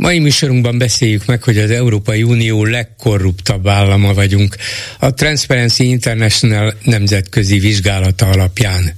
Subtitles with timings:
[0.00, 4.56] Mai műsorunkban beszéljük meg, hogy az Európai Unió legkorruptabb állama vagyunk
[4.98, 8.94] a Transparency International nemzetközi vizsgálata alapján.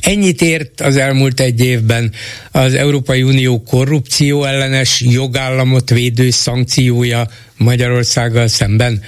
[0.00, 2.12] Ennyit ért az elmúlt egy évben
[2.50, 9.02] az Európai Unió korrupció ellenes jogállamot védő szankciója Magyarországgal szemben?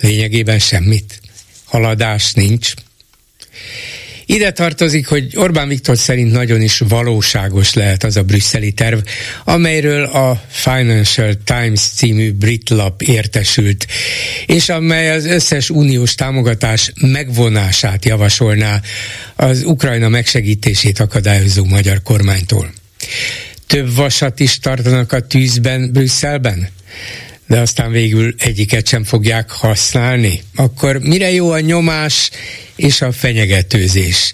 [0.00, 1.20] Lényegében semmit.
[1.64, 2.72] Haladás nincs.
[4.32, 8.98] Ide tartozik, hogy Orbán Viktor szerint nagyon is valóságos lehet az a brüsszeli terv,
[9.44, 13.86] amelyről a Financial Times című brit lap értesült,
[14.46, 18.80] és amely az összes uniós támogatás megvonását javasolná
[19.36, 22.72] az Ukrajna megsegítését akadályozó magyar kormánytól.
[23.66, 26.68] Több vasat is tartanak a tűzben Brüsszelben?
[27.50, 32.30] De aztán végül egyiket sem fogják használni, akkor mire jó a nyomás
[32.76, 34.32] és a fenyegetőzés?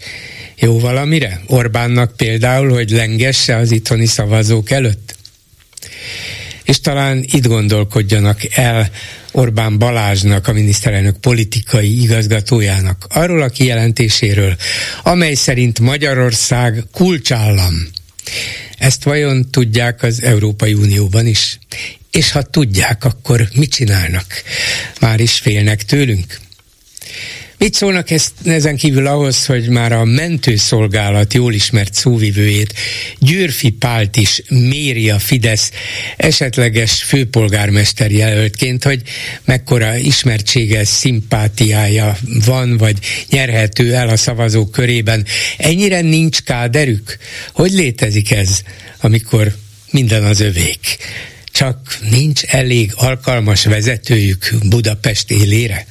[0.57, 1.41] Jó valamire?
[1.47, 5.17] Orbánnak például, hogy lengesse az itthoni szavazók előtt?
[6.65, 8.91] És talán itt gondolkodjanak el
[9.33, 14.57] Orbán Balázsnak, a miniszterelnök politikai igazgatójának, arról a kijelentéséről,
[15.03, 17.75] amely szerint Magyarország kulcsállam.
[18.79, 21.59] Ezt vajon tudják az Európai Unióban is?
[22.11, 24.27] És ha tudják, akkor mit csinálnak?
[25.01, 26.41] Már is félnek tőlünk?
[27.59, 32.75] Mit szólnak ezt, ezen kívül ahhoz, hogy már a mentőszolgálat jól ismert szóvivőjét,
[33.19, 35.71] Győrfi Pált is méri a Fidesz
[36.17, 39.03] esetleges főpolgármester jelöltként, hogy
[39.45, 42.99] mekkora ismertsége, szimpátiája van, vagy
[43.31, 45.27] nyerhető el a szavazók körében.
[45.57, 47.17] Ennyire nincs káderük?
[47.53, 48.63] Hogy létezik ez,
[49.01, 49.57] amikor
[49.91, 50.99] minden az övék?
[51.57, 55.87] Csak nincs elég alkalmas vezetőjük Budapest élére?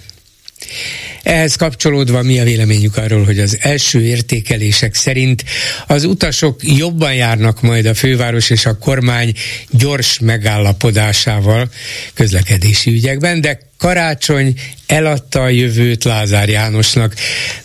[1.26, 5.44] Ehhez kapcsolódva mi a véleményük arról, hogy az első értékelések szerint
[5.88, 9.34] az utasok jobban járnak majd a főváros és a kormány
[9.70, 11.70] gyors megállapodásával
[12.14, 14.54] közlekedési ügyekben, de Karácsony
[14.88, 17.16] eladta a jövőt Lázár Jánosnak,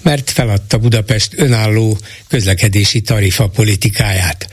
[0.02, 4.48] mert feladta Budapest önálló közlekedési tarifa politikáját.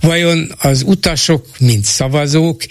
[0.00, 2.62] Vajon az utasok, mint szavazók,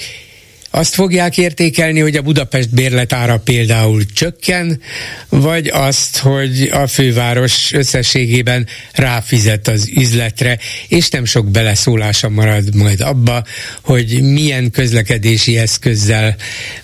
[0.77, 4.81] azt fogják értékelni, hogy a Budapest bérletára például csökken,
[5.29, 13.01] vagy azt, hogy a főváros összességében ráfizet az üzletre, és nem sok beleszólása marad majd
[13.01, 13.43] abba,
[13.81, 16.35] hogy milyen közlekedési eszközzel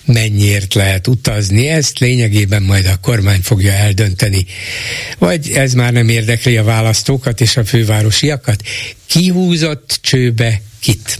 [0.04, 1.68] mennyiért lehet utazni.
[1.68, 4.46] Ezt lényegében majd a kormány fogja eldönteni.
[5.18, 8.62] Vagy ez már nem érdekli a választókat és a fővárosiakat?
[9.06, 11.18] Kihúzott csőbe kit?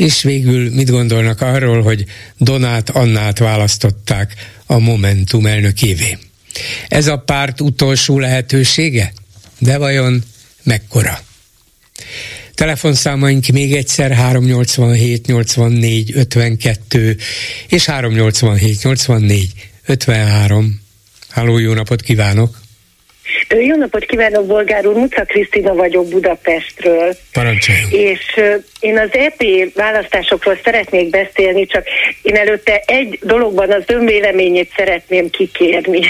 [0.00, 2.04] És végül mit gondolnak arról, hogy
[2.38, 4.34] Donát Annát választották
[4.66, 6.18] a Momentum elnökévé.
[6.88, 9.12] Ez a párt utolsó lehetősége?
[9.58, 10.22] De vajon
[10.62, 11.20] mekkora?
[12.54, 17.16] Telefonszámaink még egyszer 387 84 52
[17.68, 19.52] és 387 84
[19.86, 20.80] 53.
[21.28, 22.59] Háló, jó napot kívánok!
[23.48, 24.94] Jó napot kívánok, Bolgár úr!
[24.94, 27.16] Muca Krisztina vagyok Budapestről.
[27.32, 27.90] Parancsoljon!
[27.90, 28.40] És
[28.80, 29.44] én az EP
[29.74, 31.86] választásokról szeretnék beszélni, csak
[32.22, 36.00] én előtte egy dologban az önvéleményét szeretném kikérni.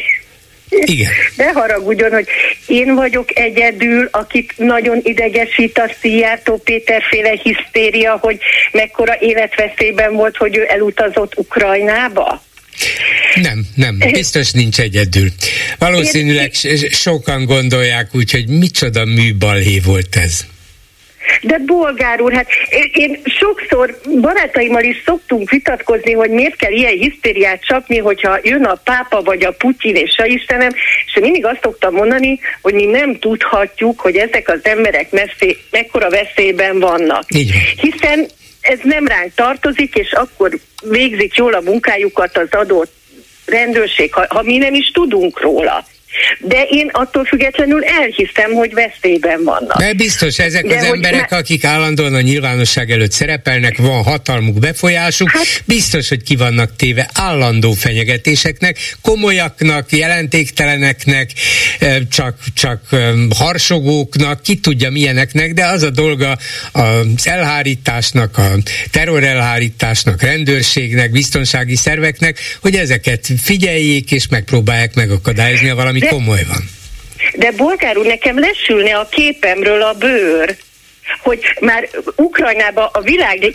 [0.70, 1.10] Igen.
[1.36, 2.28] De haragudjon, hogy
[2.66, 8.38] én vagyok egyedül, akit nagyon idegesít a Szijjártó Péterféle hisztéria, hogy
[8.72, 12.42] mekkora életveszélyben volt, hogy ő elutazott Ukrajnába.
[13.34, 15.28] Nem, nem, biztos nincs egyedül.
[15.78, 16.52] Valószínűleg
[16.90, 20.44] sokan gondolják úgy, hogy micsoda műbalhé volt ez.
[21.42, 22.48] De bolgár úr, hát
[22.92, 28.74] én sokszor barátaimmal is szoktunk vitatkozni, hogy miért kell ilyen hisztériát csapni, hogyha jön a
[28.84, 30.70] pápa vagy a Putyin és a Istenem,
[31.06, 36.10] és mindig azt szoktam mondani, hogy mi nem tudhatjuk, hogy ezek az emberek messzé, mekkora
[36.10, 37.24] veszélyben vannak.
[37.28, 37.42] Van.
[37.76, 38.26] Hiszen
[38.60, 42.92] ez nem ránk tartozik, és akkor végzik jól a munkájukat az adott
[43.46, 45.84] rendőrség, ha, ha mi nem is tudunk róla.
[46.38, 49.78] De én attól függetlenül elhiszem, hogy veszélyben vannak.
[49.78, 51.36] De biztos, ezek de az emberek, ne...
[51.36, 55.62] akik állandóan a nyilvánosság előtt szerepelnek, van hatalmuk, befolyásuk, hát...
[55.64, 61.30] biztos, hogy ki vannak téve állandó fenyegetéseknek, komolyaknak, jelentékteleneknek,
[62.10, 62.80] csak, csak
[63.38, 66.38] harsogóknak, ki tudja milyeneknek, de az a dolga
[66.72, 68.48] az elhárításnak, a
[68.90, 76.68] terrorelhárításnak, rendőrségnek, biztonsági szerveknek, hogy ezeket figyeljék és megpróbálják megakadályozni, ha valami de, komoly van.
[77.34, 80.56] De bolgár úr, nekem lesülne a képemről a bőr,
[81.22, 83.54] hogy már Ukrajnába a világ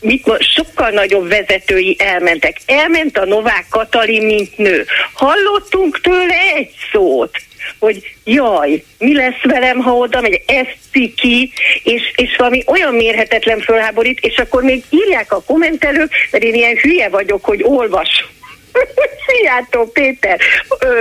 [0.00, 2.56] mit mond, sokkal nagyobb vezetői elmentek.
[2.66, 4.86] Elment a Novák Katalin, mint nő.
[5.12, 7.38] Hallottunk tőle egy szót
[7.78, 11.52] hogy jaj, mi lesz velem, ha oda megy, ez ciki,
[11.82, 16.76] és, és valami olyan mérhetetlen fölháborít, és akkor még írják a kommentelők, mert én ilyen
[16.76, 18.28] hülye vagyok, hogy olvasom
[19.26, 20.40] Szijjártó Péter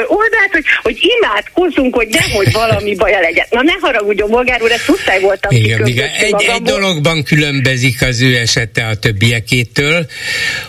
[0.07, 3.45] oldalt, hogy, hogy imádkozzunk, hogy nehogy valami baja legyen.
[3.49, 6.09] Na ne haragudjon, Bolgár úr, ezt muszáj voltam igen, igen.
[6.09, 10.05] Egy, egy dologban különbözik az ő esete a többiekétől,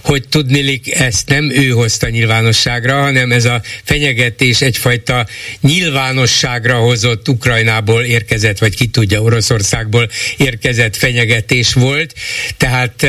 [0.04, 5.26] hogy tudnilik ezt nem ő hozta nyilvánosságra, hanem ez a fenyegetés egyfajta
[5.60, 12.14] nyilvánosságra hozott Ukrajnából érkezett, vagy ki tudja, Oroszországból érkezett fenyegetés volt.
[12.56, 13.06] Tehát,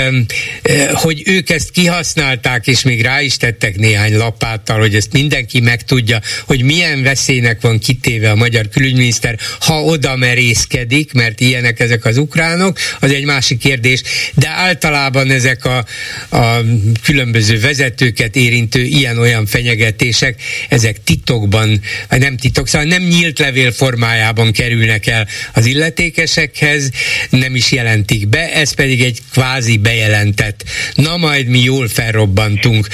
[0.93, 6.21] hogy ők ezt kihasználták, és még rá is tettek néhány lapáttal, hogy ezt mindenki megtudja,
[6.45, 12.17] hogy milyen veszélynek van kitéve a magyar külügyminiszter, ha oda merészkedik, mert ilyenek ezek az
[12.17, 14.01] ukránok, az egy másik kérdés,
[14.33, 15.85] de általában ezek a,
[16.29, 16.61] a
[17.03, 25.07] különböző vezetőket érintő ilyen-olyan fenyegetések, ezek titokban, nem titok, szóval nem nyílt levél formájában kerülnek
[25.07, 26.89] el az illetékesekhez,
[27.29, 30.63] nem is jelentik be, ez pedig egy kvázi bejelentett.
[30.95, 32.87] Na majd mi jól felrobbantunk,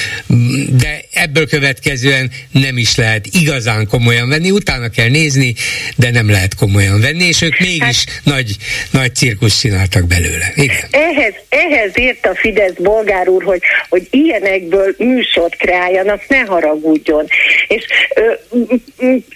[0.80, 5.54] de ebből következően nem is lehet igazán komolyan venni, utána kell nézni,
[5.96, 8.56] de nem lehet komolyan venni, és ők mégis hát, nagy,
[8.92, 10.52] nagy cirkusz csináltak belőle.
[10.56, 10.86] Igen.
[10.92, 17.28] Ehhez, ehhez ért a Fidesz bolgár úr, hogy, hogy ilyenekből műsort kreáljanak, ne haragudjon.
[17.68, 17.86] És
[18.16, 18.34] ö,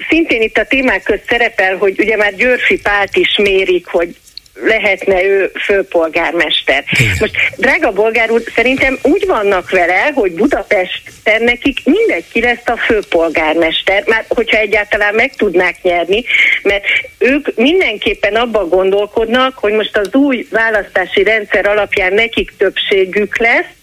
[0.10, 4.16] szintén itt a témák közt szerepel, hogy ugye már Györfi Pált is mérik, hogy
[4.64, 6.84] lehetne ő főpolgármester.
[7.00, 7.16] Igen.
[7.20, 12.78] Most, drága bolgár úr, szerintem úgy vannak vele, hogy Budapesten nekik mindegy ki lesz a
[12.78, 16.24] főpolgármester, már hogyha egyáltalán meg tudnák nyerni,
[16.64, 16.84] mert
[17.18, 23.80] ők mindenképpen abban gondolkodnak, hogy most az új választási rendszer alapján nekik többségük lesz,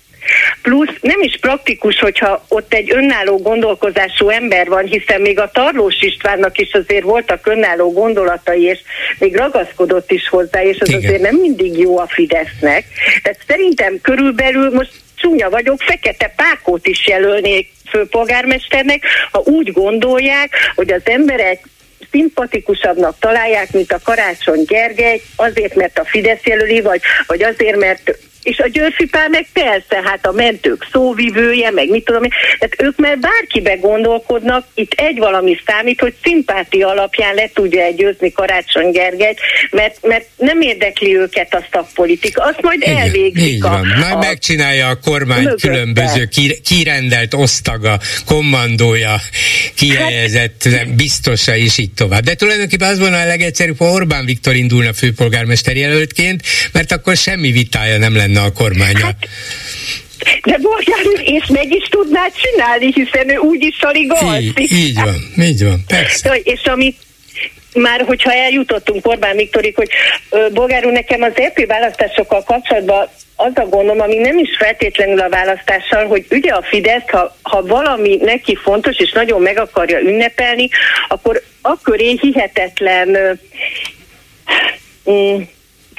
[0.62, 5.96] Plusz nem is praktikus, hogyha ott egy önálló gondolkozású ember van, hiszen még a Tarlós
[6.00, 8.78] Istvánnak is azért voltak önálló gondolatai, és
[9.18, 11.00] még ragaszkodott is hozzá, és az Igen.
[11.00, 12.84] azért nem mindig jó a Fidesznek.
[13.22, 20.92] Tehát szerintem körülbelül most csúnya vagyok, fekete pákót is jelölnék főpolgármesternek, ha úgy gondolják, hogy
[20.92, 21.60] az emberek
[22.10, 28.18] szimpatikusabbnak találják, mint a Karácsony Gergely, azért, mert a Fidesz jelöli, vagy, vagy azért, mert
[28.42, 32.82] és a Györfi Pál meg persze, hát a mentők szóvivője, meg mit tudom én, tehát
[32.82, 38.90] ők már bárkibe gondolkodnak, itt egy valami számít, hogy szimpátia alapján le tudja győzni Karácsony
[38.90, 39.40] Gergelyt,
[39.70, 43.46] mert, mert nem érdekli őket a szakpolitika, azt majd Igen, elvégzik.
[43.46, 43.72] Így van.
[43.72, 45.68] A, majd a, megcsinálja a kormány mögötte.
[45.68, 46.28] különböző
[46.64, 49.20] kirendelt osztaga, kommandója,
[49.74, 52.22] kihelyezett hát, biztosa, és így tovább.
[52.22, 56.42] De tulajdonképpen az volna a legegyszerűbb, ha Orbán Viktor indulna főpolgármester jelöltként,
[56.72, 59.04] mert akkor semmi vitája nem lenne a kormánya.
[59.04, 59.16] Hát,
[60.42, 64.60] de úr, és meg is tudná csinálni, hiszen ő úgyis alig alszik.
[64.60, 66.40] Így, így van, így van, persze.
[66.42, 66.96] És amit
[67.74, 69.88] már hogyha eljutottunk Orbán Viktorik, hogy
[70.52, 75.28] Bolgár úr, nekem az EP választásokkal kapcsolatban az a gondom, ami nem is feltétlenül a
[75.28, 80.68] választással, hogy ugye a Fidesz, ha, ha valami neki fontos, és nagyon meg akarja ünnepelni,
[81.08, 83.38] akkor akkor én hihetetlen
[85.10, 85.40] mm,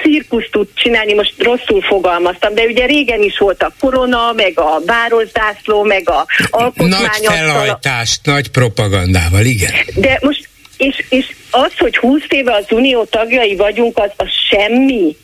[0.02, 4.80] cirkusz tud csinálni, most rosszul fogalmaztam, de ugye régen is volt a korona, meg a
[4.86, 7.00] városzászló, meg a alkotmány.
[7.00, 9.72] Nagy felhajtást, nagy propagandával, igen.
[9.94, 15.16] De most, és, és az, hogy 20 éve az unió tagjai vagyunk, az, az semmi.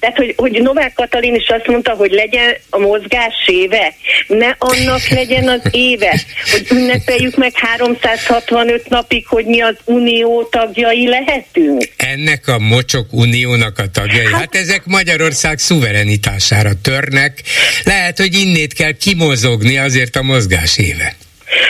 [0.00, 3.94] Tehát, hogy, hogy Novák Katalin is azt mondta, hogy legyen a mozgás éve,
[4.26, 11.08] ne annak legyen az éve, hogy ünnepeljük meg 365 napig, hogy mi az unió tagjai
[11.08, 11.88] lehetünk.
[11.96, 17.42] Ennek a mocsok uniónak a tagjai, hát, hát ezek Magyarország szuverenitására törnek.
[17.84, 21.16] Lehet, hogy innét kell kimozogni azért a mozgás éve.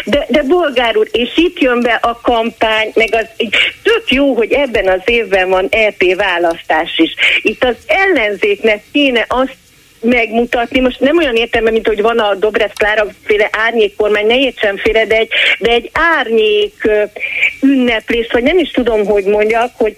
[0.05, 3.27] De, de bolgár úr, és itt jön be a kampány, meg az
[3.83, 7.15] tök jó, hogy ebben az évben van EP választás is.
[7.43, 9.57] Itt az ellenzéknek kéne azt
[10.01, 10.81] megmutatni.
[10.81, 15.07] Most nem olyan értelme, mint hogy van a Dobrev Klára féle árnyékkormány, ne értsem félre,
[15.07, 16.89] de egy, de egy árnyék
[17.63, 19.97] ünneplés, vagy nem is tudom, hogy mondjak, hogy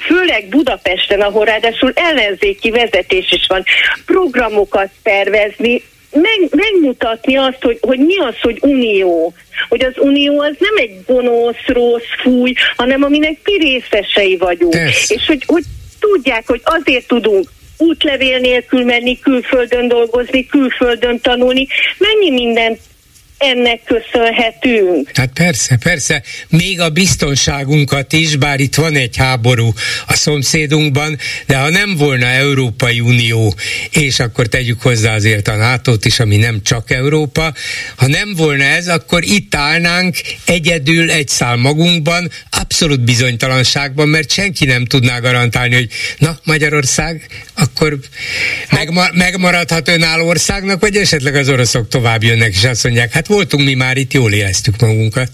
[0.00, 3.64] főleg Budapesten, ahol ráadásul ellenzéki vezetés is van,
[4.06, 5.82] programokat tervezni,
[6.20, 9.34] meg, megmutatni azt, hogy, hogy mi az, hogy unió.
[9.68, 14.72] Hogy az unió az nem egy gonosz, rossz, fúj, hanem aminek mi részesei vagyunk.
[14.72, 15.10] Tesz.
[15.10, 15.62] És hogy, hogy
[16.00, 21.66] tudják, hogy azért tudunk útlevél nélkül menni, külföldön dolgozni, külföldön tanulni,
[21.98, 22.78] mennyi mindent
[23.38, 25.10] ennek köszönhetünk.
[25.14, 29.72] Hát persze, persze, még a biztonságunkat is, bár itt van egy háború
[30.06, 33.54] a szomszédunkban, de ha nem volna Európai Unió,
[33.90, 37.54] és akkor tegyük hozzá azért a nato is, ami nem csak Európa,
[37.96, 40.16] ha nem volna ez, akkor itt állnánk
[40.46, 47.98] egyedül egy szál magunkban, abszolút bizonytalanságban, mert senki nem tudná garantálni, hogy na, Magyarország, akkor
[48.70, 53.64] megma- megmaradhat önálló országnak, vagy esetleg az oroszok tovább jönnek, és azt mondják, hát voltunk
[53.64, 55.28] mi már itt, jól éreztük magunkat.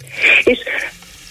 [0.44, 0.58] És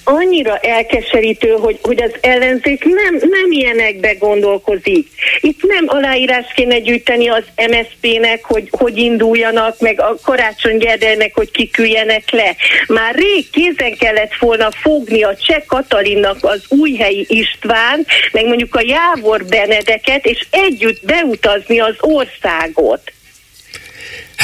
[0.04, 5.08] annyira elkeserítő, hogy, hogy az ellenzék nem, nem ilyenekbe gondolkozik.
[5.42, 11.52] Itt nem aláírás kéne gyűjteni az MSZP-nek, hogy, hogy induljanak, meg a Karácsony Gerdelnek, hogy
[11.52, 12.56] kiküljenek le.
[12.88, 18.84] Már rég kézen kellett volna fogni a Cseh Katalinnak az újhelyi István, meg mondjuk a
[18.86, 23.02] Jávor Benedeket, és együtt beutazni az országot.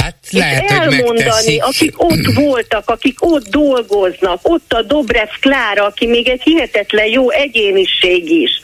[0.03, 6.07] Hát lehet, és elmondani, akik ott voltak, akik ott dolgoznak, ott a Dobrev Klára, aki
[6.07, 8.61] még egy hihetetlen jó egyéniség is.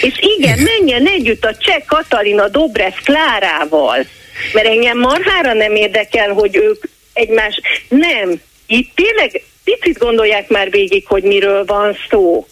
[0.00, 4.06] És igen, menjen együtt a cseh Katalina Dobrev Klárával,
[4.52, 7.60] mert engem marhára nem érdekel, hogy ők egymás...
[7.88, 12.46] Nem, itt tényleg picit gondolják már végig, hogy miről van szó.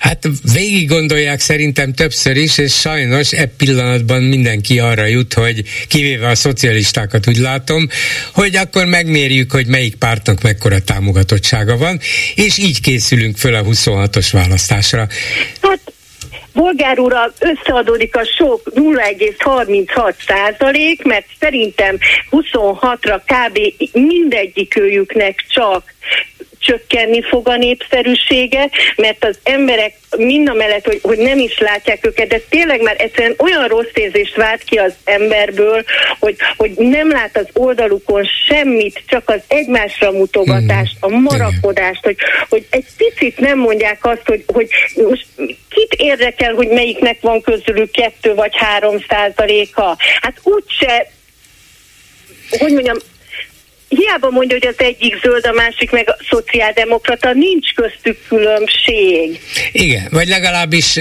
[0.00, 6.28] Hát végig gondolják szerintem többször is, és sajnos e pillanatban mindenki arra jut, hogy kivéve
[6.28, 7.88] a szocialistákat úgy látom,
[8.32, 12.00] hogy akkor megmérjük, hogy melyik pártnak mekkora támogatottsága van,
[12.34, 15.06] és így készülünk föl a 26-os választásra.
[15.62, 15.80] Hát
[16.52, 21.98] Bolgár úrral összeadódik a sok 0,36 százalék, mert szerintem
[22.30, 23.58] 26-ra kb.
[23.92, 25.94] mindegyikőjüknek csak
[26.66, 32.06] csökkenni fog a népszerűsége, mert az emberek mind a mellett, hogy, hogy nem is látják
[32.06, 35.84] őket, de tényleg már egyszerűen olyan rossz érzést vált ki az emberből,
[36.18, 42.16] hogy, hogy nem lát az oldalukon semmit, csak az egymásra mutogatást, a marakodást, hogy,
[42.48, 45.26] hogy egy picit nem mondják azt, hogy, hogy most
[45.70, 49.96] kit érdekel, hogy melyiknek van közülük kettő vagy három százaléka.
[50.20, 51.10] Hát úgyse
[52.50, 52.96] hogy mondjam,
[53.88, 59.40] hiába mondja, hogy az egyik zöld, a másik meg a szociáldemokrata, nincs köztük különbség.
[59.72, 60.98] Igen, vagy legalábbis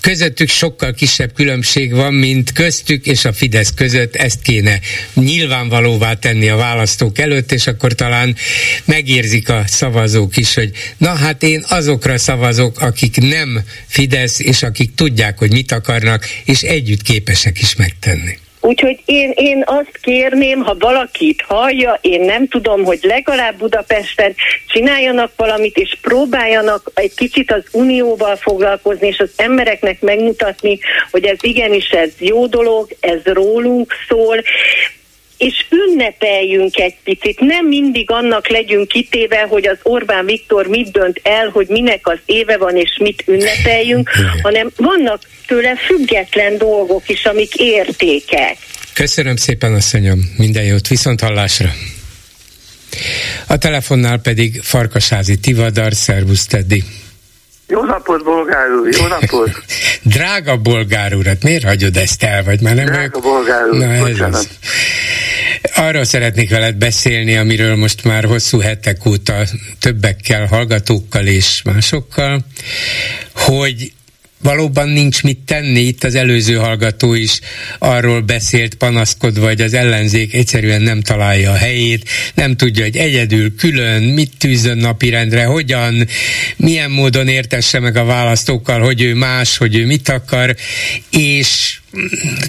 [0.00, 4.80] közöttük sokkal kisebb különbség van, mint köztük és a Fidesz között, ezt kéne
[5.14, 8.36] nyilvánvalóvá tenni a választók előtt, és akkor talán
[8.84, 14.94] megérzik a szavazók is, hogy na hát én azokra szavazok, akik nem Fidesz, és akik
[14.94, 18.38] tudják, hogy mit akarnak, és együtt képesek is megtenni.
[18.68, 24.34] Úgyhogy én, én azt kérném, ha valakit hallja, én nem tudom, hogy legalább Budapesten
[24.66, 30.78] csináljanak valamit, és próbáljanak egy kicsit az unióval foglalkozni, és az embereknek megmutatni,
[31.10, 34.42] hogy ez igenis ez jó dolog, ez rólunk szól,
[35.38, 37.40] és ünnepeljünk egy picit.
[37.40, 42.18] Nem mindig annak legyünk kitéve, hogy az Orbán Viktor mit dönt el, hogy minek az
[42.24, 44.10] éve van, és mit ünnepeljünk,
[44.42, 48.56] hanem vannak tőle független dolgok is, amik értékek.
[48.92, 50.34] Köszönöm szépen, asszonyom.
[50.36, 50.88] Minden jót.
[50.88, 51.72] Viszont hallásra.
[53.46, 56.84] A telefonnál pedig Farkasázi Tivadar, szervusz Teddy.
[57.68, 59.50] Jó napot, bolgár úr, jó napot!
[60.02, 62.84] Drága bolgár úr, hát miért hagyod ezt el, vagy már nem?
[62.84, 64.48] Drága bolgár úr, Na, ez az.
[65.74, 69.34] Arról szeretnék veled beszélni, amiről most már hosszú hetek óta
[69.80, 72.40] többekkel, hallgatókkal és másokkal,
[73.32, 73.92] hogy
[74.42, 75.80] valóban nincs mit tenni.
[75.80, 77.40] Itt az előző hallgató is
[77.78, 83.54] arról beszélt panaszkodva, hogy az ellenzék egyszerűen nem találja a helyét, nem tudja, hogy egyedül,
[83.54, 86.06] külön, mit tűzön napirendre, hogyan,
[86.56, 90.56] milyen módon értesse meg a választókkal, hogy ő más, hogy ő mit akar,
[91.10, 91.78] és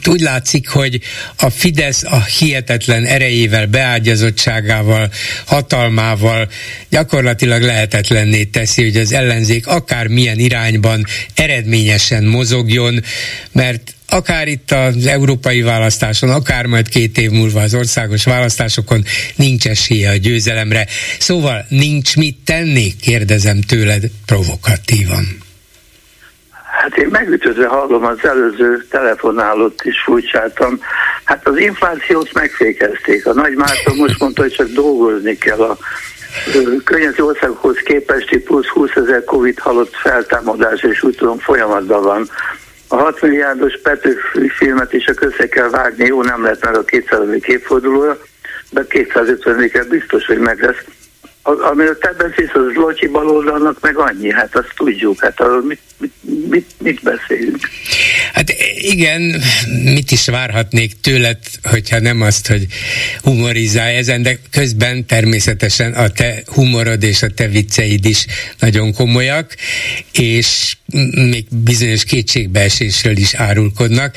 [0.05, 1.00] úgy látszik, hogy
[1.36, 5.12] a Fidesz a hihetetlen erejével, beágyazottságával,
[5.46, 6.50] hatalmával
[6.89, 11.05] gyakorlatilag lehetetlenné teszi, hogy az ellenzék akár milyen irányban
[11.36, 13.03] eredményesen mozogjon,
[13.51, 19.05] mert akár itt az európai választáson, akár majd két év múlva az országos választásokon
[19.36, 20.88] nincs esélye a győzelemre.
[21.19, 25.49] Szóval nincs mit tenni, kérdezem tőled provokatívan.
[26.79, 30.79] Hát én megütözve hallom az előző telefonálót is furcsáltam.
[31.24, 33.25] Hát az inflációt megfékezték.
[33.25, 35.77] A Nagy Márton most mondta, hogy csak dolgozni kell a
[36.83, 42.29] környező országokhoz képesti plusz 20 ezer Covid halott feltámadás, és úgy tudom folyamatban van.
[42.88, 46.83] A 6 milliárdos Petőfi filmet is a össze kell vágni, jó, nem lehet meg a
[46.83, 47.19] 200.
[47.41, 48.17] évfordulóra,
[48.69, 50.83] de 250 biztos, hogy meg lesz
[51.43, 56.13] amiről te beszélsz, az Locsi baloldalnak meg annyi, hát azt tudjuk, hát arról mit, mit,
[56.50, 57.69] mit, mit beszélünk.
[58.34, 59.41] Hát igen,
[59.84, 62.65] mit is várhatnék tőled, hogyha nem azt, hogy
[63.22, 68.25] humorizálj ezen, de közben természetesen a te humorod és a te vicceid is
[68.60, 69.55] nagyon komolyak,
[70.12, 70.75] és
[71.31, 74.15] még bizonyos kétségbeesésről is árulkodnak,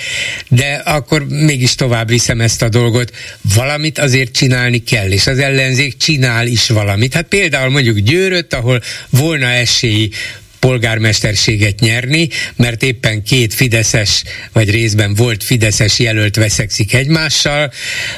[0.49, 3.13] de akkor mégis tovább viszem ezt a dolgot.
[3.55, 7.12] Valamit azért csinálni kell, és az ellenzék csinál is valamit.
[7.13, 10.11] Hát például mondjuk Győröt, ahol volna esély
[10.59, 17.73] polgármesterséget nyerni, mert éppen két fideszes, vagy részben volt fideszes jelölt veszekszik egymással.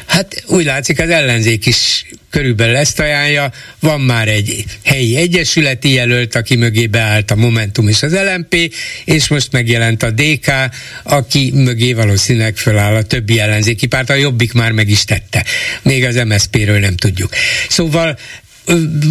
[0.06, 3.52] Hát úgy látszik az ellenzék is körülbelül ezt ajánlja.
[3.80, 8.74] Van már egy helyi egyesületi jelölt, aki mögé beállt a Momentum és az LMP,
[9.04, 10.52] és most megjelent a DK,
[11.02, 15.44] aki mögé valószínűleg föláll a többi ellenzéki párt, a Jobbik már meg is tette.
[15.82, 17.32] Még az MSZP-ről nem tudjuk.
[17.68, 18.18] Szóval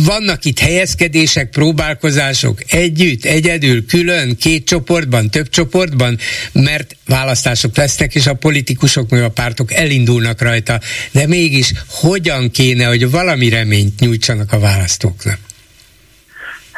[0.05, 6.17] vannak itt helyezkedések, próbálkozások együtt, egyedül, külön, két csoportban, több csoportban,
[6.51, 10.79] mert választások lesznek, és a politikusok meg a pártok elindulnak rajta,
[11.11, 15.39] de mégis hogyan kéne, hogy valami reményt nyújtsanak a választóknak?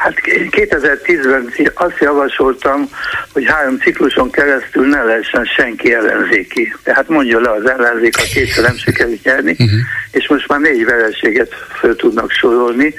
[0.06, 2.90] Hát 2010-ben azt javasoltam,
[3.34, 6.76] hogy három cikluson keresztül ne lehessen senki ellenzéki.
[6.84, 9.80] Tehát mondja le az ellenzék, ha kétszer nem sikerült nyerni, uh-huh.
[10.12, 12.94] és most már négy vereséget föl tudnak sorolni,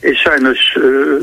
[0.00, 1.16] és sajnos ö,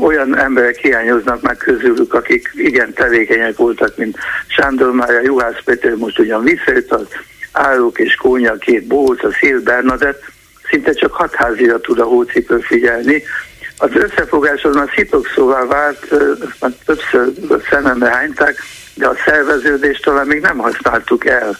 [0.00, 6.18] olyan emberek hiányoznak meg közülük, akik igen tevékenyek voltak, mint Sándor Mária, Juhász Péter, most
[6.18, 7.06] ugyan visszajött az
[7.52, 10.22] Árok és Kónya, két Bóc, a Szél Bernadett,
[10.68, 13.22] szinte csak hat házira tud a hócipő figyelni,
[13.78, 16.10] az összefogás az már szitokszóvá vált,
[16.60, 17.32] már többször
[17.70, 18.58] szemembe hányták,
[18.94, 21.58] de a szerveződést talán még nem használtuk el.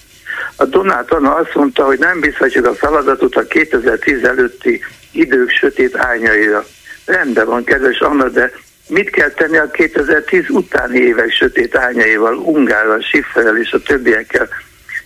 [0.56, 5.96] A Donát Anna azt mondta, hogy nem bízhatjuk a feladatot a 2010 előtti idők sötét
[5.96, 6.64] árnyaira.
[7.04, 8.52] Rendben van, kedves Anna, de
[8.88, 14.48] mit kell tenni a 2010 utáni évek sötét árnyaival, Ungárral, Schifferrel és a többiekkel?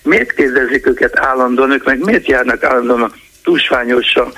[0.03, 4.33] Miért kérdezik őket állandóan, ők meg miért járnak állandóan a túlsványosan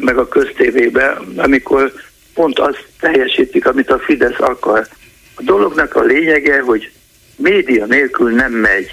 [0.00, 1.92] meg a köztévébe, amikor
[2.34, 4.86] pont azt teljesítik, amit a Fidesz akar.
[5.34, 6.90] A dolognak a lényege, hogy
[7.36, 8.90] média nélkül nem megy.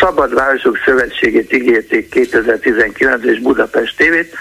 [0.00, 4.34] Szabad Városok Szövetségét ígérték 2019 és Budapest tévét,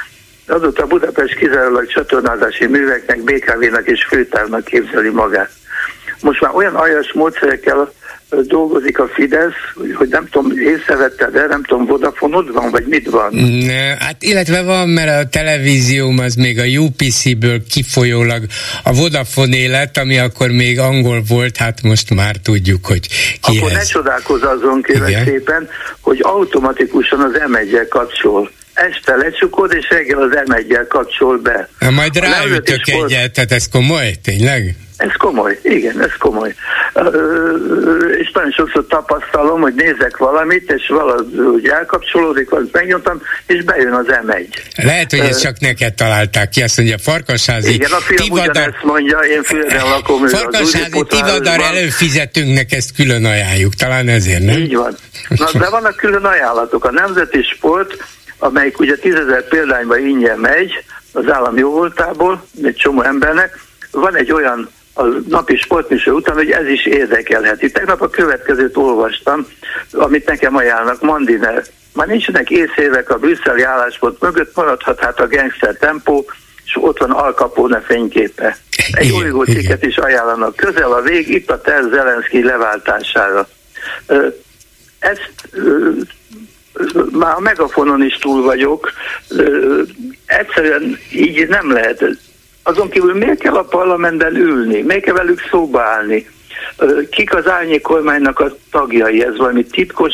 [0.47, 5.51] azóta Budapest kizárólag csatornázási műveknek, BKV-nak és főtárnak képzeli magát.
[6.21, 7.93] Most már olyan aljas módszerekkel
[8.47, 13.33] dolgozik a Fidesz, hogy nem tudom, észrevette, de nem tudom, Vodafonod van, vagy mit van?
[13.99, 18.43] Hát illetve van, mert a televízióm az még a UPC-ből kifolyólag
[18.83, 23.07] a Vodafone élet, ami akkor még angol volt, hát most már tudjuk, hogy
[23.41, 23.77] ki Akkor ez.
[23.77, 27.55] ne csodálkozz azon kérlek szépen, hogy automatikusan az m
[27.89, 31.69] kapcsol este lecsukod, és reggel az m kapcsol be.
[31.79, 34.75] Na, majd ráütök egyet, tehát ez komoly, tényleg?
[35.01, 36.53] Ez komoly, igen, ez komoly.
[38.17, 44.05] És nagyon sokszor tapasztalom, hogy nézek valamit, és valahogy elkapcsolódik, valamit megnyomtam, és bejön az
[44.07, 44.45] M1.
[44.75, 48.75] Lehet, hogy ezt csak neked találták ki, azt mondja, Farkasházi Igen, a fiam Tivadar...
[48.83, 50.27] mondja, én füleden lakom.
[50.27, 54.57] Farkasházi Tivadar előfizetőnknek ezt külön ajánljuk, talán ezért, nem?
[54.57, 54.95] Így van.
[55.29, 56.85] Na, de vannak külön ajánlatok.
[56.85, 58.03] A Nemzeti Sport,
[58.39, 60.71] amelyik ugye tízezer példányban ingyen megy,
[61.11, 63.59] az állam jóvoltából, egy csomó embernek,
[63.91, 67.71] van egy olyan a napi sportműsor után, hogy ez is érdekelheti.
[67.71, 69.47] Tegnap a következőt olvastam,
[69.91, 71.63] amit nekem ajánlnak, Mandiner.
[71.93, 76.25] Már nincsenek észévek a brüsszeli álláspont mögött, maradhat hát a gangster tempó,
[76.65, 78.57] és ott van Al Capone fényképe.
[78.91, 80.55] Egy újgó cikket is ajánlanak.
[80.55, 83.47] Közel a vég, itt a terv Zelenszky leváltására.
[84.99, 85.31] Ezt
[87.11, 88.91] már a megafonon is túl vagyok,
[90.25, 92.05] egyszerűen így nem lehet
[92.63, 94.81] azon kívül miért kell a parlamentben ülni?
[94.81, 96.27] Miért kell velük szóba állni?
[97.09, 99.23] Kik az árnyék kormánynak a tagjai?
[99.23, 100.13] Ez valami titkos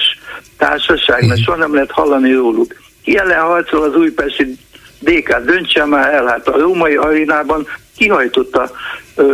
[0.58, 2.76] társaság, mert soha nem lehet hallani róluk.
[3.04, 4.58] Ki ellen harcol az újpesti
[5.00, 5.38] DK?
[5.38, 8.72] Döntse már el, hát a római arénában kihajtotta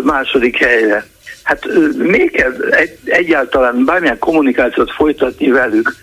[0.03, 1.05] második helyre.
[1.43, 5.95] Hát még kell egy, egyáltalán bármilyen kommunikációt folytatni velük?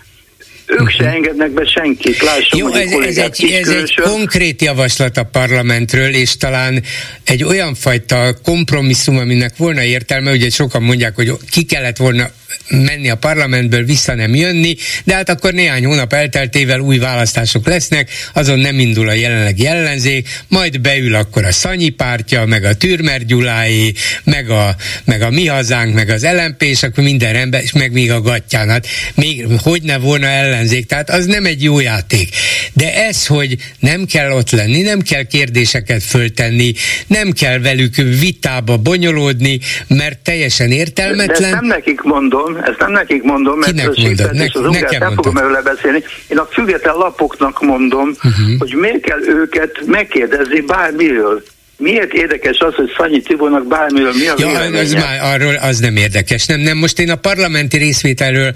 [0.71, 0.91] Ők uh-huh.
[0.91, 1.15] se mhm.
[1.15, 6.37] engednek be senkit, lássuk, Jó, ez, ez, egy, ez egy konkrét javaslat a parlamentről, és
[6.37, 6.83] talán
[7.25, 12.31] egy olyan fajta kompromisszum, aminek volna értelme, ugye sokan mondják, hogy ki kellett volna
[12.69, 18.11] menni a parlamentből, vissza nem jönni, de hát akkor néhány hónap elteltével új választások lesznek,
[18.33, 23.25] azon nem indul a jelenlegi ellenzék, majd beül akkor a Szanyi pártja, meg a Türmer
[23.25, 23.93] Gyuláé,
[24.25, 27.93] meg a, meg a Mi Hazánk, meg az LMP, és akkor minden rendben, és meg
[27.93, 28.69] még a Gattyán.
[28.69, 32.29] Hát még hogy ne volna ellenzék, tehát az nem egy jó játék.
[32.73, 36.73] De ez, hogy nem kell ott lenni, nem kell kérdéseket föltenni,
[37.07, 41.27] nem kell velük vitába bonyolódni, mert teljesen értelmetlen.
[41.27, 44.33] De ezt nem nekik mondom, ezt nem nekik mondom, mert Kinek mondod?
[44.33, 46.03] Ne, az nekem nem fogom erről beszélni.
[46.29, 48.59] Én a független lapoknak mondom, uh-huh.
[48.59, 51.43] hogy miért kell őket megkérdezni bármiről.
[51.83, 55.97] Miért érdekes az, hogy Szanyi Tibornak bármiről mi a ja, az már, arról az nem
[55.97, 56.47] érdekes.
[56.47, 58.53] Nem, nem, most én a parlamenti részvételről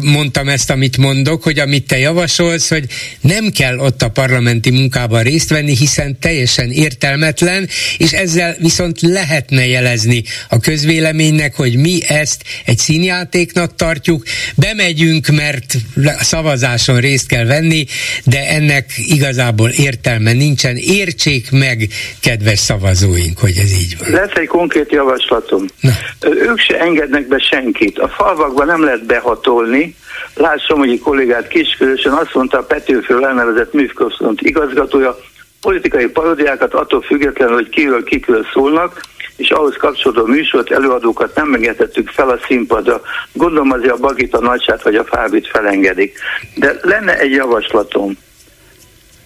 [0.00, 2.84] mondtam ezt, amit mondok, hogy amit te javasolsz, hogy
[3.20, 9.66] nem kell ott a parlamenti munkában részt venni, hiszen teljesen értelmetlen, és ezzel viszont lehetne
[9.66, 14.22] jelezni a közvéleménynek, hogy mi ezt egy színjátéknak tartjuk,
[14.54, 15.74] bemegyünk, mert
[16.20, 17.84] szavazáson részt kell venni,
[18.24, 20.76] de ennek igazából értelme nincsen.
[20.76, 21.88] Értsék meg,
[22.20, 24.10] kedves szavazóink, hogy ez így van.
[24.10, 25.64] Lesz egy konkrét javaslatom.
[25.80, 25.90] Na.
[26.30, 27.98] Ők se engednek be senkit.
[27.98, 29.94] A falvakban nem lehet behatolni.
[30.34, 35.18] Lássam, hogy egy kollégát kiskörösen azt mondta a Petőfől elnevezett művközpont igazgatója,
[35.60, 39.00] politikai parodiákat attól függetlenül, hogy kiről kikről szólnak,
[39.36, 43.00] és ahhoz kapcsolódó műsort, előadókat nem engedhettük fel a színpadra.
[43.32, 46.18] Gondolom azért a Bagit, a Nagysát vagy a Fábit felengedik.
[46.54, 48.18] De lenne egy javaslatom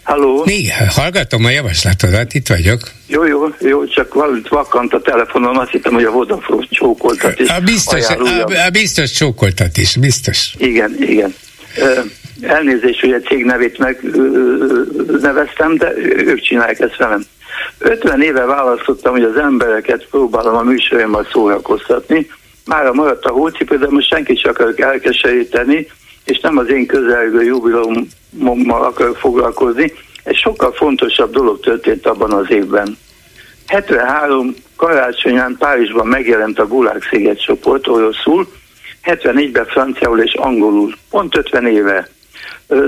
[0.03, 0.43] Halló?
[0.47, 2.81] Igen, hallgatom a javaslatodat, itt vagyok.
[3.07, 7.49] Jó, jó, jó, csak valamit vakant a telefonon, azt hittem, hogy a Vodafone csókoltat is.
[7.49, 10.55] A biztos, a, a biztos csókoltat is, biztos.
[10.59, 11.35] Igen, igen.
[12.41, 17.25] Elnézést, hogy egy cég nevét megneveztem, de ők csinálják ezt velem.
[17.79, 22.31] 50 éve választottam, hogy az embereket próbálom a műsorommal szórakoztatni.
[22.65, 25.87] Mára maradt a hócipő, de most senki csak akarok elkeseríteni,
[26.25, 29.93] és nem az én közelgő jubileumommal akarok foglalkozni.
[30.25, 32.97] Egy sokkal fontosabb dolog történt abban az évben.
[33.67, 38.47] 73 karácsonyán Párizsban megjelent a Gulag sziget csoport oroszul,
[39.05, 42.09] 74-ben franciául és angolul, pont 50 éve.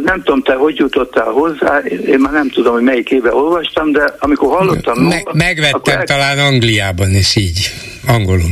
[0.05, 4.15] Nem tudom, te hogy jutottál hozzá, én már nem tudom, hogy melyik éve olvastam, de
[4.19, 5.03] amikor hallottam...
[5.03, 6.05] Me- megvettem el...
[6.05, 7.73] talán Angliában is így,
[8.07, 8.51] angolul,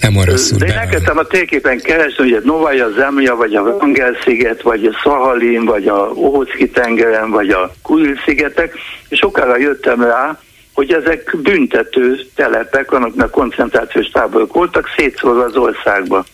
[0.00, 0.58] nem oroszul.
[0.58, 4.98] De én elkezdtem a térképen keresni, hogy a Novaja Zemlya, vagy a Angel-sziget, vagy a
[5.02, 8.74] Szahalin, vagy a Ohocki tengeren, vagy a Kuril-szigetek,
[9.08, 10.38] és sokára jöttem rá,
[10.72, 16.24] hogy ezek büntető telepek, annak koncentrációs táborok voltak, szétszórva az országba.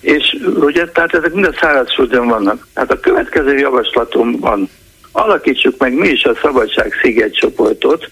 [0.00, 2.66] És ugye, tehát ezek mind a szárazföldön vannak.
[2.74, 4.68] Hát a következő javaslatom van,
[5.12, 8.10] alakítsuk meg mi is a Szabadság Sziget csoportot,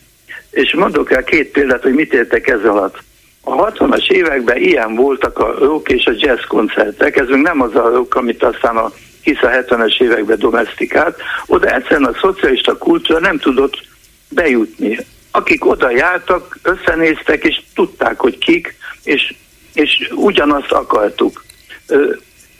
[0.50, 2.98] és mondok el két példát, hogy mit értek ez alatt.
[3.40, 7.74] A 60-as években ilyen voltak a rock és a jazz koncertek, ez még nem az
[7.74, 13.18] a rock, amit aztán a hisz a 70-es években domestikált, oda egyszerűen a szocialista kultúra
[13.18, 13.82] nem tudott
[14.28, 14.98] bejutni.
[15.30, 19.34] Akik oda jártak, összenéztek, és tudták, hogy kik, és
[19.74, 21.44] és ugyanazt akartuk.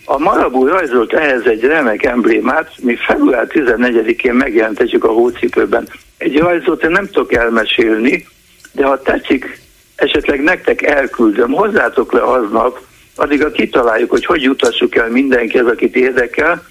[0.05, 5.88] A Marabú rajzolt ehhez egy remek emblémát, mi február 14-én megjelentetjük a hócipőben.
[6.18, 8.27] Egy rajzot én nem tudok elmesélni,
[8.72, 9.61] de ha tetszik,
[9.96, 12.81] esetleg nektek elküldöm, hozzátok le aznap,
[13.14, 16.64] addig a kitaláljuk, hogy hogy jutassuk el mindenkihez, akit érdekel,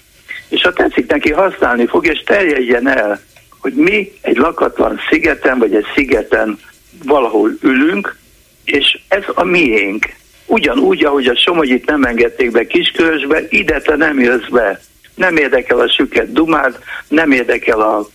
[0.48, 3.20] és ha tetszik neki, használni fog, és terjedjen el,
[3.58, 6.58] hogy mi egy lakatlan szigeten, vagy egy szigeten
[7.04, 8.16] valahol ülünk,
[8.64, 10.12] és ez a miénk.
[10.46, 14.80] Ugyanúgy, ahogy a Somogyit nem engedték be Kiskörösbe, ide te nem jössz be.
[15.14, 16.78] Nem érdekel a süket dumád,
[17.08, 18.08] nem érdekel a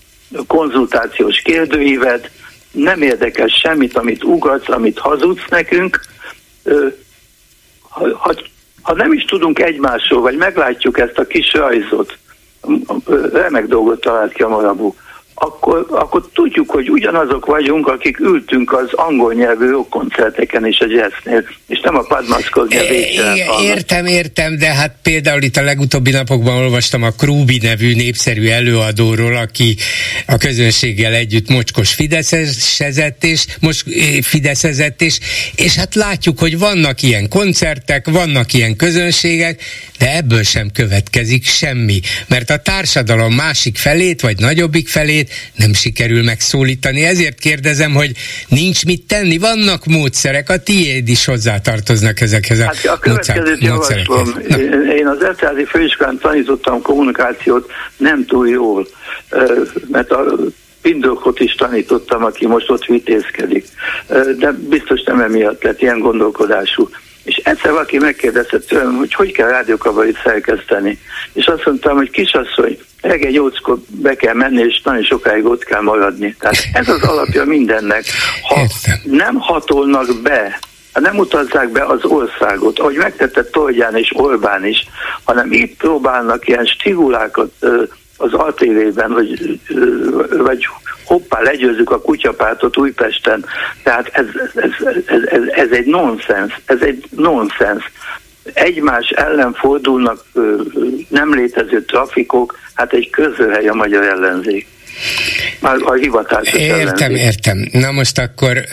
[0.47, 2.31] konzultációs kérdőívet,
[2.71, 5.99] nem érdekel semmit, amit ugatsz, amit hazudsz nekünk.
[7.89, 8.33] Ha, ha,
[8.81, 12.17] ha nem is tudunk egymásról, vagy meglátjuk ezt a kis rajzot,
[13.33, 14.95] remek dolgot talált ki a Marabú,
[15.39, 21.43] akkor, akkor tudjuk, hogy ugyanazok vagyunk, akik ültünk az angol nyelvű koncerteken és a jazznél,
[21.67, 22.83] és nem a padmaszkozni a
[23.61, 29.35] Értem, értem, de hát például itt a legutóbbi napokban olvastam a Krúbi nevű népszerű előadóról,
[29.35, 29.75] aki
[30.27, 33.83] a közönséggel együtt mocskos fideszezett és, most
[34.21, 35.19] fideszezett és,
[35.55, 39.61] és hát látjuk, hogy vannak ilyen koncertek, vannak ilyen közönségek,
[39.99, 46.23] de ebből sem következik semmi, mert a társadalom másik felét, vagy nagyobbik felét nem sikerül
[46.23, 47.03] megszólítani.
[47.03, 48.11] Ezért kérdezem, hogy
[48.47, 54.35] nincs mit tenni, vannak módszerek, a tiéd is hozzátartoznak ezekhez a, hát a következőt javaslom.
[54.97, 58.87] Én az Eszterházi főiskolán tanítottam kommunikációt nem túl jól,
[59.91, 60.35] mert a
[60.81, 63.65] Pindokot is tanítottam, aki most ott vitézkedik.
[64.37, 66.89] De biztos nem emiatt lett ilyen gondolkodású.
[67.29, 70.99] És egyszer valaki megkérdezte tőlem, hogy hogy kell rádiókabarit szerkeszteni.
[71.33, 75.81] És azt mondtam, hogy kisasszony, reggel nyolckor be kell menni, és nagyon sokáig ott kell
[75.81, 76.35] maradni.
[76.39, 78.03] Tehát ez az alapja mindennek.
[78.47, 78.67] Ha
[79.03, 80.59] nem hatolnak be
[80.99, 84.87] nem utazzák be az országot, ahogy megtette Tolgyán és Orbán is,
[85.23, 87.51] hanem itt próbálnak ilyen stigulákat
[88.19, 89.59] az ATV-ben, hogy,
[90.37, 90.67] vagy
[91.05, 93.45] hoppá, legyőzzük a kutyapártot Újpesten.
[93.83, 94.69] Tehát ez, ez,
[95.05, 97.91] ez, ez, ez egy nonsens, ez egy nonsens.
[98.53, 100.25] Egymás ellen fordulnak
[101.07, 104.67] nem létező trafikok, hát egy közölhely a magyar ellenzék.
[105.59, 107.17] Már a hivatásos Értem, ellenzék.
[107.17, 107.67] értem.
[107.71, 108.63] Na most akkor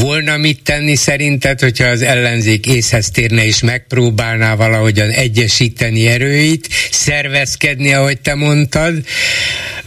[0.00, 7.94] volna mit tenni szerinted, hogyha az ellenzék észhez térne és megpróbálná valahogyan egyesíteni erőit, szervezkedni,
[7.94, 8.94] ahogy te mondtad,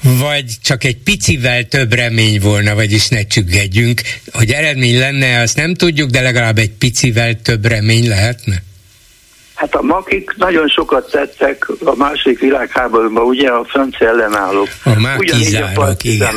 [0.04, 5.74] vagy csak egy picivel több remény volna, vagyis ne csüggedjünk, hogy eredmény lenne, azt nem
[5.74, 8.56] tudjuk, de legalább egy picivel több remény lehetne?
[9.54, 14.68] Hát a makik nagyon sokat tettek a második világháborúban, ugye a francia ellenállók.
[14.84, 16.36] A mákizárok, igen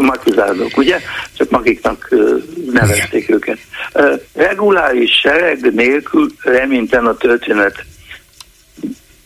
[0.00, 1.00] makizálók, ugye?
[1.36, 2.08] Csak magiknak
[2.70, 3.58] nevezték őket.
[4.34, 7.84] Reguláris sereg nélkül reményten a történet.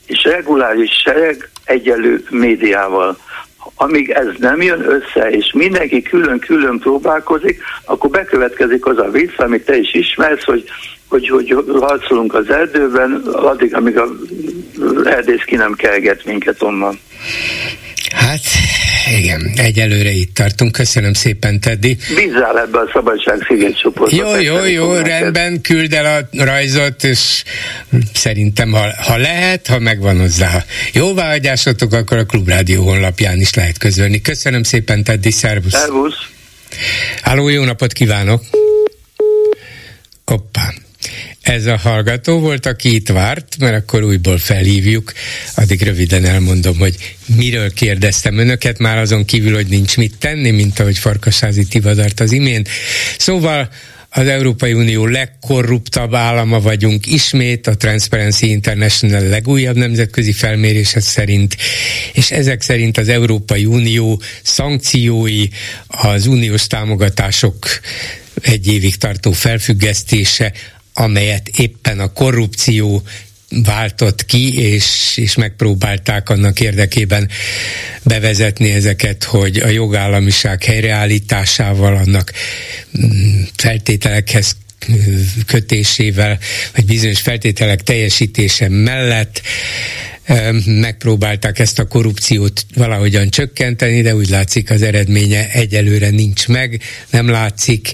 [0.06, 3.18] És reguláris sereg egyelő médiával.
[3.74, 9.64] Amíg ez nem jön össze, és mindenki külön-külön próbálkozik, akkor bekövetkezik az a vicc, amit
[9.64, 10.64] te is ismersz, hogy
[11.12, 14.08] hogy, hogy harcolunk az erdőben, addig, amíg a
[15.04, 16.98] erdész ki nem kelget minket onnan.
[18.14, 18.40] Hát
[19.18, 20.72] igen, egyelőre itt tartunk.
[20.72, 21.96] Köszönöm szépen, Teddy.
[22.14, 24.16] Bízzál ebbe a Szabadság Sziget csoportba.
[24.16, 27.42] Jó, jó, jó, rendben, küld el a rajzot, és
[28.14, 34.20] szerintem, ha, ha lehet, ha megvan hozzá jóváhagyásotok, akkor a Klubrádió honlapján is lehet közölni.
[34.20, 35.72] Köszönöm szépen, Teddy, szervusz.
[35.72, 36.26] Szervusz.
[37.22, 38.42] Háló, jó napot kívánok.
[40.24, 40.72] Hoppá.
[41.42, 45.12] Ez a hallgató volt, aki itt várt, mert akkor újból felhívjuk.
[45.54, 50.78] Addig röviden elmondom, hogy miről kérdeztem önöket, már azon kívül, hogy nincs mit tenni, mint
[50.78, 52.68] ahogy Farkasázi Tivadart az imént.
[53.18, 53.68] Szóval
[54.14, 61.56] az Európai Unió legkorruptabb állama vagyunk ismét, a Transparency International legújabb nemzetközi felmérése szerint,
[62.12, 65.44] és ezek szerint az Európai Unió szankciói,
[65.86, 67.66] az uniós támogatások
[68.42, 70.52] egy évig tartó felfüggesztése
[70.92, 73.02] amelyet éppen a korrupció
[73.64, 77.28] váltott ki, és, és megpróbálták annak érdekében
[78.02, 82.32] bevezetni ezeket, hogy a jogállamiság helyreállításával, annak
[82.98, 84.56] mm, feltételekhez
[85.46, 86.38] kötésével,
[86.74, 89.42] vagy bizonyos feltételek teljesítése mellett
[90.64, 97.28] megpróbálták ezt a korrupciót valahogyan csökkenteni, de úgy látszik az eredménye egyelőre nincs meg, nem
[97.28, 97.92] látszik,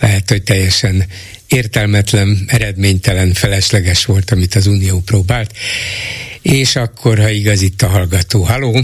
[0.00, 1.04] lehet, hogy teljesen
[1.48, 5.56] értelmetlen, eredménytelen, felesleges volt, amit az Unió próbált.
[6.42, 8.42] És akkor, ha igaz itt a hallgató.
[8.42, 8.80] Halló?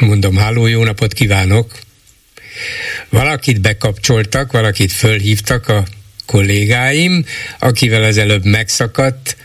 [0.00, 1.78] Mondom, halló, jó napot kívánok!
[3.08, 5.86] Valakit bekapcsoltak, valakit fölhívtak a
[6.26, 7.24] kollégáim,
[7.58, 9.36] akivel az előbb megszakadt.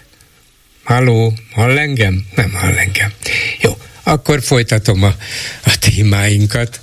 [0.83, 2.25] Halló, hall engem?
[2.35, 3.11] Nem hall engem.
[3.61, 5.15] Jó, akkor folytatom a,
[5.63, 6.79] a témáinkat.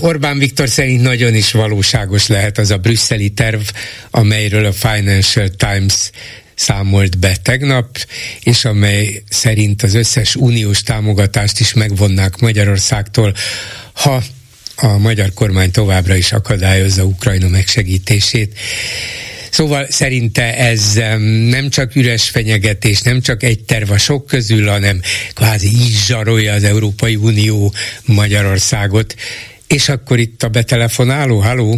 [0.00, 3.60] Orbán Viktor szerint nagyon is valóságos lehet az a brüsszeli terv,
[4.10, 6.10] amelyről a Financial Times
[6.54, 7.98] számolt be tegnap,
[8.42, 13.34] és amely szerint az összes uniós támogatást is megvonnák Magyarországtól,
[13.92, 14.22] ha
[14.76, 18.58] a magyar kormány továbbra is akadályozza Ukrajna megsegítését.
[19.56, 20.94] Szóval szerinte ez
[21.50, 25.00] nem csak üres fenyegetés, nem csak egy terv a sok közül, hanem
[25.34, 27.72] kvázi így zsarolja az Európai Unió
[28.06, 29.14] Magyarországot.
[29.68, 31.76] És akkor itt a betelefonáló, haló?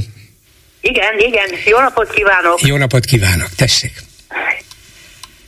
[0.81, 2.61] Igen, igen, jó napot kívánok!
[2.61, 3.93] Jó napot kívánok, tessék!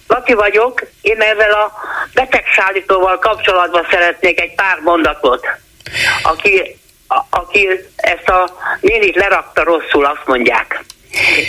[0.07, 1.73] Laki vagyok, én ezzel a
[2.15, 5.47] betegszállítóval kapcsolatban szeretnék egy pár mondatot.
[6.23, 10.85] Aki, a, aki ezt a nénit lerakta rosszul, azt mondják.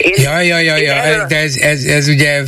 [0.02, 1.26] Én, ja, ja, ja, ja erről...
[1.26, 2.42] de ez, ez, ez ugye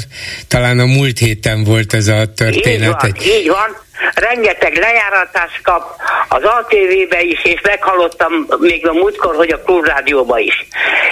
[0.47, 3.03] talán a múlt héten volt ez a történet.
[3.05, 3.77] Így van, így van.
[4.13, 5.95] rengeteg lejáratást kap
[6.27, 10.67] az ATV-be is, és meghallottam még a múltkor, hogy a klubrádióba is.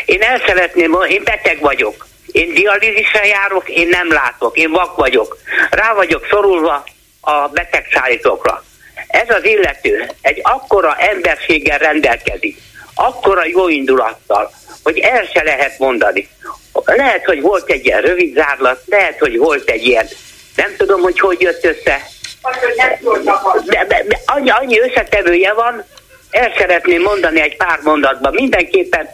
[0.05, 2.07] Én el szeretném, én beteg vagyok.
[2.31, 5.37] Én dialízisre járok, én nem látok, én vak vagyok.
[5.69, 6.83] Rá vagyok szorulva
[7.21, 8.63] a betegszállítókra.
[9.07, 12.57] ez az illető egy akkora emberséggel rendelkezik,
[12.95, 14.51] akkora jó indulattal,
[14.83, 16.29] hogy el se lehet mondani.
[16.85, 20.07] Lehet, hogy volt egy ilyen rövid zárlat, lehet, hogy volt egy ilyen,
[20.55, 22.01] nem tudom, hogy hogy jött össze.
[23.65, 25.83] De, de, de annyi, annyi összetevője van,
[26.31, 28.33] el szeretném mondani egy pár mondatban.
[28.33, 29.09] Mindenképpen,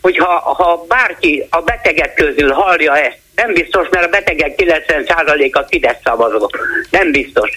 [0.00, 5.96] hogyha ha bárki a betegek közül hallja ezt, nem biztos, mert a betegek 90%-a Fidesz
[6.04, 6.50] szavazó.
[6.90, 7.50] Nem biztos.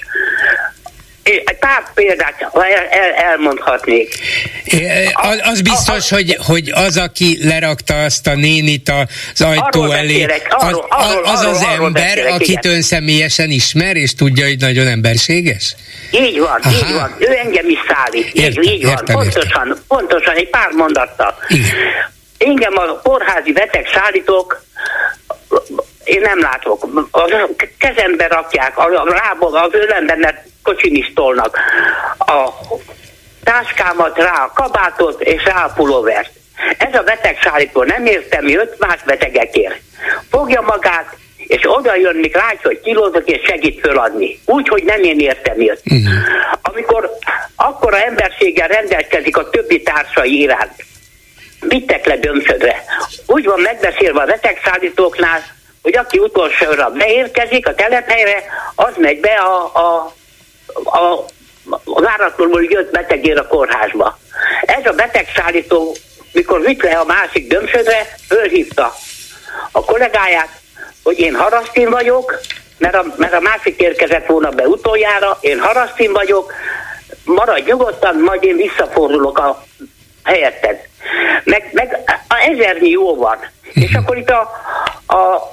[1.30, 4.16] Egy pár példát el, el, elmondhatnék.
[5.14, 10.24] Az, az biztos, hogy, hogy az, aki lerakta azt a nénit az ajtó arról elé,
[10.50, 12.72] arról, az, arról, az az arról, ember, beszélek, akit igen.
[12.72, 15.76] ön személyesen ismer, és tudja, hogy nagyon emberséges?
[16.12, 16.72] Így van, Aha.
[16.72, 17.16] így van.
[17.20, 18.34] Ő engem is szállít.
[18.34, 18.92] Értem, így, így van.
[18.92, 19.84] Értem, pontosan, értem.
[19.88, 21.36] pontosan, egy pár mondattal.
[21.48, 21.72] Igen.
[22.38, 24.64] Engem a kórházi beteg szállítók
[26.10, 26.84] én nem látok.
[27.12, 31.58] A kezembe rakják, a lábom, az ölemben, mert kocsin is tolnak.
[32.18, 32.50] A
[33.44, 36.32] táskámat rá a kabátot, és rá a pulóvert.
[36.78, 39.82] Ez a betegszállító nem értem, jött más betegekért.
[40.30, 44.40] Fogja magát, és oda jön, még látja, hogy kilózok, és segít föladni.
[44.46, 45.82] Úgy, hogy nem én értem jött.
[45.86, 46.14] Uh-huh.
[46.62, 47.10] Amikor
[47.56, 50.86] akkora emberséggel rendelkezik a többi társai iránt,
[51.60, 52.84] vittek le dömsödre.
[53.26, 55.44] Úgy van megbeszélve a betegszállítóknál,
[55.82, 58.44] hogy aki utolsóra beérkezik a telephelyre,
[58.76, 60.14] az megy be a, a,
[60.84, 61.26] a,
[61.86, 64.18] a váratlanul jött betegér a kórházba.
[64.62, 65.96] Ez a betegszállító,
[66.32, 68.94] mikor vitt le a másik dömsödre, fölhívta
[69.72, 70.50] a kollégáját,
[71.04, 72.40] hogy én harasztin vagyok,
[72.78, 76.54] mert a, mert a másik érkezett volna be utoljára, én harasztin vagyok,
[77.24, 79.64] maradj nyugodtan, majd én visszafordulok a
[80.24, 80.88] helyetted.
[81.44, 83.38] Meg, meg a ezernyi jó van.
[83.74, 84.52] És akkor itt a,
[85.16, 85.52] a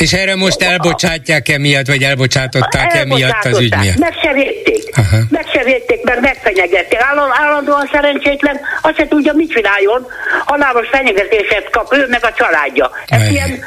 [0.00, 3.98] és erre most elbocsátják emiatt, vagy elbocsátották emiatt az ügy miatt?
[3.98, 4.96] Meg se védték.
[4.96, 5.16] Aha.
[5.30, 6.98] Meg se védték, mert megfenyegették.
[7.30, 10.06] Állandóan szerencsétlen, azt se tudja, mit csináljon.
[10.44, 12.90] Halálos fenyegetését kap ő, meg a családja.
[13.06, 13.30] Ez Aj.
[13.30, 13.64] ilyen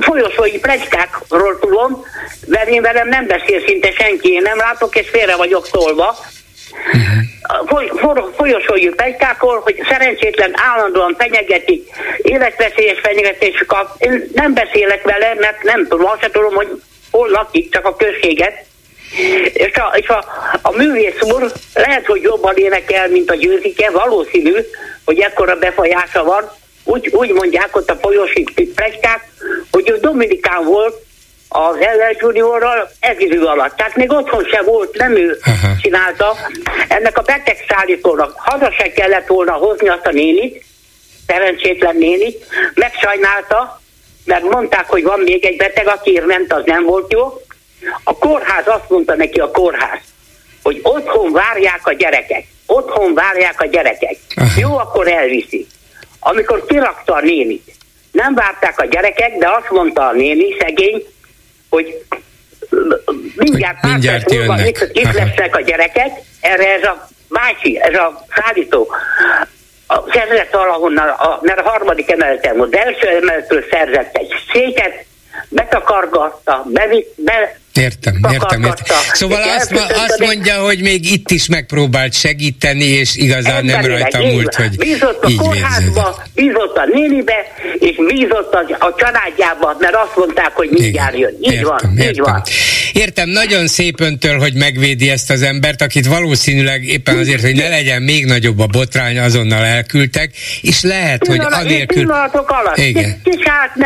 [0.00, 2.04] folyosói plegykákról tudom,
[2.46, 6.16] mert én velem nem beszél szinte senki, én nem látok, és félre vagyok szólva.
[6.72, 8.32] Uh-huh.
[8.36, 13.94] Folyosói pegykákról, hogy szerencsétlen állandóan fenyegetik, életveszélyes fenyegetés kap.
[13.98, 16.68] Én nem beszélek vele, mert nem tudom, azt tudom, hogy
[17.10, 18.64] hol lakik, csak a községet.
[19.52, 20.24] És a, és a,
[20.62, 24.54] a művész úr lehet, hogy jobban énekel, mint a győzike, valószínű,
[25.04, 26.50] hogy ekkora befolyása van.
[26.84, 29.28] Úgy, úgy mondják ott a folyosi plegykák,
[29.70, 30.94] hogy ő Dominikán volt,
[31.52, 33.76] az LL Juniorral ez idő alatt.
[33.76, 35.74] Tehát még otthon se volt, nem ő Aha.
[35.80, 36.36] csinálta.
[36.88, 40.64] Ennek a betegszállítónak haza se kellett volna hozni azt a nénit,
[41.26, 43.80] szerencsétlen nénit, megsajnálta,
[44.24, 47.40] mert mondták, hogy van még egy beteg, aki ment, az nem volt jó.
[48.04, 50.00] A kórház azt mondta neki a kórház,
[50.62, 52.44] hogy otthon várják a gyerekek.
[52.66, 54.16] Otthon várják a gyerekek.
[54.34, 54.60] Aha.
[54.60, 55.66] Jó, akkor elviszi.
[56.20, 57.74] Amikor kirakta a nénit,
[58.12, 61.04] nem várták a gyerekek, de azt mondta a néni, szegény,
[61.72, 62.04] hogy
[63.34, 68.88] mindjárt, mindjárt múlva itt, itt lesznek a gyerekek, erre ez a bácsi, ez a szállító,
[69.86, 75.04] a, szerzett valahonnan, a, mert a harmadik emeleten volt, de első emeletről szerzett egy széket,
[75.48, 78.96] betakargatta, bevitt, be, Értem, értem, értem.
[79.12, 84.54] Szóval azt, azt mondja, hogy még itt is megpróbált segíteni, és igazán nem rajta múlt,
[84.54, 87.34] hogy Bízott a így kórházba, bízott a nénibe,
[87.78, 91.36] és bízott a, a családjába, mert azt mondták, hogy mindjárt jön.
[91.40, 92.08] Így értem, van, értem.
[92.08, 92.42] így van.
[92.92, 97.68] Értem, nagyon szép öntől, hogy megvédi ezt az embert, akit valószínűleg éppen azért, hogy ne
[97.68, 100.30] legyen még nagyobb a botrány, azonnal elküldtek,
[100.60, 102.10] és lehet, hogy anélkül...
[102.10, 103.22] Alatt, igen.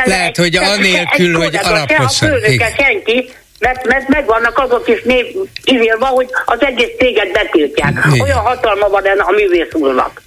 [0.05, 2.31] Lehet, hogy anélkül, hogy alaposan...
[2.77, 5.25] Senki, mert, mert megvannak azok is név
[5.65, 7.91] írva, hogy az egész téged betiltják.
[7.91, 8.21] Igen.
[8.21, 10.25] Olyan hatalma van a művész úrnak.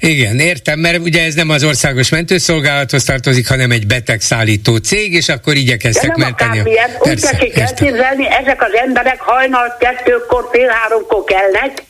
[0.00, 5.28] Igen, értem, mert ugye ez nem az országos mentőszolgálathoz tartozik, hanem egy betegszállító cég, és
[5.28, 6.50] akkor igyekeztek De nem menteni.
[6.50, 7.08] Akármilyen, a...
[7.08, 11.82] úgy tessék elképzelni, ezek az emberek hajnal kettőkor, fél háromkor kelnek,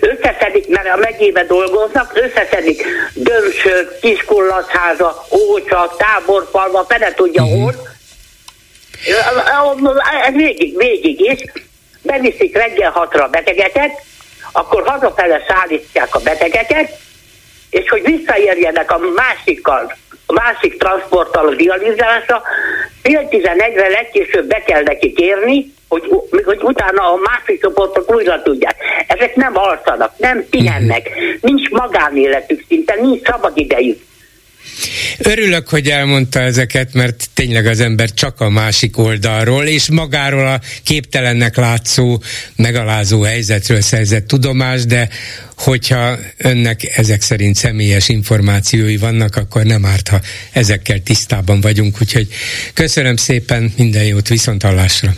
[0.00, 2.82] összeszedik, mert a megyébe dolgoznak, összeszedik
[3.14, 7.62] Dömsöd, Kiskullatháza, Ócsa, Táborfalva, fene tudja uh-huh.
[7.62, 7.95] hol, ez
[10.32, 11.38] végig, végig is.
[12.02, 13.90] Beviszik reggel hatra a betegeket,
[14.52, 16.98] akkor hazafele szállítják a betegeket,
[17.70, 22.42] és hogy visszaérjenek a másikkal, a másik transporttal a dializálásra,
[23.02, 26.08] fél tizenegyre legkésőbb be kell neki kérni, hogy,
[26.44, 28.76] hogy utána a másik csoportok újra tudják.
[29.06, 34.00] Ezek nem alszanak, nem pihennek, nincs magánéletük szinte, nincs szabad idejük.
[35.18, 40.60] Örülök, hogy elmondta ezeket, mert tényleg az ember csak a másik oldalról, és magáról a
[40.82, 42.22] képtelennek látszó,
[42.56, 45.08] megalázó helyzetről szerzett tudomás, de
[45.56, 50.20] hogyha önnek ezek szerint személyes információi vannak, akkor nem árt, ha
[50.52, 52.00] ezekkel tisztában vagyunk.
[52.00, 52.28] Úgyhogy
[52.74, 55.14] köszönöm szépen, minden jót, viszont hallásra.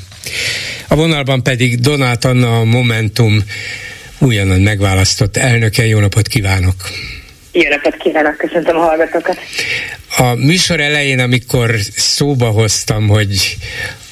[0.89, 3.45] A vonalban pedig Donát Anna a Momentum
[4.19, 5.87] újonnan megválasztott elnöke.
[5.87, 6.75] Jó napot kívánok!
[7.61, 9.39] Jó napot kívánok, köszöntöm a hallgatókat.
[10.17, 13.57] A műsor elején, amikor szóba hoztam, hogy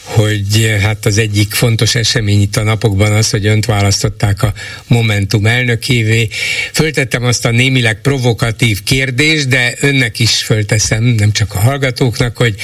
[0.02, 4.52] hogy hát az egyik fontos esemény itt a napokban az, hogy önt választották a
[4.86, 6.28] Momentum elnökévé.
[6.72, 12.54] Föltettem azt a némileg provokatív kérdést, de önnek is fölteszem, nem csak a hallgatóknak, hogy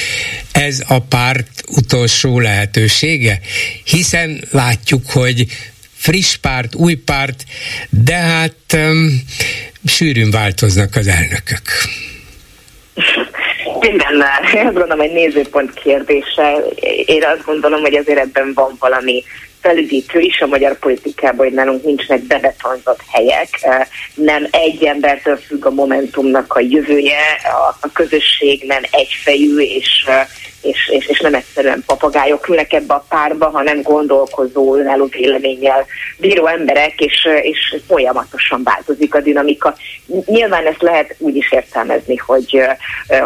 [0.53, 3.41] ez a párt utolsó lehetősége,
[3.85, 5.47] hiszen látjuk, hogy
[5.97, 7.45] friss párt, új párt,
[7.91, 8.77] de hát
[9.87, 11.63] sűrűn változnak az elnökök.
[13.81, 14.43] Mindennel.
[14.55, 16.57] Én azt gondolom, hogy nézőpont kérdése.
[17.07, 19.25] Én azt gondolom, hogy azért ebben van valami
[19.63, 23.49] felüdítő is a magyar politikában, hogy nálunk nincsenek bebetonzott helyek,
[24.15, 27.21] nem egy embertől függ a Momentumnak a jövője,
[27.81, 30.07] a, közösség nem egyfejű, és
[30.63, 35.87] és, és, és nem egyszerűen papagájok ülnek ebbe a párba, hanem gondolkozó, önálló véleménnyel
[36.19, 39.75] bíró emberek, és, és folyamatosan változik a dinamika.
[40.25, 42.63] Nyilván ezt lehet úgy is értelmezni, hogy,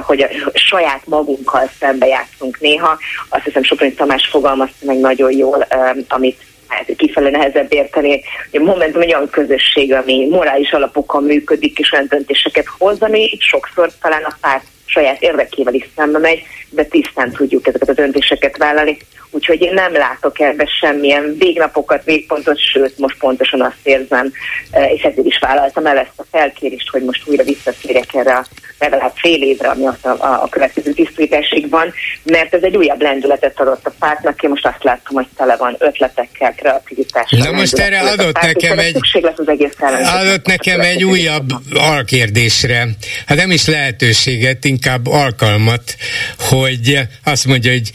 [0.03, 2.99] hogy a saját magunkkal szembe játszunk néha.
[3.29, 5.67] Azt hiszem Soproni Tamás fogalmazta meg nagyon jól,
[6.09, 6.26] amit
[6.69, 12.07] hát kifele nehezebb érteni, hogy Momentum egy olyan közösség, ami morális alapokon működik, és olyan
[12.09, 17.67] döntéseket hoz, ami sokszor talán a párt saját érdekével is szembe megy, de tisztán tudjuk
[17.67, 18.97] ezeket a döntéseket vállalni.
[19.31, 24.33] Úgyhogy én nem látok ebbe semmilyen végnapokat, végpontot, sőt, most pontosan azt érzem,
[24.71, 28.47] eh, és ezért is vállaltam el ezt a felkérést, hogy most újra visszatérjek erre a
[28.79, 33.61] legalább fél évre, ami a, a, a következő tisztításig van, mert ez egy újabb lendületet
[33.61, 34.43] adott a pártnak.
[34.43, 37.39] Én most azt látom, hogy tele van ötletekkel, kreativitással.
[37.39, 38.97] Na most erre adott nekem egy,
[39.37, 39.75] az egész
[40.05, 42.89] adott nekem egy újabb alkérdésre.
[43.27, 45.97] Hát nem is lehetőséget, inkább alkalmat,
[46.39, 47.91] hogy azt mondja, hogy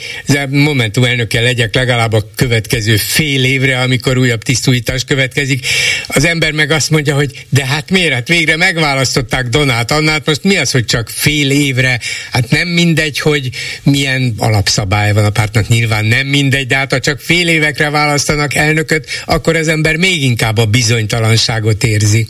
[0.50, 5.66] Momentum elnöke legyek legalább a következő fél évre, amikor újabb tisztújítás következik.
[6.08, 8.14] Az ember meg azt mondja, hogy de hát miért?
[8.14, 12.00] Hát végre megválasztották Donát Annát, most mi az, hogy csak fél évre?
[12.32, 13.50] Hát nem mindegy, hogy
[13.84, 18.54] milyen alapszabály van a pártnak, nyilván nem mindegy, de hát ha csak fél évekre választanak
[18.54, 22.28] elnököt, akkor az ember még inkább a bizonytalanságot érzi.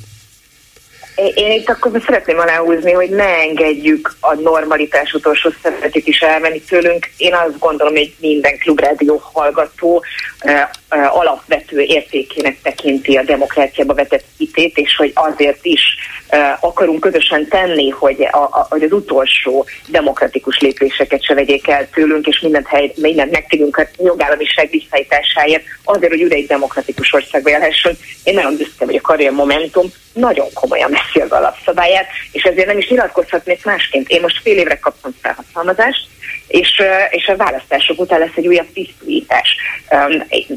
[1.16, 7.10] Én itt akkor szeretném aláhúzni, hogy ne engedjük a normalitás utolsó szeretet is elmenni tőlünk.
[7.18, 10.04] Én azt gondolom, hogy minden klubrádió hallgató
[10.44, 10.52] uh,
[10.92, 15.82] uh, alapvető értékének tekinti a demokráciába vetett hitét, és hogy azért is
[16.32, 21.90] uh, akarunk közösen tenni, hogy, a, a, hogy az utolsó demokratikus lépéseket se vegyék el
[21.90, 27.98] tőlünk, és mindent, hely, mindent megtegyünk a jogállamiság visszaításáért, azért, hogy egy demokratikus országba élhessünk.
[28.24, 32.78] Én nagyon büszke vagyok arra, a Momentum nagyon komolyan veszi az alapszabályát, és ezért nem
[32.78, 34.10] is nyilatkozhatnék másként.
[34.10, 36.08] Én most fél évre kaptam felhatalmazást,
[36.48, 39.56] és, és a választások után lesz egy újabb tisztítás.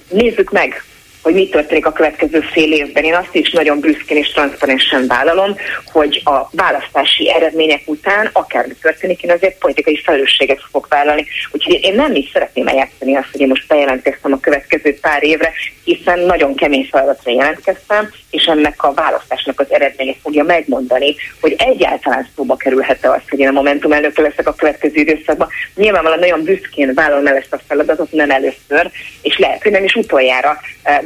[0.09, 0.85] Nézzük meg,
[1.25, 3.05] hogy mi történik a következő fél évben.
[3.05, 5.57] Én azt is nagyon büszkén és transzparensen vállalom,
[5.93, 11.27] hogy a választási eredmények után akármi történik, én azért politikai felelősséget fogok vállalni.
[11.51, 15.53] Úgyhogy én nem is szeretném eljátszani azt, hogy én most bejelentkeztem a következő pár évre,
[15.85, 22.29] hiszen nagyon kemény feladatra jelentkeztem, és ennek a választásnak az eredménye fogja megmondani, hogy egyáltalán
[22.37, 25.49] szóba kerülhet-e az, hogy én a Momentum elnöke leszek a következő időszakban.
[25.75, 28.91] Nyilvánvalóan nagyon büszkén vállalom el ezt a feladatot, nem először,
[29.23, 30.61] és lehet, hogy nem is utoljára,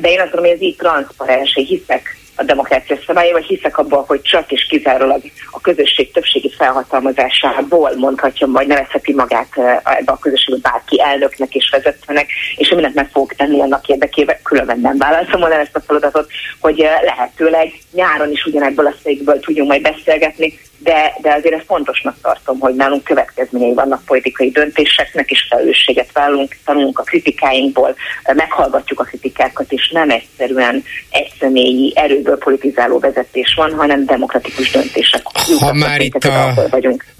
[0.08, 4.22] de én azt mondom, hogy ez így transzparens, hiszek a demokrácia szabályával, hiszek abban, hogy
[4.22, 9.48] csak és kizárólag a közösség többségi felhatalmazásából mondhatja, vagy nevezheti magát
[9.84, 14.80] ebbe a közösségbe bárki elnöknek és vezetőnek, és mindent meg fogok tenni annak érdekében, különben
[14.80, 16.30] nem válaszom el ezt a feladatot,
[16.60, 22.16] hogy lehetőleg nyáron is ugyanebből a székből tudjunk majd beszélgetni, de, de azért ezt fontosnak
[22.22, 27.94] tartom, hogy nálunk következményei vannak politikai döntéseknek, és felelősséget vállalunk, tanulunk a kritikáinkból,
[28.34, 35.22] meghallgatjuk a kritikákat, és nem egyszerűen egyszemélyi erőből politizáló vezetés van, hanem demokratikus döntések.
[35.58, 36.54] Ha már itt a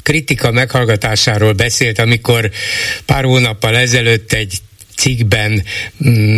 [0.03, 2.51] kritika meghallgatásáról beszélt, amikor
[3.07, 4.59] pár hónappal ezelőtt egy
[4.99, 5.63] cikkben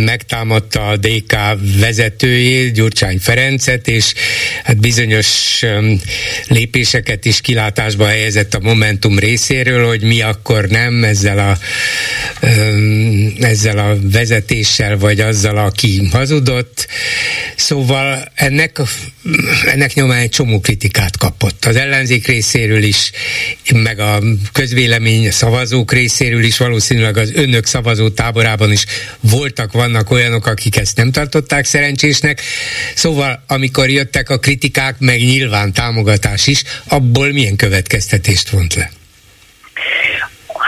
[0.05, 1.35] megtámadta a DK
[1.79, 4.13] vezetőjét, Gyurcsány Ferencet, és
[4.63, 5.61] hát bizonyos
[6.47, 11.57] lépéseket is kilátásba helyezett a Momentum részéről, hogy mi akkor nem ezzel a,
[13.39, 16.87] ezzel a vezetéssel, vagy azzal, aki hazudott.
[17.55, 18.81] Szóval ennek,
[19.65, 21.65] ennek nyomán egy csomó kritikát kapott.
[21.65, 23.11] Az ellenzék részéről is,
[23.73, 28.09] meg a közvélemény a szavazók részéről is, valószínűleg az önök szavazó
[28.51, 28.85] táborában is
[29.19, 32.41] voltak, vannak olyanok, akik ezt nem tartották szerencsésnek.
[32.95, 38.89] Szóval, amikor jöttek a kritikák, meg nyilván támogatás is, abból milyen következtetést vont le?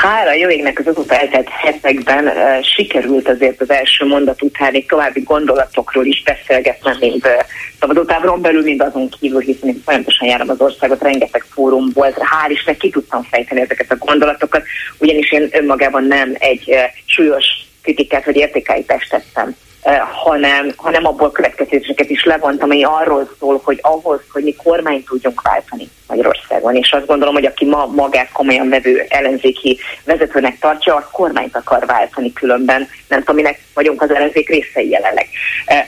[0.03, 2.33] hála jó égnek az azóta eltelt hetekben uh,
[2.75, 7.31] sikerült azért az első mondat után egy további gondolatokról is beszélgetnem, mint uh,
[7.79, 12.49] szabadótábron belül, mint azon kívül, hiszen én folyamatosan járom az országot, rengeteg fórum volt, hál'
[12.51, 14.63] Isten ki tudtam fejteni ezeket a gondolatokat,
[14.97, 17.45] ugyanis én önmagában nem egy uh, súlyos
[17.83, 23.79] kritikát vagy értékállítást tettem Eh, hanem, hanem abból következtetéseket is levontam, ami arról szól, hogy
[23.81, 28.69] ahhoz, hogy mi kormányt tudjunk váltani Magyarországon, és azt gondolom, hogy aki ma magát komolyan
[28.69, 34.49] vevő ellenzéki vezetőnek tartja, az kormányt akar váltani különben, nem tudom, minek vagyunk az ellenzék
[34.49, 35.27] részei jelenleg.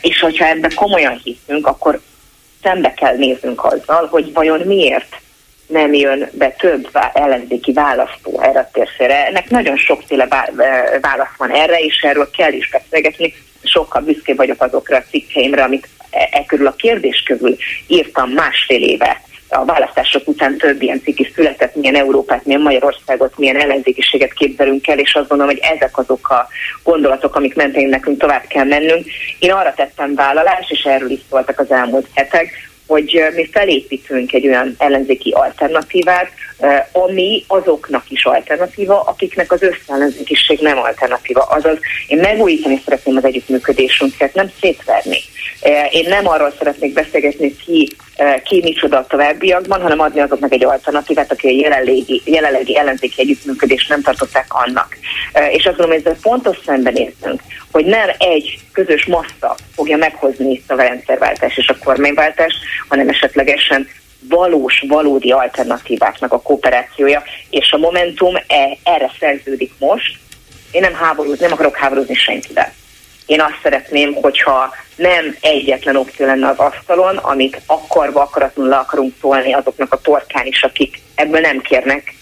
[0.02, 2.00] És hogyha ebben komolyan hiszünk, akkor
[2.64, 5.16] szembe kell néznünk azzal, hogy vajon miért
[5.68, 9.26] nem jön be több ellenzéki választó erre a térfére.
[9.26, 10.28] Ennek nagyon sokféle
[11.02, 13.34] válasz van erre, és erről kell is beszélgetni.
[13.64, 17.56] Sokkal büszke vagyok azokra a cikkeimre, amit e, e körül a kérdés körül
[17.88, 23.38] írtam másfél éve a választások után több ilyen cikk is született, milyen Európát, milyen Magyarországot,
[23.38, 26.48] milyen ellenzékiséget képzelünk el, és azt gondolom, hogy ezek azok a
[26.84, 29.06] gondolatok, amik mentén nekünk tovább kell mennünk.
[29.40, 32.50] Én arra tettem vállalást, és erről is szóltak az elmúlt hetek,
[32.88, 36.32] hogy mi felépítünk egy olyan ellenzéki alternatívát,
[36.92, 41.42] ami azoknak is alternatíva, akiknek az összellenzékiség nem alternatíva.
[41.42, 41.78] Azaz
[42.08, 45.18] én megújítani szeretném az együttműködésünket, nem szétverni.
[45.92, 47.96] Én nem arról szeretnék beszélgetni, ki,
[48.44, 53.90] ki micsoda a továbbiakban, hanem adni azoknak egy alternatívát, aki a jelenlegi, jelenlegi ellenzéki együttműködést
[53.90, 54.98] nem tartották annak.
[55.50, 57.42] És azt gondolom, ezzel fontos szembenéztünk,
[57.72, 63.88] hogy nem egy közös massza fogja meghozni itt a rendszerváltás és a kormányváltást, hanem esetlegesen
[64.30, 70.18] valós, valódi alternatíváknak a kooperációja, és a Momentum e, erre szerződik most.
[70.72, 72.74] Én nem háborúzni, nem akarok háborúzni senkivel.
[73.26, 79.14] Én azt szeretném, hogyha nem egyetlen opció lenne az asztalon, amit akarva akaratlanul le akarunk
[79.22, 82.14] tolni azoknak a torkán is, akik ebből nem kérnek,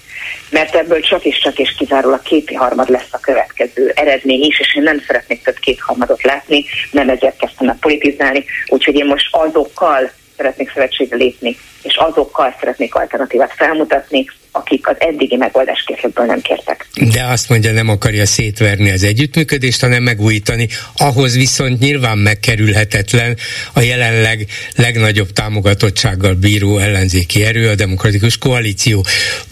[0.49, 4.83] mert ebből csak és csak és kizárólag kétharmad lesz a következő eredmény is, és én
[4.83, 10.71] nem szeretnék több kétharmadot látni, nem ezért kezdtem el politizálni, úgyhogy én most azokkal szeretnék
[10.73, 14.25] szövetségre lépni, és azokkal szeretnék alternatívát felmutatni,
[14.55, 16.87] akik az eddigi megoldáskészletből nem kértek.
[17.13, 20.67] De azt mondja, nem akarja szétverni az együttműködést, hanem megújítani.
[20.97, 23.37] Ahhoz viszont nyilván megkerülhetetlen
[23.73, 29.05] a jelenleg legnagyobb támogatottsággal bíró ellenzéki erő, a demokratikus koalíció.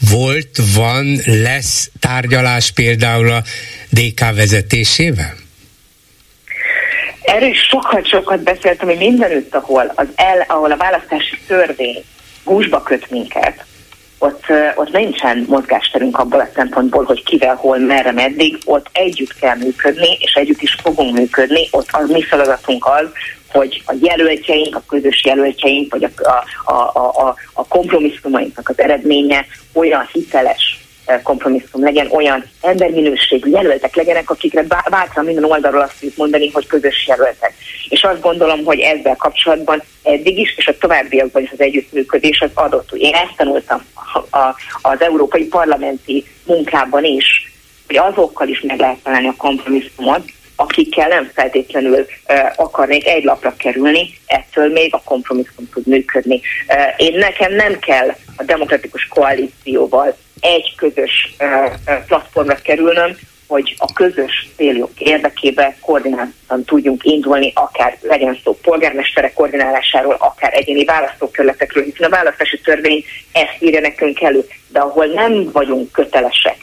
[0.09, 3.43] Volt, van, lesz tárgyalás például a
[3.89, 5.40] DK vezetésével?
[7.21, 12.03] Erről sokat-sokat beszéltem, hogy mindenütt, ahol, az el, ahol a választási törvény
[12.43, 13.65] gúzsba köt minket,
[14.19, 14.45] ott,
[14.75, 20.17] ott nincsen mozgásterünk abból a szempontból, hogy kivel, hol, merre, meddig, ott együtt kell működni,
[20.19, 23.07] és együtt is fogunk működni, ott az mi feladatunk az,
[23.51, 26.29] hogy a jelöltjeink, a közös jelöltjeink, vagy a,
[26.71, 30.80] a, a, a, a kompromisszumainknak az eredménye olyan hiteles,
[31.23, 37.07] kompromisszum legyen, olyan emberminőségű jelöltek legyenek, akikre bátran minden oldalról azt tudjuk mondani, hogy közös
[37.07, 37.53] jelöltek.
[37.89, 42.51] És azt gondolom, hogy ezzel kapcsolatban eddig is, és a továbbiakban is az együttműködés az
[42.53, 42.91] adott.
[42.93, 43.85] Én ezt tanultam
[44.81, 47.51] az európai parlamenti munkában is,
[47.87, 50.23] hogy azokkal is meg lehet találni a kompromisszumot,
[50.55, 56.41] akikkel nem feltétlenül uh, akarnék egy lapra kerülni, ettől még a kompromisszum tud működni.
[56.67, 61.35] Uh, én nekem nem kell a demokratikus koalícióval egy közös
[62.07, 63.17] platformra kerülnöm,
[63.47, 70.85] hogy a közös céljok érdekében koordináltan tudjunk indulni, akár legyen szó polgármesterek koordinálásáról, akár egyéni
[70.85, 76.57] választókerületekről, hiszen a választási törvény ezt írja nekünk elő, de ahol nem vagyunk kötelesek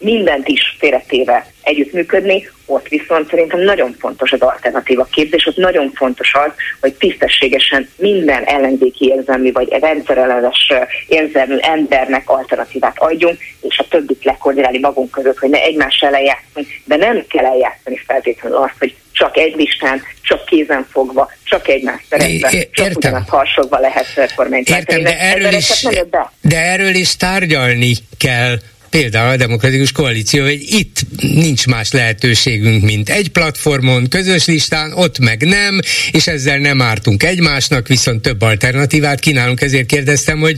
[0.00, 6.34] mindent is félretéve együttműködni, ott viszont szerintem nagyon fontos az alternatíva képzés, ott nagyon fontos
[6.34, 10.72] az, hogy tisztességesen minden ellenzéki érzelmű vagy rendszerellenes
[11.06, 16.66] érzelmű embernek alternatívát adjunk, és a többit lekoordinálni magunk között, hogy ne egymás ellen játszunk,
[16.84, 22.00] de nem kell eljátszani feltétlenül azt, hogy csak egy listán, csak kézen fogva, csak egymás
[22.08, 25.86] szeretve, csak ugyanazt harsogva lehet kormányt Értem, de erről, is,
[26.40, 28.56] de erről is tárgyalni kell
[28.90, 35.18] például a Demokratikus Koalíció, hogy itt nincs más lehetőségünk, mint egy platformon, közös listán, ott
[35.18, 35.78] meg nem,
[36.10, 40.56] és ezzel nem ártunk egymásnak, viszont több alternatívát kínálunk, ezért kérdeztem, hogy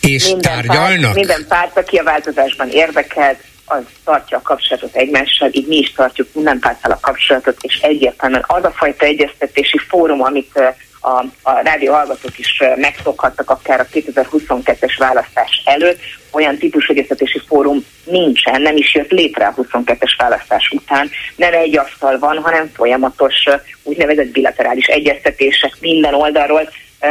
[0.00, 1.02] és minden tárgyalnak?
[1.02, 5.92] Párt, minden párt, aki a változásban érdekelt, az tartja a kapcsolatot egymással, így mi is
[5.92, 10.60] tartjuk minden párttal a kapcsolatot, és egyértelműen az a fajta egyeztetési fórum, amit
[11.00, 11.94] a, a rádió
[12.36, 19.10] is megszokhattak akár a 2022-es választás előtt, olyan típusú egyeztetési fórum nincsen, nem is jött
[19.10, 21.10] létre a 22-es választás után.
[21.36, 23.44] Nem egy asztal van, hanem folyamatos
[23.82, 26.68] úgynevezett bilaterális egyeztetések minden oldalról,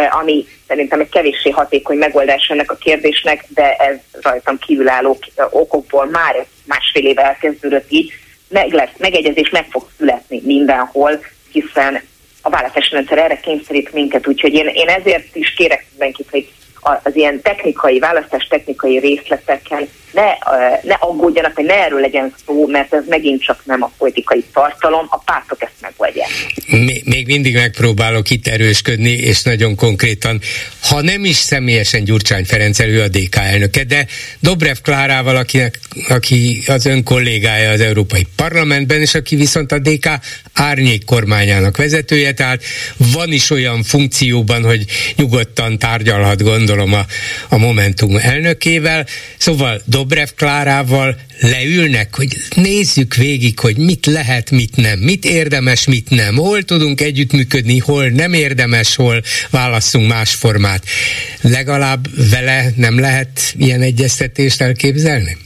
[0.09, 5.19] ami szerintem egy kevéssé hatékony megoldás ennek a kérdésnek, de ez rajtam kívülálló
[5.49, 8.13] okokból már másfél éve elkezdődött így,
[8.49, 11.19] meg lesz, megegyezés meg fog születni mindenhol,
[11.51, 12.01] hiszen
[12.41, 16.49] a választási rendszer erre kényszerít minket, úgyhogy én, én ezért is kérek mindenkit, hogy
[17.03, 20.24] az ilyen technikai, választás technikai részleteken ne,
[20.82, 25.05] ne aggódjanak, hogy ne erről legyen szó, mert ez megint csak nem a politikai tartalom,
[25.10, 26.30] a pártok ezt megoldják.
[27.03, 30.39] Még mindig megpróbálok itt erősködni, és nagyon konkrétan,
[30.82, 34.05] ha nem is személyesen Gyurcsány Ferenc elő a DK elnöke, de
[34.39, 35.80] Dobrev Klárával, akinek,
[36.10, 40.10] aki az ön kollégája az Európai Parlamentben, és aki viszont a DK
[40.53, 42.64] árnyék kormányának vezetője, tehát
[43.14, 44.86] van is olyan funkcióban, hogy
[45.16, 47.05] nyugodtan tárgyalhat, gondolom, a,
[47.49, 49.05] a Momentum elnökével.
[49.38, 56.10] Szóval Dobrev Klárával leülnek, hogy nézzük végig, hogy mit lehet, mit nem, mit érdemes, mit
[56.10, 60.84] nem, hol tudunk együttműködni, hol nem érdemes, hol válasszunk más formát.
[61.41, 65.38] Legalább vele nem lehet ilyen egyeztetést elképzelni?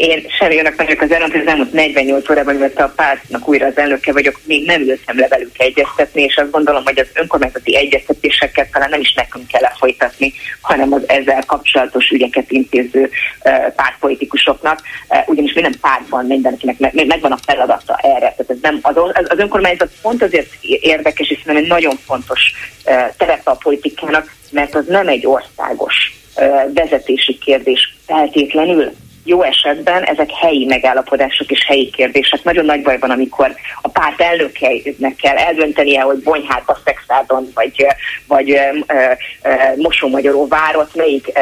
[0.00, 0.26] Én
[0.58, 4.40] önök vagyok az elnök, az elmúlt 48 órában, mert a pártnak újra az elnöke vagyok,
[4.44, 9.00] még nem ültem le velük egyeztetni, és azt gondolom, hogy az önkormányzati egyeztetéseket talán nem
[9.00, 13.10] is nekünk kell lefolytatni, hanem az ezzel kapcsolatos ügyeket intéző
[13.76, 14.80] pártpolitikusoknak,
[15.26, 18.34] ugyanis minden pártban mindenkinek megvan a feladata erre.
[18.36, 18.96] Tehát ez nem, az,
[19.28, 22.40] az önkormányzat pont azért érdekes, és egy nagyon fontos
[23.16, 25.94] terepe a politikának, mert az nem egy országos
[26.74, 28.92] vezetési kérdés feltétlenül,
[29.24, 32.42] jó esetben ezek helyi megállapodások és helyi kérdések.
[32.42, 37.86] Nagyon nagy baj van, amikor a párt elnökeinek kell eldöntenie, hogy Bonyhátba, Szexádon vagy,
[38.26, 41.32] vagy ö, ö, Mosómagyaró várot melyik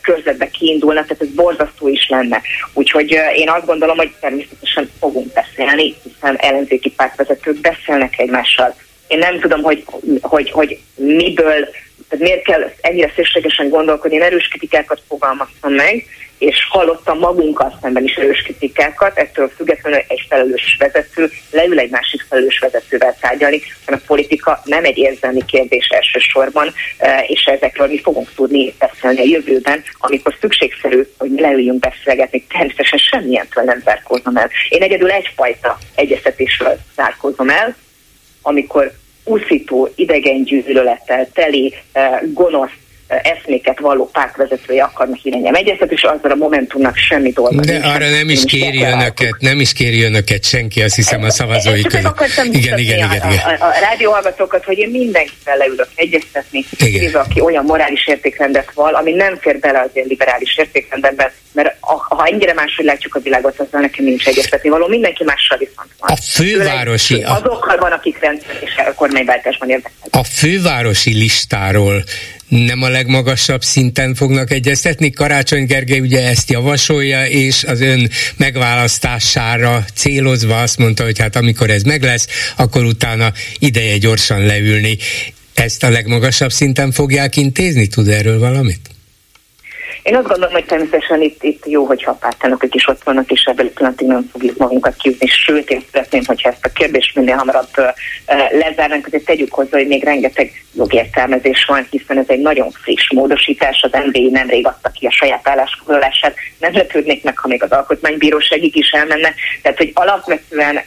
[0.00, 2.40] körzetbe kiindulnak, tehát ez borzasztó is lenne.
[2.72, 8.74] Úgyhogy én azt gondolom, hogy természetesen fogunk beszélni, hiszen ellenzéki pártvezetők beszélnek egymással.
[9.06, 9.84] Én nem tudom, hogy,
[10.20, 11.68] hogy, hogy miből,
[12.08, 16.04] tehát miért kell ennyire szükségesen gondolkodni, én erős kritikákat fogalmaztam meg,
[16.42, 22.24] és hallottam magunkkal szemben is erős kritikákat, ettől függetlenül egy felelős vezető leül egy másik
[22.28, 27.98] felelős vezetővel tárgyalni, hanem a politika nem egy érzelmi kérdés elsősorban, e, és ezekről mi
[27.98, 34.50] fogunk tudni beszélni a jövőben, amikor szükségszerű, hogy leüljünk beszélgetni, természetesen semmilyentől nem zárkózom el.
[34.68, 37.76] Én egyedül egyfajta egyeztetésről zárkózom el,
[38.42, 38.92] amikor
[39.24, 42.70] úszító, idegen gyűlölettel teli, e, gonosz,
[43.22, 47.60] eszméket valló pártvezetője akarnak irányem egyeztet, és azzal a Momentumnak semmi dolga.
[47.60, 47.84] De nincs.
[47.84, 52.20] arra nem is kéri önöket, nem is kéri önöket senki, azt hiszem a szavazói között.
[52.36, 53.22] Igen, igen, igen, igen.
[53.22, 58.94] A, a, a rádióhallgatókat, hogy én mindenkivel leülök egyeztetni, nézve, aki olyan morális értékrendet val,
[58.94, 63.20] ami nem fér bele az én liberális értékrendemben, mert a, ha ennyire máshogy látjuk a
[63.20, 66.10] világot, azzal nekem nincs egyeztetni való, mindenki mással viszont van.
[66.10, 67.22] A fővárosi...
[67.22, 70.14] Azokkal van, akik rendszer és a kormányváltásban érdekelnek.
[70.14, 72.04] A fővárosi listáról
[72.52, 75.10] nem a legmagasabb szinten fognak egyeztetni.
[75.10, 81.70] Karácsony Gergely ugye ezt javasolja, és az ön megválasztására célozva azt mondta, hogy hát amikor
[81.70, 82.26] ez meg lesz,
[82.56, 84.96] akkor utána ideje gyorsan leülni.
[85.54, 87.86] Ezt a legmagasabb szinten fogják intézni?
[87.86, 88.91] Tud erről valamit?
[90.02, 93.44] Én azt gondolom, hogy természetesen itt, itt jó, hogyha a pártelnökök is ott vannak, és
[93.44, 97.94] ebből pillanatig nem fogjuk magunkat kiúzni, sőt, én szeretném, hogyha ezt a kérdést minél hamarabb
[98.50, 103.82] lezárnánk, hogy tegyük hozzá, hogy még rengeteg jogértelmezés van, hiszen ez egy nagyon friss módosítás,
[103.90, 108.76] az MBI nemrég adta ki a saját állásfoglalását, nem lepődnék meg, ha még az alkotmánybíróságig
[108.76, 110.80] is elmenne, tehát hogy alapvetően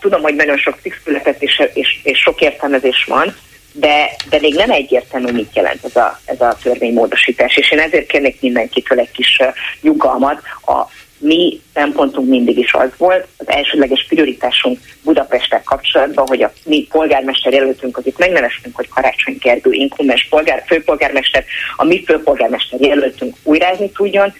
[0.00, 3.34] tudom, hogy nagyon sok cikk született és, és, és sok értelmezés van,
[3.76, 8.06] de, de még nem egyértelmű, mit jelent ez a, ez a törvénymódosítás, és én ezért
[8.06, 9.40] kérnék mindenkitől egy kis
[9.80, 10.40] nyugalmat.
[10.66, 10.86] A
[11.18, 17.52] mi szempontunk mindig is az volt, az elsődleges prioritásunk Budapesttel kapcsolatban, hogy a mi polgármester
[17.52, 21.44] jelöltünk, akit megneveztünk, hogy Karácsony Gergő inkumbens polgár, főpolgármester,
[21.76, 24.34] a mi főpolgármester jelöltünk újrázni tudjon,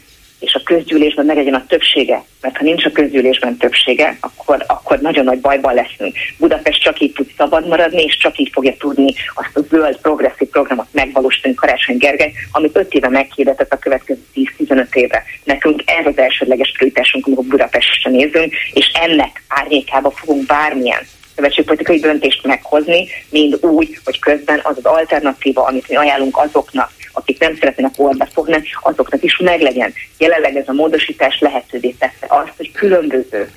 [0.45, 5.25] és a közgyűlésben meglegyen a többsége, mert ha nincs a közgyűlésben többsége, akkor, akkor nagyon
[5.25, 6.17] nagy bajban leszünk.
[6.39, 10.49] Budapest csak így tud szabad maradni, és csak így fogja tudni azt a zöld progresszív
[10.49, 14.21] programot megvalósítani Karácsony Gergely, amit öt éve meghirdetett a következő
[14.59, 15.23] 10-15 évre.
[15.45, 21.01] Nekünk ez az elsődleges prioritásunk, amikor Budapestre nézünk, és ennek árnyékába fogunk bármilyen
[21.35, 27.39] szövetségpolitikai döntést meghozni, mind úgy, hogy közben az az alternatíva, amit mi ajánlunk azoknak, akik
[27.39, 29.93] nem szeretnének orba fogni, azoknak is meglegyen.
[30.19, 33.51] Jelenleg ez a módosítás lehetővé tette azt, hogy különböző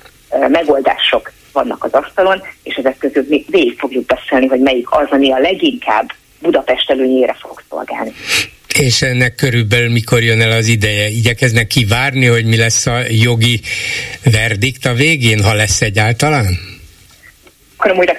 [0.48, 5.32] megoldások vannak az asztalon, és ezek közül mi végig fogjuk beszélni, hogy melyik az, ami
[5.32, 8.12] a leginkább Budapest előnyére fog szolgálni.
[8.78, 11.08] És ennek körülbelül mikor jön el az ideje?
[11.08, 13.60] Igyekeznek kivárni, hogy mi lesz a jogi
[14.24, 16.58] verdikt a végén, ha lesz egyáltalán?
[17.76, 18.16] Akarom újra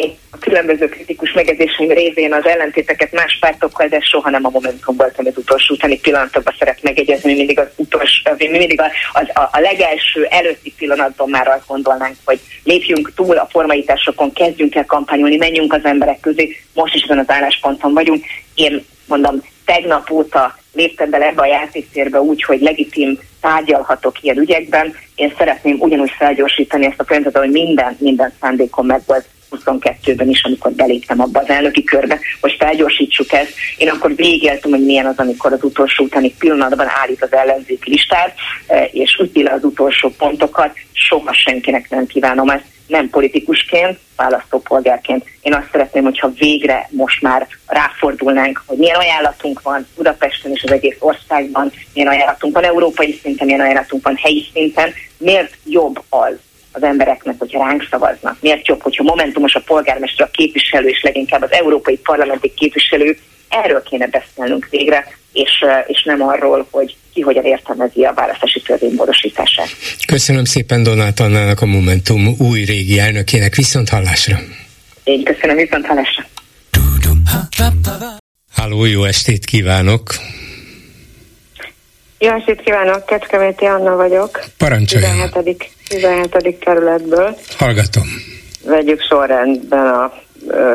[0.00, 4.96] ki a különböző kritikus megjegyzéseim révén az ellentéteket más pártokkal, de soha nem a Momentum
[4.96, 9.48] voltam az utolsó utáni pillanatokban szeret megjegyezni, mi mindig az utolsó, mi mindig a, a,
[9.52, 15.36] a legelső előtti pillanatban már azt gondolnánk, hogy lépjünk túl a formaitásokon, kezdjünk el kampányolni,
[15.36, 18.24] menjünk az emberek közé, most is ezen az állásponton vagyunk.
[18.54, 24.94] Én mondom, tegnap óta léptem bele ebbe a játékszérbe úgy, hogy legitim tárgyalhatok ilyen ügyekben.
[25.14, 30.42] Én szeretném ugyanúgy felgyorsítani ezt a folyamatot, hogy minden, minden szándékom meg volt 22-ben is,
[30.44, 33.52] amikor beléptem abba az elnöki körbe, hogy felgyorsítsuk ezt.
[33.78, 38.34] Én akkor végéltem, hogy milyen az, amikor az utolsó utáni pillanatban állít az ellenzék listát,
[38.66, 40.76] eh, és üti az utolsó pontokat.
[40.92, 45.24] Soha senkinek nem kívánom ezt nem politikusként, választópolgárként.
[45.42, 50.72] Én azt szeretném, hogyha végre most már ráfordulnánk, hogy milyen ajánlatunk van Budapesten és az
[50.72, 56.34] egész országban, milyen ajánlatunk van európai szinten, milyen ajánlatunk van helyi szinten, miért jobb az,
[56.76, 58.36] az embereknek, hogyha ránk szavaznak.
[58.40, 63.18] Miért jobb, hogyha momentumos a polgármester, a képviselő és leginkább az európai parlamenti képviselő,
[63.48, 68.94] erről kéne beszélnünk végre, és, és nem arról, hogy ki hogyan értelmezi a választási törvény
[68.94, 69.68] módosítását.
[70.06, 73.54] Köszönöm szépen Donát Annának a Momentum új régi elnökének.
[73.54, 74.36] Viszont hallásra!
[75.04, 76.24] Én köszönöm, viszont hallásra!
[78.52, 80.14] Háló, jó estét kívánok!
[82.18, 84.44] Jó estét kívánok, Kecskeméti Anna vagyok.
[84.56, 85.10] Parancsoljon!
[85.10, 85.75] 17.
[85.88, 86.58] 17.
[86.58, 87.36] kerületből.
[87.58, 88.04] Hallgatom.
[88.64, 90.12] Vegyük sorrendben a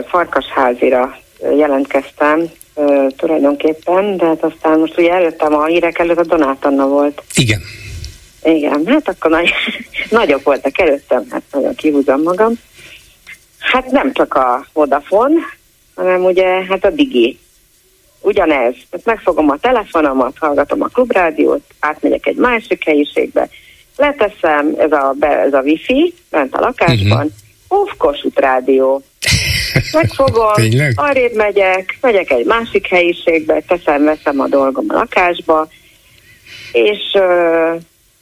[0.08, 1.18] Farkasházira
[1.56, 2.50] jelentkeztem
[3.18, 7.24] tulajdonképpen, de hát aztán most ugye előttem a hírek előtt a Donát Anna volt.
[7.36, 7.62] Igen.
[8.44, 9.52] Igen, hát akkor nagy,
[10.10, 12.54] nagyobb voltak előttem, hát nagyon kihúzom magam.
[13.60, 15.40] Hát nem csak a Vodafone,
[15.96, 17.40] hanem ugye hát a Digi.
[18.22, 18.76] Ugyanez.
[18.92, 23.50] Hát megfogom a telefonomat, hallgatom a klubrádiót, átmegyek egy másik helyiségbe,
[23.96, 27.32] leteszem, ez a, ez a wifi, bent a lakásban, uh-huh.
[27.68, 29.02] Off Kossuth rádió.
[29.94, 30.54] Megfogom,
[30.96, 35.68] arrébb megyek, megyek egy másik helyiségbe, teszem, veszem a dolgom a lakásba,
[36.72, 37.76] és ö,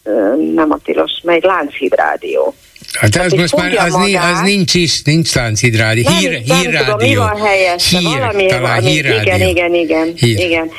[0.03, 2.55] ö, nem a tilos, meg Lánchíd rádió.
[2.93, 6.93] Hát az most már az, magát, az nincs is, nincs Lánchíd Hír, nem, hírrádió.
[6.93, 9.21] Tudom, mi van helyes, hír, valami, talán hírrádió.
[9.21, 10.39] Igen, igen, igen, hír.
[10.39, 10.71] igen.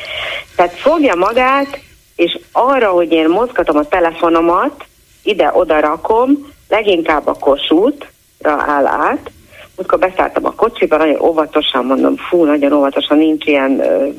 [0.57, 1.79] Tehát fogja magát,
[2.21, 4.85] és arra, hogy én mozgatom a telefonomat,
[5.23, 9.31] ide-oda rakom, leginkább a kosútra áll át,
[9.77, 14.15] amikor beszálltam a kocsiba, nagyon óvatosan mondom, fú, nagyon óvatosan, nincs ilyen uh,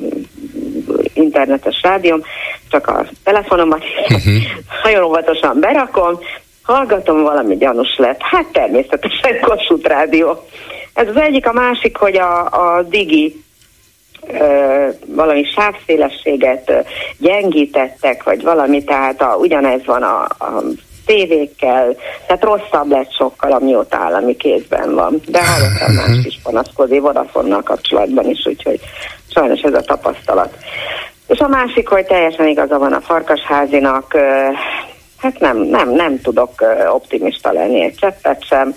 [1.14, 2.22] internetes rádióm,
[2.70, 4.34] csak a telefonomat uh-huh.
[4.84, 6.18] nagyon óvatosan berakom,
[6.62, 8.20] hallgatom, valami gyanús lett.
[8.20, 10.46] Hát természetesen Kossuth Rádió.
[10.94, 13.51] Ez az egyik, a másik, hogy a, a Digi ö,
[15.06, 16.72] valami sávszélességet
[17.18, 20.62] gyengítettek, vagy valami, tehát a, ugyanez van a, a
[21.06, 21.96] tévékkel,
[22.26, 25.20] tehát rosszabb lett sokkal, amióta állami kézben van.
[25.26, 28.80] De hallottam más is panaszkodni Vodafonnal kapcsolatban is, úgyhogy
[29.30, 30.56] sajnos ez a tapasztalat.
[31.28, 34.16] És a másik, hogy teljesen igaza van a Farkasházinak,
[35.18, 36.50] hát nem, nem, nem tudok
[36.92, 38.74] optimista lenni egy cseppet sem,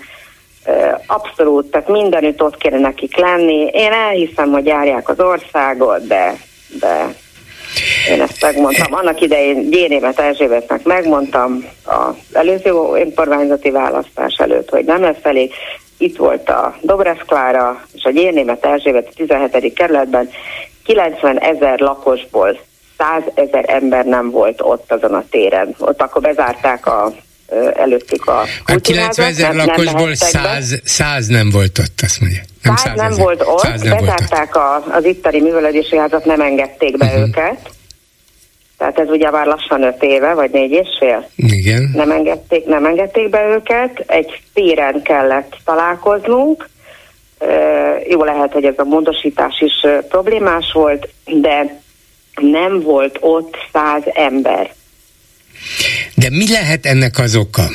[1.06, 3.68] abszolút, tehát mindenütt ott kéne nekik lenni.
[3.72, 6.36] Én elhiszem, hogy járják az országot, de,
[6.80, 7.14] de
[8.08, 8.94] én ezt megmondtam.
[8.94, 15.52] Annak idején Gyénémet Erzsébetnek megmondtam az előző önkormányzati választás előtt, hogy nem lesz elég.
[15.98, 19.72] Itt volt a Dobrev Klára és a Gyénémet Erzsébet a 17.
[19.72, 20.30] kerületben
[20.84, 22.58] 90 ezer lakosból
[22.98, 25.74] 100 ezer ember nem volt ott azon a téren.
[25.78, 27.12] Ott akkor bezárták a
[27.74, 32.40] előttük a A 90 ezer lakosból 100, 100 nem volt ott, azt mondja.
[32.62, 37.20] Nem 100 nem volt ott, bezárták a, az ittari művelődési házat, nem engedték be uh-huh.
[37.20, 37.70] őket.
[38.78, 41.28] Tehát ez ugye már lassan öt éve, vagy négy és fél.
[41.36, 41.90] Igen.
[41.94, 46.68] Nem engedték, nem engedték be őket, egy téren kellett találkoznunk.
[48.08, 51.80] Jó lehet, hogy ez a módosítás is problémás volt, de
[52.34, 54.70] nem volt ott száz ember.
[56.14, 57.70] De mi lehet ennek az oka?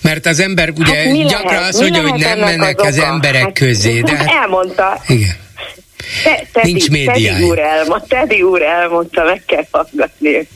[0.00, 1.68] Mert az ember ugye hát gyakran lehet?
[1.68, 4.00] azt mondja, hogy nem mennek az, az emberek hát, közé.
[4.00, 5.02] De hát, elmondta.
[5.06, 5.36] Igen.
[6.24, 7.32] Te, tedi, Nincs médiája.
[7.32, 10.48] Tedi úr, elmondta, Tedi úr elmondta, meg kell hallgatni.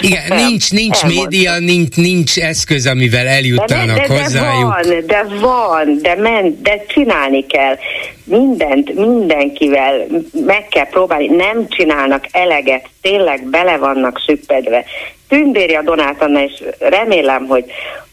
[0.00, 4.80] Igen, nem, nincs, nincs média, nincs, nincs eszköz, amivel eljutanak de, de, de hozzájuk.
[4.80, 7.76] De van, de van, de, men, de csinálni kell.
[8.24, 10.06] Mindent, mindenkivel
[10.46, 11.26] meg kell próbálni.
[11.26, 14.84] Nem csinálnak eleget, tényleg bele vannak szüppedve.
[15.28, 17.64] Tündéri a Donát Anna, és remélem, hogy,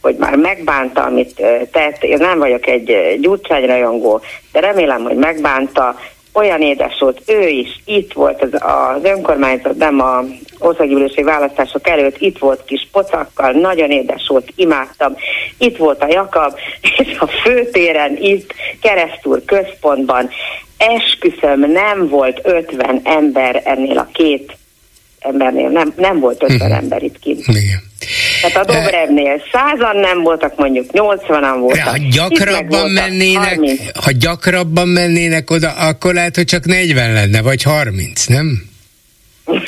[0.02, 1.42] hogy már megbánta, amit
[1.72, 2.04] tett.
[2.04, 4.22] Én nem vagyok egy gyurcsányrajongó,
[4.52, 5.96] de remélem, hogy megbánta
[6.34, 10.24] olyan édes volt, ő is itt volt az, az önkormányzat, nem a
[10.60, 15.16] országgyűlési választások előtt, itt volt kis pocakkal, nagyon édes volt, imádtam.
[15.58, 16.58] Itt volt a Jakab,
[16.98, 20.30] és a főtéren, itt keresztül központban,
[20.78, 24.58] esküszöm, nem volt 50 ember ennél a két
[25.20, 26.78] embernél, nem, nem volt 50 uh-huh.
[26.78, 27.48] ember itt kint.
[27.48, 27.82] Igen.
[28.42, 31.88] Tehát a Dobrevnél százan nem voltak, mondjuk 80-an voltak.
[31.88, 33.60] Ha gyakrabban mennének,
[34.04, 38.64] ha gyakrabban mennének oda, akkor lehet, hogy csak 40 lenne, vagy 30, nem?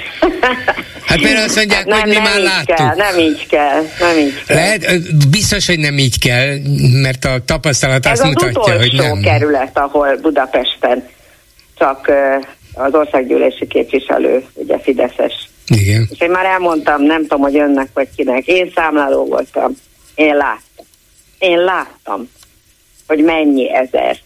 [1.05, 2.75] Hát mert azt mondják, hát nem, hogy mi nem már láttuk.
[2.75, 4.57] Kell, nem így kell, nem így kell.
[4.57, 4.85] Lehet,
[5.29, 6.55] biztos, hogy nem így kell,
[7.01, 9.21] mert a tapasztalat Ez azt az mutatja, hogy nem.
[9.21, 11.07] kerület, ahol Budapesten
[11.77, 12.11] csak
[12.73, 15.33] az országgyűlési képviselő, ugye Fideszes
[15.67, 16.07] igen.
[16.11, 18.47] És én már elmondtam, nem tudom, hogy önnek vagy kinek.
[18.47, 19.73] Én számláló voltam.
[20.15, 20.85] Én láttam.
[21.39, 22.29] Én láttam,
[23.07, 24.17] hogy mennyi ezer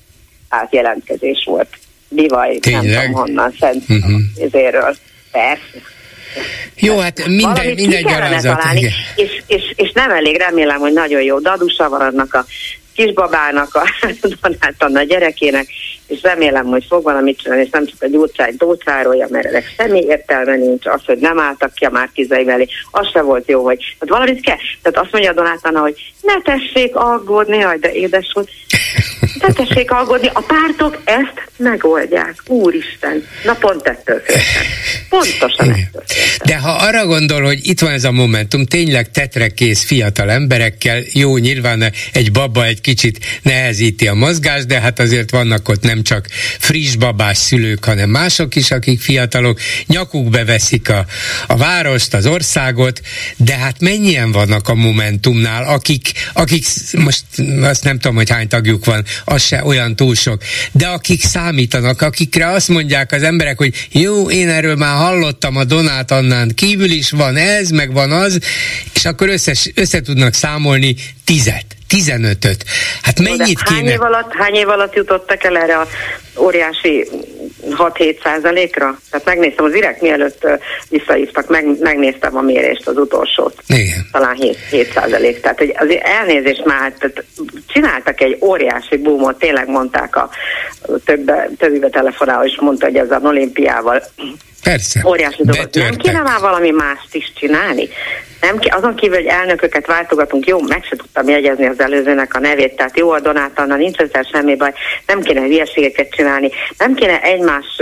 [0.49, 1.69] átjelentkezés volt.
[2.09, 2.83] Bivaj, Tényleg?
[2.83, 4.21] nem tudom honnan, szent uh-huh.
[4.41, 4.95] ezéről.
[5.31, 5.95] Persze.
[6.75, 8.63] Jó, hát minden, minden gyalázat.
[9.15, 12.45] És, és, és nem elég, remélem, hogy nagyon jó dadusa van annak a
[12.95, 13.83] kisbabának, a
[14.41, 15.67] Donát Anna gyerekének,
[16.07, 19.99] és remélem, hogy fog valamit csinálni, és nem csak a gyurcsány dócárolja, mert ennek semmi
[19.99, 23.95] értelme nincs, az, hogy nem álltak ki a Márkizai elé, az se volt jó, hogy
[23.99, 24.57] tehát valamit kell.
[24.81, 28.49] Tehát azt mondja Donát Anna, hogy ne tessék aggódni, jaj, de édes volt.
[29.41, 32.35] Ne tessék aggódni, a pártok ezt megoldják.
[32.47, 34.63] Úristen, na pont ettől féltem.
[35.09, 36.45] Pontosan ettől féltem.
[36.45, 41.37] De ha arra gondol, hogy itt van ez a momentum, tényleg tetrekész fiatal emberekkel, jó,
[41.37, 46.27] nyilván egy baba egy kicsit nehezíti a mozgást, de hát azért vannak ott nem csak
[46.59, 51.05] friss babás szülők, hanem mások is, akik fiatalok, nyakukbe veszik a,
[51.47, 53.01] a várost, az országot,
[53.37, 56.65] de hát mennyien vannak a Momentumnál, akik, akik
[56.97, 57.23] most
[57.61, 62.01] azt nem tudom, hogy hány tagjuk van, az se olyan túl sok, de akik számítanak,
[62.01, 66.91] akikre azt mondják az emberek, hogy jó, én erről már hallottam a Donát Annán kívül
[66.91, 68.39] is van ez, meg van az,
[68.93, 71.76] és akkor összes, össze tudnak számolni tizet.
[71.89, 72.63] 15-öt.
[73.01, 73.91] Hát mennyit hány kéne?
[73.91, 75.87] Év alatt, hány év alatt jutottak el erre a
[76.37, 77.07] óriási
[77.69, 78.99] 6-7 százalékra?
[79.09, 80.47] Tehát megnéztem az direkt mielőtt
[80.89, 83.63] visszahívtak, meg, megnéztem a mérést, az utolsót.
[83.67, 84.07] Igen.
[84.11, 85.41] Talán 7, 7 százalék.
[85.41, 87.23] Tehát hogy azért elnézést már, tehát
[87.67, 90.29] csináltak egy óriási boomot, tényleg mondták a
[91.05, 94.03] több, többibe telefonál, és mondta, hogy ez az olimpiával
[94.63, 95.01] Persze.
[95.05, 95.69] Óriási dolog.
[95.73, 97.89] Nem kéne már valami mást is csinálni?
[98.41, 102.75] Nem, azon kívül, hogy elnököket váltogatunk, jó, meg se tudtam jegyezni az előzőnek a nevét,
[102.75, 104.73] tehát jó a Donát Anna, nincs ezzel semmi baj,
[105.05, 107.81] nem kéne hülyeségeket csinálni, nem kéne egymás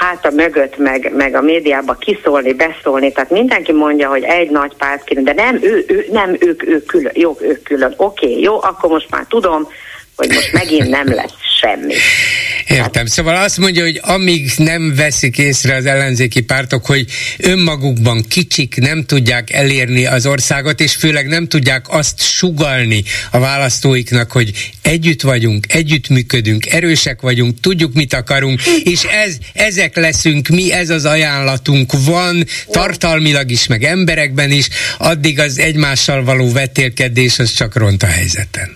[0.00, 5.04] háta mögött, meg, meg a médiába kiszólni, beszólni, tehát mindenki mondja, hogy egy nagy párt
[5.04, 8.90] kéne, de nem, ő, ő, nem ők, ők külön, jó, ők külön, oké, jó, akkor
[8.90, 9.68] most már tudom,
[10.16, 11.94] hogy most megint nem lesz semmi.
[12.68, 13.06] Értem.
[13.06, 17.06] Szóval azt mondja, hogy amíg nem veszik észre az ellenzéki pártok, hogy
[17.38, 24.32] önmagukban kicsik nem tudják elérni az országot, és főleg nem tudják azt sugalni a választóiknak,
[24.32, 30.72] hogy együtt vagyunk, együtt működünk, erősek vagyunk, tudjuk, mit akarunk, és ez, ezek leszünk mi,
[30.72, 37.52] ez az ajánlatunk van, tartalmilag is, meg emberekben is, addig az egymással való vetélkedés az
[37.52, 38.75] csak ront a helyzeten.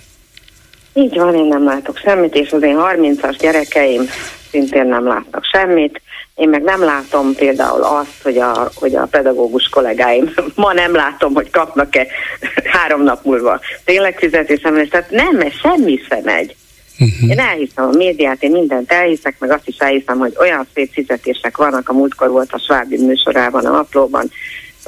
[0.95, 4.03] Így van, én nem látok semmit, és az én 30-as gyerekeim
[4.51, 6.01] szintén nem látnak semmit.
[6.35, 11.35] Én meg nem látom például azt, hogy a, hogy a pedagógus kollégáim ma nem látom,
[11.35, 12.07] hogy kapnak-e
[12.73, 14.91] három nap múlva tényleg fizetésemelést.
[14.91, 16.57] Tehát nem, mert semmi sem megy.
[16.99, 17.31] Uh-huh.
[17.31, 21.57] Én elhiszem a médiát, én mindent elhiszek, meg azt is elhiszem, hogy olyan szép fizetések
[21.57, 24.31] vannak, a múltkor volt a Svábi műsorában, a naplóban,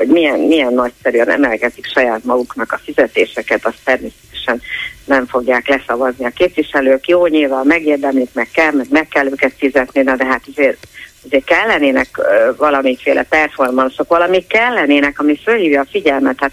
[0.02, 4.60] hogy milyen, milyen nagyszerűen emelgetik saját maguknak a fizetéseket, azt természetesen
[5.04, 7.08] nem fogják leszavazni a képviselők.
[7.08, 10.86] Jó, nyilván megérdemlik, meg kell, meg meg kell őket fizetni, de hát azért,
[11.24, 16.36] azért kellenének uh, valamiféle performanszok, valami kellenének, ami fölhívja a figyelmet.
[16.38, 16.52] Hát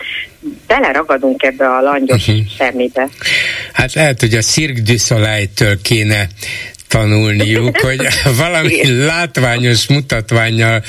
[0.68, 2.46] beleragadunk ebbe a langyos uh-huh.
[2.58, 3.10] semmibe.
[3.74, 6.28] Hát lehet, hogy a Cirque du Soleil-től kéne
[6.90, 10.82] tanulniuk, hogy valami látványos mutatványjal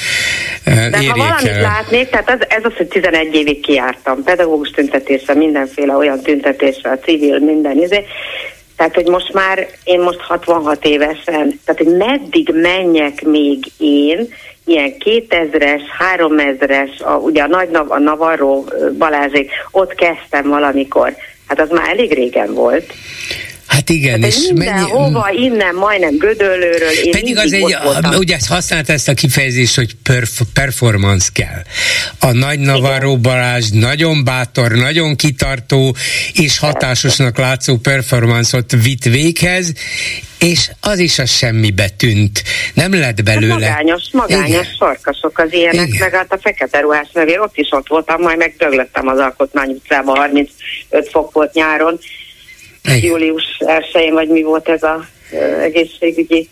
[0.65, 1.61] De ha valamit el.
[1.61, 6.99] látnék, tehát az, ez az, hogy 11 évig kiártam pedagógus tüntetésre, mindenféle olyan tüntetésre, a
[6.99, 8.05] civil, minden izé.
[8.77, 14.29] Tehát, hogy most már, én most 66 évesen, tehát, hogy meddig menjek még én,
[14.65, 15.81] ilyen 2000-es,
[16.17, 18.65] 3000-es, a, ugye a nagy a Navarro
[18.99, 21.17] Balázsék, ott kezdtem valamikor.
[21.47, 22.93] Hát az már elég régen volt.
[23.81, 24.91] Hát igen, hát és minden, mennyi...
[24.91, 26.91] hova, innen, majdnem Gödöllőről.
[27.05, 31.63] Én Pedig az egy, a, ugye használt ezt a kifejezést, hogy perf- performance kell.
[32.19, 35.97] A Nagy Navarro Balázs nagyon bátor, nagyon kitartó
[36.33, 39.73] és hatásosnak látszó performanszot vitt véghez,
[40.39, 42.43] és az is a semmibe tűnt.
[42.75, 43.53] Nem lett belőle.
[43.53, 44.65] Hát magányos, magányos Igen.
[44.79, 45.99] sarkasok az ilyenek, Igen.
[46.01, 49.71] meg hát a fekete ruhás mögé, ott is ott voltam, majd meg döglöttem az Alkotmány
[49.71, 50.51] utcában, 35
[51.11, 51.99] fok volt nyáron,
[52.85, 53.03] igen.
[53.03, 53.45] július
[53.93, 55.01] 1 vagy mi volt ez az
[55.63, 56.49] egészségügyi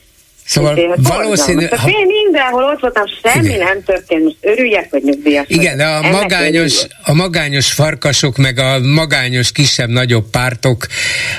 [0.49, 1.66] Szóval valószínű...
[1.66, 1.89] Ha...
[1.89, 3.59] Én mindenhol ott voltam, semmi Igen.
[3.59, 5.45] nem történt, most örüljek, hogy nyugdíjas.
[5.49, 10.87] Igen, de a magányos, a magányos farkasok, meg a magányos kisebb-nagyobb pártok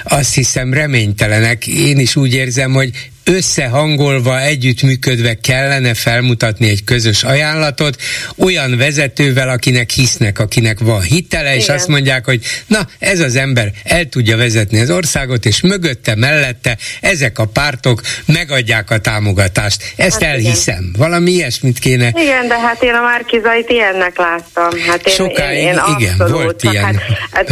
[0.03, 1.67] azt hiszem reménytelenek.
[1.67, 2.89] Én is úgy érzem, hogy
[3.23, 7.95] összehangolva, együttműködve kellene felmutatni egy közös ajánlatot
[8.37, 11.75] olyan vezetővel, akinek hisznek, akinek van hitele, és Igen.
[11.75, 16.77] azt mondják, hogy na, ez az ember el tudja vezetni az országot, és mögötte, mellette
[17.01, 19.83] ezek a pártok megadják a támogatást.
[19.95, 20.79] Ezt hát elhiszem.
[20.79, 20.95] Igen.
[20.97, 22.11] Valami ilyesmit kéne.
[22.15, 24.79] Igen, de hát én a Márkizait ilyennek láttam.
[24.87, 26.95] Hát én, Sokáig, én, én igen, abszolút, volt ilyen hát,
[27.31, 27.49] hát,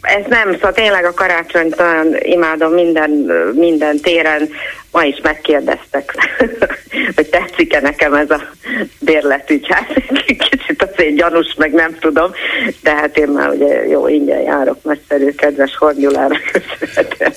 [0.00, 3.10] Ez nem, szóval tényleg a karácsonyt nagyon imádom minden,
[3.54, 4.48] minden téren
[4.94, 6.14] ma is megkérdeztek,
[7.16, 8.40] hogy tetszik-e nekem ez a
[9.00, 9.66] bérletügy.
[9.68, 9.92] Hát
[10.50, 12.30] kicsit azért gyanús, meg nem tudom,
[12.82, 17.34] de hát én már ugye jó, ingyen járok, nagyszerű, kedves Hornyulára köszönhetően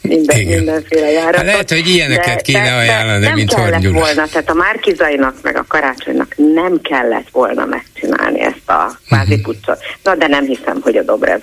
[0.00, 1.36] minden, mindenféle járatot.
[1.36, 4.02] Hát lehet, hogy ilyeneket de, kéne de, ajánlani, de mint Hornyulás.
[4.02, 9.76] volna, tehát a Márkizainak meg a Karácsonynak nem kellett volna megcsinálni ezt a kvázi uh-huh.
[10.02, 11.40] Na, de nem hiszem, hogy a Dobrev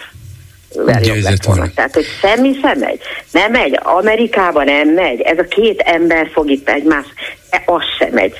[1.01, 1.67] jobb volna.
[1.75, 2.99] Tehát, hogy semmi sem megy.
[3.31, 3.79] Nem megy.
[3.83, 5.21] Amerikában nem megy.
[5.21, 7.05] Ez a két ember fog itt egymás.
[7.49, 8.33] E, az sem megy.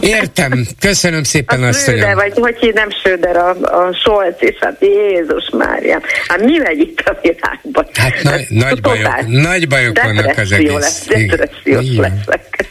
[0.00, 0.66] Értem.
[0.80, 2.00] Köszönöm szépen a azt, hogy...
[2.14, 6.00] vagy hogy nem Söder, a, a Scholz is, hát Jézus Mária.
[6.28, 7.88] Hát mi megy itt a világban?
[7.94, 10.72] Hát na, hát, nagy, bajok, nagy bajok vannak az egész.
[10.72, 12.66] Lesz, depressziós leszek.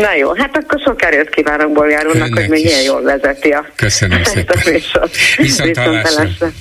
[0.00, 3.66] Na jó, hát akkor sok erőt kívánok Bolgár úrnak, hogy még ilyen jól vezeti a,
[3.74, 4.58] Köszönöm szépen.
[5.36, 6.52] Viszont hallásra.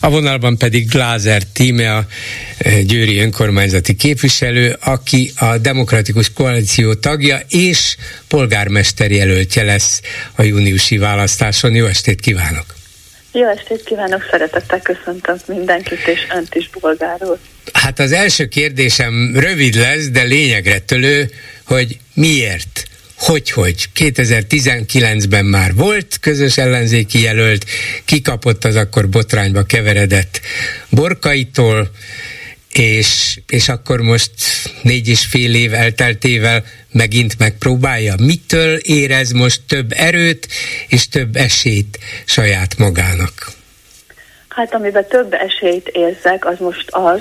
[0.00, 2.06] A vonalban pedig Glázer Tíme, a
[2.58, 7.96] e, győri önkormányzati képviselő, aki a Demokratikus Koalíció tagja és
[8.28, 10.00] polgármester jelöltje lesz
[10.34, 11.74] a júniusi választáson.
[11.74, 12.64] Jó estét kívánok!
[13.32, 17.38] Jó estét kívánok, szeretettel köszöntöm mindenkit, és önt is bolgáról.
[17.72, 21.30] Hát az első kérdésem rövid lesz, de lényegre tölő,
[21.64, 22.88] hogy miért?
[23.18, 27.64] Hogy, hogy 2019-ben már volt közös ellenzéki jelölt,
[28.04, 30.40] kikapott az akkor botrányba keveredett
[30.90, 31.90] Borkaitól,
[32.72, 34.30] és, és akkor most
[34.82, 38.14] négy és fél év elteltével megint megpróbálja.
[38.18, 40.48] Mitől érez most több erőt
[40.88, 43.50] és több esélyt saját magának?
[44.48, 47.20] Hát amiben több esélyt érzek, az most az,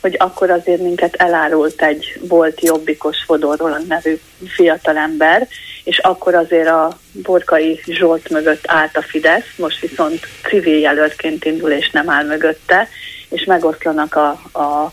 [0.00, 5.48] hogy akkor azért minket elárult egy volt jobbikos Fodor Roland nevű fiatalember,
[5.84, 11.70] és akkor azért a Borkai Zsolt mögött állt a Fidesz, most viszont civil jelöltként indul
[11.70, 12.88] és nem áll mögötte,
[13.28, 14.28] és megoszlanak a,
[14.58, 14.92] a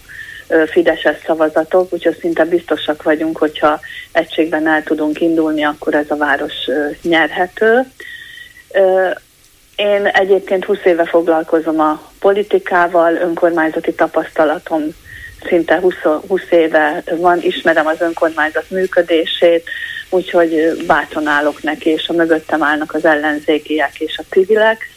[0.67, 3.79] Fideszes szavazatok, úgyhogy szinte biztosak vagyunk, hogyha
[4.11, 6.53] egységben el tudunk indulni, akkor ez a város
[7.01, 7.91] nyerhető.
[9.77, 14.83] Én egyébként 20 éve foglalkozom a politikával, önkormányzati tapasztalatom
[15.45, 15.95] szinte 20,
[16.27, 19.69] 20 éve van, ismerem az önkormányzat működését,
[20.09, 24.89] úgyhogy bátran állok neki, és a mögöttem állnak az ellenzékiek és a civilek,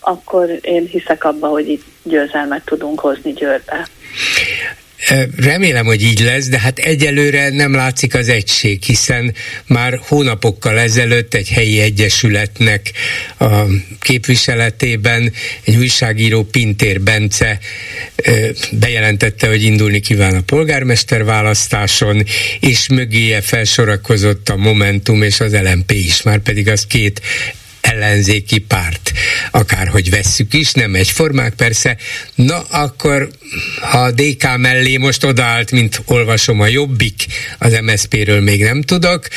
[0.00, 3.86] akkor én hiszek abba, hogy itt győzelmet tudunk hozni Győrbe.
[5.36, 9.34] Remélem, hogy így lesz, de hát egyelőre nem látszik az egység, hiszen
[9.66, 12.92] már hónapokkal ezelőtt egy helyi egyesületnek
[13.38, 13.64] a
[14.00, 15.32] képviseletében
[15.64, 17.58] egy újságíró Pintér Bence
[18.72, 22.24] bejelentette, hogy indulni kíván a polgármester választáson,
[22.60, 27.20] és mögéje felsorakozott a Momentum és az LMP is, már pedig az két
[27.92, 29.12] ellenzéki párt.
[29.50, 31.96] Akárhogy vesszük is, nem egyformák persze.
[32.34, 33.28] Na akkor,
[33.80, 37.26] ha a DK mellé most odaállt, mint olvasom a Jobbik,
[37.58, 39.28] az MSZP-ről még nem tudok,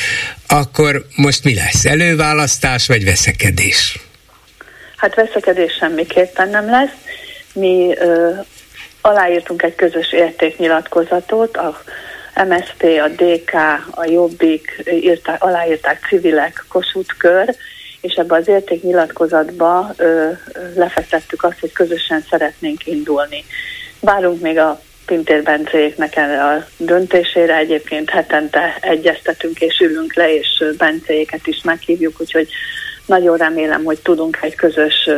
[0.48, 1.84] akkor most mi lesz?
[1.84, 3.98] Előválasztás vagy veszekedés?
[4.96, 6.94] Hát veszekedés semmiképpen nem lesz.
[7.52, 8.30] Mi ö,
[9.00, 11.82] aláírtunk egy közös értéknyilatkozatot, a
[12.44, 13.54] MSZP, a DK,
[13.90, 17.56] a Jobbik írták, aláírták civilek Kossuth kör,
[18.06, 19.94] és ebbe az értéknyilatkozatba
[20.74, 23.44] lefektettük azt, hogy közösen szeretnénk indulni.
[24.00, 31.46] Várunk még a Pintér Bencéjéknek a döntésére, egyébként hetente egyeztetünk és ülünk le, és Bencéjéket
[31.46, 32.48] is meghívjuk, úgyhogy
[33.06, 35.08] nagyon remélem, hogy tudunk egy közös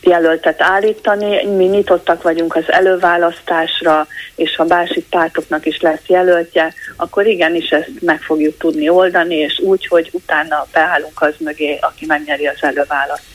[0.00, 1.46] jelöltet állítani.
[1.46, 7.90] Mi nyitottak vagyunk az előválasztásra, és ha másik pártoknak is lesz jelöltje, akkor igenis ezt
[8.00, 13.32] meg fogjuk tudni oldani, és úgy, hogy utána beállunk az mögé, aki megnyeri az előválasztást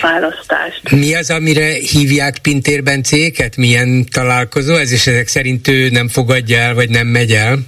[0.00, 0.90] választást.
[0.90, 3.56] Mi az, amire hívják Pintér Bencéket?
[3.56, 7.58] Milyen találkozó ez, és ezek szerint ő nem fogadja el, vagy nem megy el?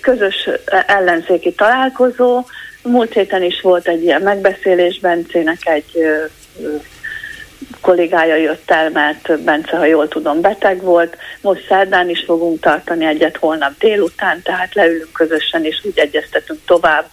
[0.00, 0.48] Közös
[0.86, 2.44] ellenzéki találkozó.
[2.82, 5.90] Múlt héten is volt egy ilyen megbeszélés, Bencének egy
[7.82, 11.16] kollégája jött el, mert Bence, ha jól tudom, beteg volt.
[11.40, 17.04] Most szerdán is fogunk tartani egyet holnap délután, tehát leülünk közösen, és úgy egyeztetünk tovább,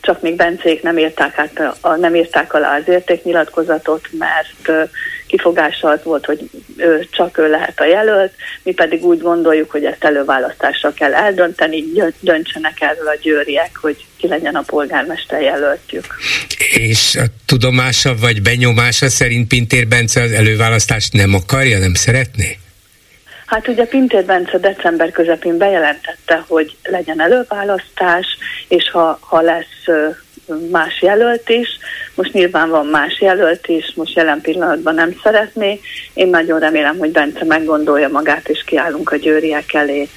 [0.00, 4.90] csak még Bencék nem írták, át, nem írták alá az értéknyilatkozatot, mert
[5.30, 10.04] kifogással volt, hogy ő, csak ő lehet a jelölt, mi pedig úgy gondoljuk, hogy ezt
[10.04, 11.84] előválasztásra kell eldönteni,
[12.20, 16.04] döntsenek erről a győriek, hogy ki legyen a polgármester jelöltjük.
[16.74, 22.58] És a tudomása vagy benyomása szerint Pintér Bence az előválasztást nem akarja, nem szeretné?
[23.46, 28.26] Hát ugye Pintér Bence december közepén bejelentette, hogy legyen előválasztás,
[28.68, 29.84] és ha, ha lesz
[30.70, 31.68] más jelölt is,
[32.14, 35.80] most nyilván van más jelölt is, most jelen pillanatban nem szeretné.
[36.14, 40.08] Én nagyon remélem, hogy Bence meggondolja magát, és kiállunk a győriek elé,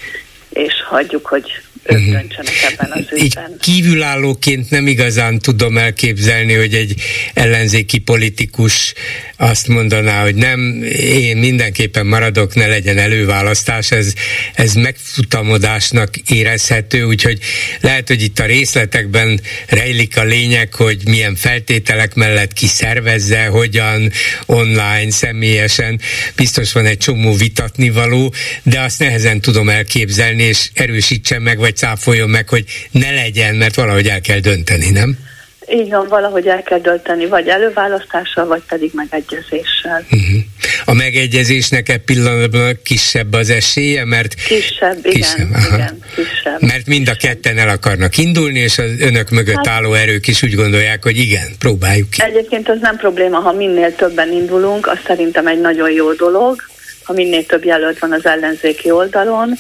[0.50, 3.52] és hagyjuk, hogy ők döntsenek ebben az ügyben.
[3.52, 7.02] Így kívülállóként nem igazán tudom elképzelni, hogy egy
[7.34, 8.94] ellenzéki politikus
[9.38, 14.14] azt mondaná, hogy nem, én mindenképpen maradok, ne legyen előválasztás, ez,
[14.54, 17.40] ez megfutamodásnak érezhető, úgyhogy
[17.82, 24.12] lehet, hogy itt a részletekben rejlik a lényeg, hogy milyen feltételek mellett ki szervezze, hogyan,
[24.46, 26.00] online, személyesen,
[26.36, 31.73] biztos van egy csomó vitatni való, de azt nehezen tudom elképzelni, és erősítsen meg, vagy
[31.76, 35.18] cáfoljon meg, hogy ne legyen, mert valahogy el kell dönteni, nem?
[35.70, 40.06] Így van, valahogy el kell dönteni, vagy előválasztással, vagy pedig megegyezéssel.
[40.12, 40.42] Uh-huh.
[40.86, 44.34] A megegyezésnek e pillanatban kisebb az esélye, mert...
[44.34, 45.76] Kisebb, igen, kisebb, aha.
[45.76, 46.62] igen, kisebb.
[46.62, 50.44] Mert mind a ketten el akarnak indulni, és az önök mögött hát, álló erők is
[50.44, 52.24] úgy gondolják, hogy igen, próbáljuk ki.
[52.24, 56.62] Egyébként az nem probléma, ha minél többen indulunk, az szerintem egy nagyon jó dolog,
[57.04, 59.58] ha minél több jelölt van az ellenzéki oldalon,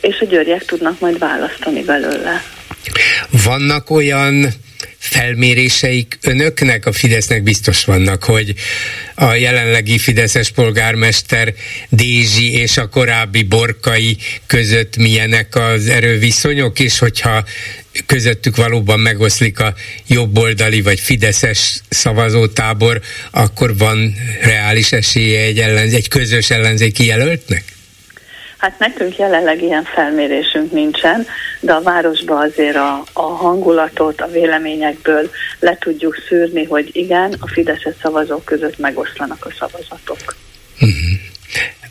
[0.00, 2.42] és a győriek tudnak majd választani belőle.
[3.44, 4.48] Vannak olyan
[4.98, 8.54] felméréseik önöknek, a Fidesznek biztos vannak, hogy
[9.14, 11.54] a jelenlegi Fideszes polgármester
[11.88, 17.44] Dézsi és a korábbi Borkai között milyenek az erőviszonyok, és hogyha
[18.06, 19.74] közöttük valóban megoszlik a
[20.06, 27.64] jobboldali vagy fideszes szavazótábor, akkor van reális esélye egy, ellenz- egy közös ellenzéki jelöltnek?
[28.60, 31.26] Hát nekünk jelenleg ilyen felmérésünk nincsen,
[31.60, 37.48] de a városban azért a, a hangulatot, a véleményekből le tudjuk szűrni, hogy igen, a
[37.48, 40.36] Fideszes szavazók között megoszlanak a szavazatok.
[40.74, 41.10] Uh-huh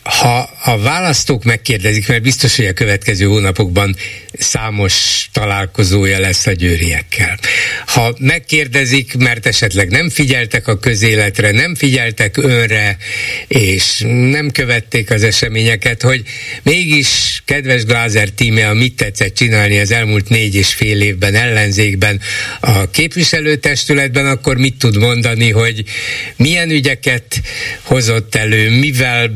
[0.04, 3.96] ha a választók megkérdezik, mert biztos, hogy a következő hónapokban
[4.34, 7.40] számos találkozója lesz a győriekkel.
[7.86, 12.98] Ha megkérdezik, mert esetleg nem figyeltek a közéletre, nem figyeltek önre,
[13.48, 16.24] és nem követték az eseményeket, hogy
[16.64, 22.20] mégis kedves Glázer tíme, a mit tetszett csinálni az elmúlt négy és fél évben ellenzékben
[22.60, 25.84] a képviselőtestületben, akkor mit tud mondani, hogy
[26.36, 27.42] milyen ügyeket
[27.84, 29.28] hozott elő, mivel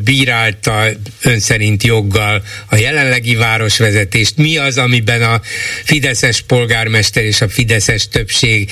[0.62, 5.41] bírálta ön szerint joggal a jelenlegi városvezetést, mi az, amiben a
[5.84, 8.72] fideszes polgármester és a fideszes többség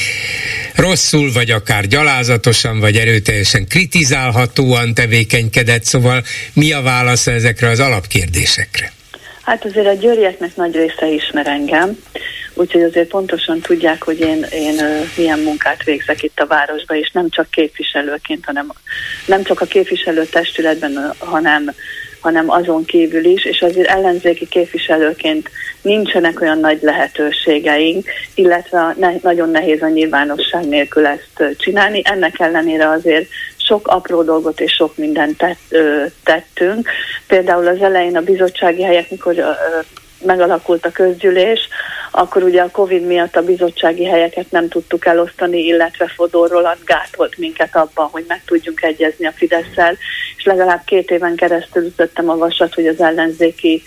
[0.75, 6.23] rosszul, vagy akár gyalázatosan, vagy erőteljesen kritizálhatóan tevékenykedett, szóval
[6.53, 8.93] mi a válasz ezekre az alapkérdésekre?
[9.43, 11.97] Hát azért a győrieknek nagy része ismer engem,
[12.53, 14.75] úgyhogy azért pontosan tudják, hogy én, én
[15.17, 18.71] milyen munkát végzek itt a városban, és nem csak képviselőként, hanem
[19.25, 21.73] nem csak a képviselő testületben, hanem
[22.21, 25.49] hanem azon kívül is, és azért ellenzéki képviselőként
[25.81, 32.01] nincsenek olyan nagy lehetőségeink, illetve ne, nagyon nehéz a nyilvánosság nélkül ezt csinálni.
[32.03, 33.27] Ennek ellenére azért
[33.71, 36.89] sok apró dolgot és sok mindent tett, ö, tettünk.
[37.27, 39.49] Például az elején a bizottsági helyek, mikor ö,
[40.25, 41.59] megalakult a közgyűlés,
[42.11, 47.37] akkor ugye a Covid miatt a bizottsági helyeket nem tudtuk elosztani, illetve Fodor Roland gátolt
[47.37, 49.97] minket abban, hogy meg tudjunk egyezni a fidesz
[50.37, 53.83] és legalább két éven keresztül ütöttem a vasat, hogy az ellenzéki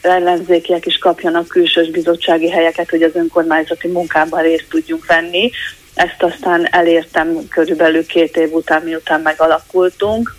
[0.00, 5.50] ellenzékiek is kapjanak külsős bizottsági helyeket, hogy az önkormányzati munkában részt tudjunk venni.
[5.94, 10.34] Ezt aztán elértem körülbelül két év után, miután megalakultunk.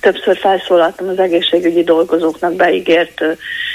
[0.00, 3.20] Többször felszólaltam az egészségügyi dolgozóknak beígért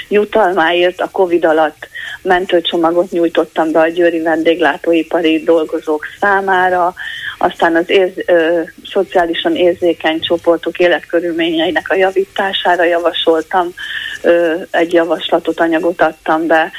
[0.08, 1.00] jutalmáért.
[1.00, 1.88] A Covid alatt
[2.22, 6.94] mentőcsomagot nyújtottam be a győri vendéglátóipari dolgozók számára,
[7.38, 8.60] aztán az érz, ö,
[8.92, 13.74] szociálisan érzékeny csoportok életkörülményeinek a javítására javasoltam,
[14.22, 16.70] ö, egy javaslatot, anyagot adtam be,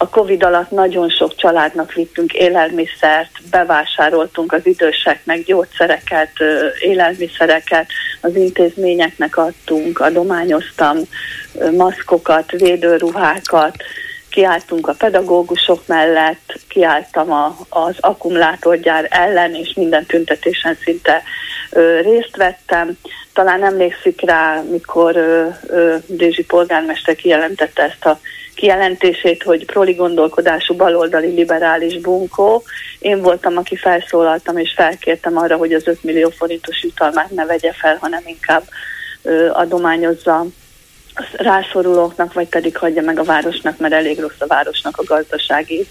[0.00, 6.30] a Covid alatt nagyon sok családnak vittünk élelmiszert, bevásároltunk az időseknek gyógyszereket,
[6.80, 7.86] élelmiszereket,
[8.20, 10.98] az intézményeknek adtunk, adományoztam
[11.76, 13.74] maszkokat, védőruhákat,
[14.30, 21.22] kiálltunk a pedagógusok mellett, kiálltam a, az akkumulátorgyár ellen, és minden tüntetésen szinte
[21.70, 22.98] ö, részt vettem.
[23.32, 28.20] Talán emlékszik rá, mikor ö, ö, Dézsi polgármester kijelentette ezt a
[28.58, 32.62] kijelentését, hogy proli gondolkodású baloldali liberális bunkó.
[32.98, 37.72] Én voltam, aki felszólaltam és felkértem arra, hogy az 5 millió forintos jutalmát ne vegye
[37.72, 38.62] fel, hanem inkább
[39.22, 40.46] ö, adományozza
[41.32, 45.86] rászorulóknak, vagy pedig hagyja meg a városnak, mert elég rossz a városnak a gazdasági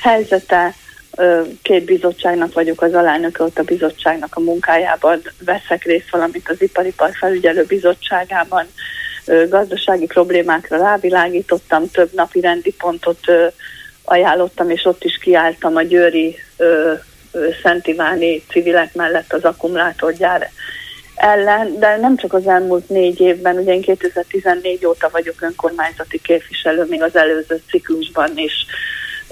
[0.00, 0.74] helyzete.
[1.62, 7.10] Két bizottságnak vagyok az alelnöke, ott a bizottságnak a munkájában veszek részt, valamint az Iparipar
[7.12, 8.66] Felügyelő Bizottságában
[9.48, 13.20] gazdasági problémákra rávilágítottam, több napi rendi pontot
[14.04, 16.36] ajánlottam, és ott is kiálltam a győri
[17.62, 20.50] Szent Iváni civilek mellett az akkumulátorgyár
[21.14, 26.84] ellen, de nem csak az elmúlt négy évben, ugye én 2014 óta vagyok önkormányzati képviselő,
[26.88, 28.52] még az előző ciklusban is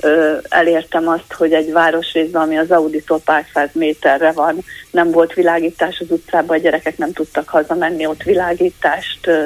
[0.01, 5.35] ö, elértem azt, hogy egy városrészben, ami az Auditól pár száz méterre van, nem volt
[5.35, 9.45] világítás az utcában, a gyerekek nem tudtak hazamenni, ott világítást ö,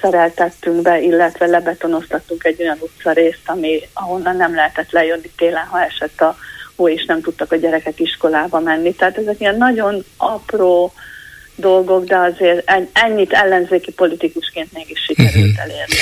[0.00, 6.20] szereltettünk be, illetve lebetonoztattunk egy olyan utcarészt, ami, ahonnan nem lehetett lejönni télen, ha esett
[6.20, 6.36] a
[6.76, 8.94] hó, és nem tudtak a gyerekek iskolába menni.
[8.94, 10.92] Tehát ezek ilyen nagyon apró,
[11.56, 15.62] dolgok, de azért ennyit ellenzéki politikusként mégis sikerült uh-huh.
[15.62, 15.94] elérni.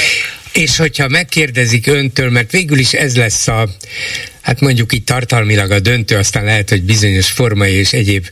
[0.52, 3.68] És hogyha megkérdezik öntől, mert végül is ez lesz a,
[4.44, 8.26] hát mondjuk itt tartalmilag a döntő, aztán lehet, hogy bizonyos formai és egyéb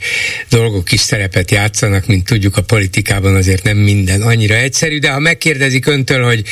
[0.48, 5.18] dolgok is szerepet játszanak, mint tudjuk a politikában azért nem minden annyira egyszerű, de ha
[5.18, 6.43] megkérdezik öntől, hogy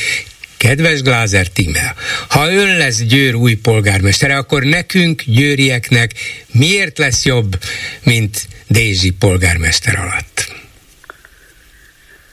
[0.57, 1.95] Kedves Glázer Tímel,
[2.29, 6.11] ha ön lesz Győr új polgármestere, akkor nekünk, győrieknek
[6.53, 7.57] miért lesz jobb,
[8.05, 10.55] mint Dézsi polgármester alatt?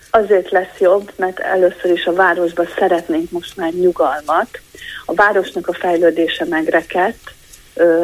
[0.09, 4.61] Azért lesz jobb, mert először is a városban szeretnénk most már nyugalmat.
[5.09, 7.33] A városnak a fejlődése megrekedt,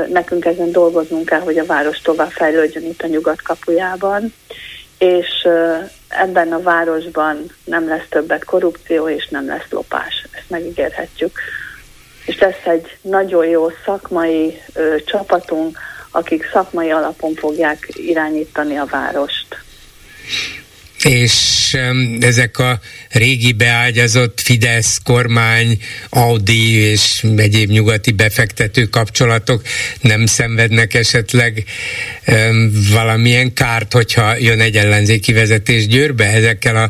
[0.10, 4.34] nekünk ezen dolgoznunk kell, hogy a város tovább fejlődjön itt a nyugat kapujában,
[4.98, 5.48] és
[6.08, 10.28] ebben a városban nem lesz többet korrupció, és nem lesz lopás.
[10.32, 11.40] Ezt megígérhetjük.
[12.26, 15.78] És lesz egy nagyon jó szakmai ö, csapatunk,
[16.12, 19.58] akik szakmai alapon fogják irányítani a várost
[21.06, 21.78] és
[22.20, 25.78] ezek a régi beágyazott Fidesz kormány,
[26.10, 29.62] Audi és egyéb nyugati befektető kapcsolatok
[30.02, 31.64] nem szenvednek esetleg
[32.92, 36.26] valamilyen kárt, hogyha jön egy ellenzéki vezetés Győrbe?
[36.26, 36.90] Ezekkel a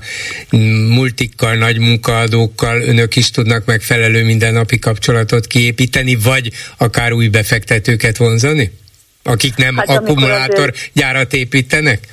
[0.90, 8.72] multikkal, nagy munkaadókkal önök is tudnak megfelelő mindennapi kapcsolatot kiépíteni, vagy akár új befektetőket vonzani?
[9.23, 12.07] Akik nem hát, akkumulátorgyárat építenek?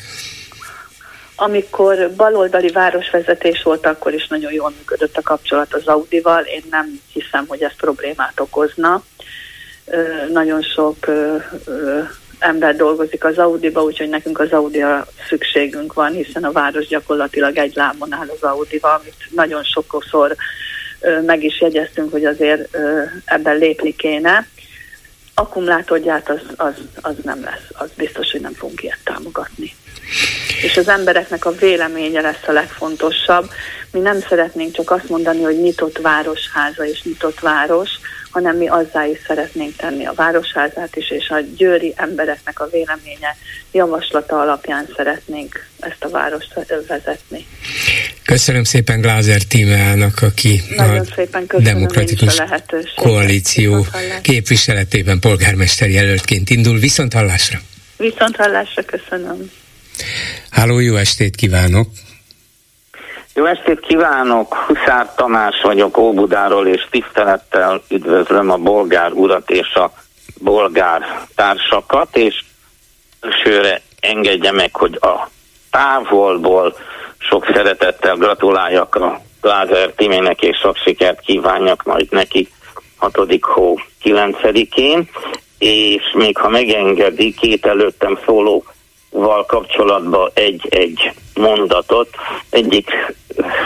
[1.40, 6.42] Amikor baloldali városvezetés volt, akkor is nagyon jól működött a kapcsolat az Audival.
[6.42, 9.02] Én nem hiszem, hogy ez problémát okozna.
[10.32, 10.96] Nagyon sok
[12.38, 17.74] ember dolgozik az Audiba, úgyhogy nekünk az Audira szükségünk van, hiszen a város gyakorlatilag egy
[17.74, 20.36] lábon áll az Audival, amit nagyon sokszor
[21.26, 22.76] meg is jegyeztünk, hogy azért
[23.24, 24.46] ebben lépni kéne.
[25.34, 29.74] Akkumulátorgyárt az, az, az nem lesz, az biztos, hogy nem fogunk ilyet támogatni
[30.62, 33.50] és az embereknek a véleménye lesz a legfontosabb.
[33.92, 37.90] Mi nem szeretnénk csak azt mondani, hogy nyitott városháza és nyitott város,
[38.30, 43.36] hanem mi azzá is szeretnénk tenni a városházát is, és a győri embereknek a véleménye,
[43.72, 46.54] javaslata alapján szeretnénk ezt a várost
[46.88, 47.46] vezetni.
[48.24, 52.62] Köszönöm szépen Glázer Tímeának, aki Nagyon a szépen Demokratikus a
[52.96, 53.86] Koalíció
[54.22, 56.78] képviseletében polgármester jelöltként indul.
[56.78, 57.58] Viszont hallásra!
[57.96, 59.50] Viszont hallásra, köszönöm.
[60.50, 61.88] Háló, jó estét kívánok!
[63.34, 69.92] Jó estét kívánok, Huszár Tamás vagyok Óbudáról, és tisztelettel üdvözlöm a bolgár urat és a
[70.38, 72.42] bolgár társakat, és
[73.44, 75.28] sőre engedje meg, hogy a
[75.70, 76.76] távolból
[77.18, 82.48] sok szeretettel gratuláljak a Glázer Timének, és sok sikert kívánjak majd neki
[82.96, 83.16] 6.
[83.40, 85.08] hó 9-én,
[85.58, 88.18] és még ha megengedi, két előttem
[89.10, 92.08] szólóval kapcsolatban egy-egy mondatot.
[92.50, 93.14] Egyik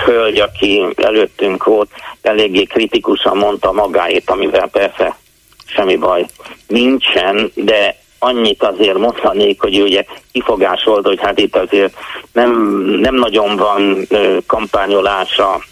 [0.04, 1.90] hölgy, aki előttünk volt,
[2.22, 5.16] eléggé kritikusan mondta magáét, amivel persze
[5.66, 6.26] semmi baj
[6.66, 11.94] nincsen, de annyit azért mondhanék, hogy ugye kifogásolt, hogy hát itt azért
[12.32, 12.50] nem,
[13.00, 14.06] nem nagyon van
[14.46, 15.62] kampányolása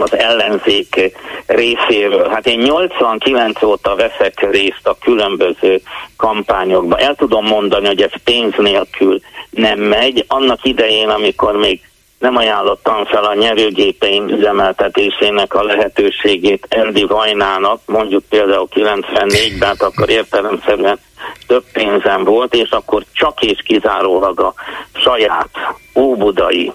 [0.00, 1.12] az ellenzék
[1.46, 2.28] részéről.
[2.28, 5.80] Hát én 89 óta veszek részt a különböző
[6.16, 6.98] kampányokban.
[6.98, 9.20] El tudom mondani, hogy ez pénz nélkül
[9.50, 10.24] nem megy.
[10.28, 11.80] Annak idején, amikor még
[12.18, 20.10] nem ajánlottam fel a nyerőgépeim üzemeltetésének a lehetőségét Endi Vajnának, mondjuk például 94-ben, hát akkor
[20.10, 20.98] értelemszerűen
[21.46, 24.54] több pénzem volt, és akkor csak és kizárólag a
[24.94, 25.50] saját
[25.94, 26.72] óbudai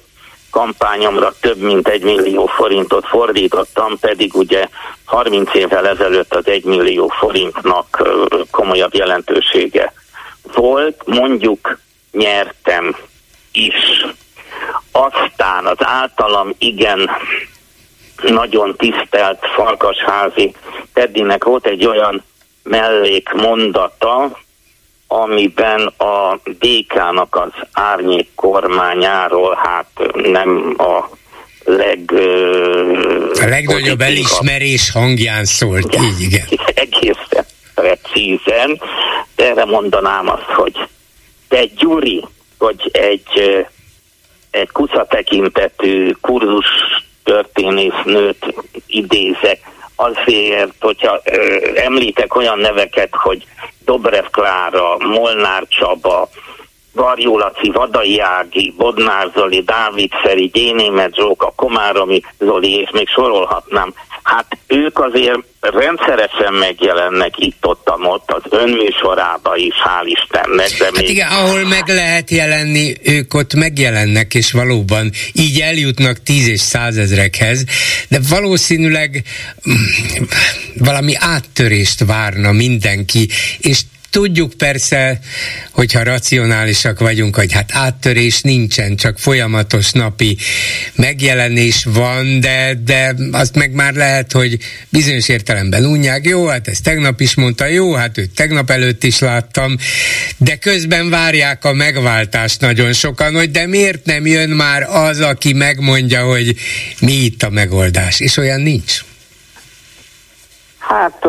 [0.53, 4.67] kampányomra több mint egy millió forintot fordítottam, pedig ugye
[5.05, 8.09] 30 évvel ezelőtt az egy millió forintnak
[8.51, 9.93] komolyabb jelentősége
[10.53, 11.01] volt.
[11.05, 11.77] Mondjuk
[12.11, 12.95] nyertem
[13.51, 14.05] is.
[14.91, 17.09] Aztán az általam igen
[18.23, 20.55] nagyon tisztelt Farkasházi
[20.93, 22.23] Teddinek volt egy olyan
[22.63, 24.39] mellékmondata,
[25.21, 31.09] amiben a DK-nak az árnyék kormányáról hát nem a
[31.63, 32.11] leg...
[33.41, 36.47] A legnagyobb elismerés hangján szólt, így igen.
[36.73, 37.45] Egészen
[37.75, 38.81] precízen,
[39.35, 40.87] de erre mondanám azt, hogy
[41.47, 42.25] te Gyuri,
[42.57, 43.65] hogy egy,
[44.51, 46.65] egy kusza tekintetű kurzus
[47.23, 48.53] történésznőt
[48.87, 49.59] idézek,
[49.95, 53.45] azért, hogyha ö, említek olyan neveket, hogy
[53.85, 56.29] Dobrev Klára, Molnár Csaba,
[56.93, 63.93] Varjó Laci, Vadai Ági, Bodnár Zoli, Dávid Feri, Gyénémet Zsóka, Komáromi Zoli, és még sorolhatnám.
[64.23, 70.77] Hát ők azért rendszeresen megjelennek itt-ott, ott az önműsorába is, hál' Istennek.
[70.77, 71.09] De hát még...
[71.09, 77.63] igen, ahol meg lehet jelenni, ők ott megjelennek, és valóban így eljutnak tíz és százezrekhez,
[78.09, 79.23] de valószínűleg
[79.69, 80.23] mm,
[80.77, 83.29] valami áttörést várna mindenki,
[83.59, 83.81] és
[84.13, 85.19] Tudjuk persze,
[85.71, 90.37] hogyha racionálisak vagyunk, hogy hát áttörés nincsen, csak folyamatos napi
[90.95, 94.57] megjelenés van, de, de azt meg már lehet, hogy
[94.89, 96.25] bizonyos értelemben unják.
[96.25, 99.77] Jó, hát ezt tegnap is mondta, jó, hát őt tegnap előtt is láttam,
[100.37, 105.53] de közben várják a megváltást nagyon sokan, hogy de miért nem jön már az, aki
[105.53, 106.55] megmondja, hogy
[106.99, 109.01] mi itt a megoldás, és olyan nincs.
[110.87, 111.25] Hát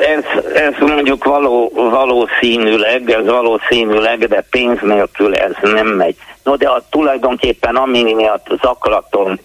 [0.00, 0.24] ez,
[0.54, 6.16] ez mondjuk való, valószínűleg, ez valószínűleg, de pénz nélkül ez nem megy.
[6.42, 9.38] No de a, tulajdonképpen ami miatt zaklatom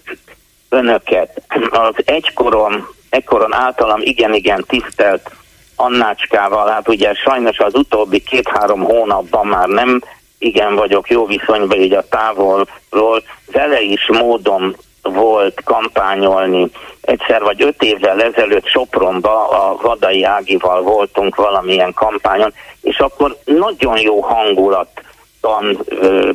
[0.68, 5.30] önöket, az egykoron, egykoron általam igen-igen tisztelt
[5.76, 10.02] Annácskával, hát ugye sajnos az utóbbi két-három hónapban már nem
[10.38, 13.22] igen vagyok jó viszonyban így a távolról,
[13.52, 14.76] vele is módon
[15.10, 16.70] volt kampányolni.
[17.00, 23.98] Egyszer vagy öt évvel ezelőtt Sopronba a Vadai Ágival voltunk valamilyen kampányon, és akkor nagyon
[24.00, 24.88] jó hangulat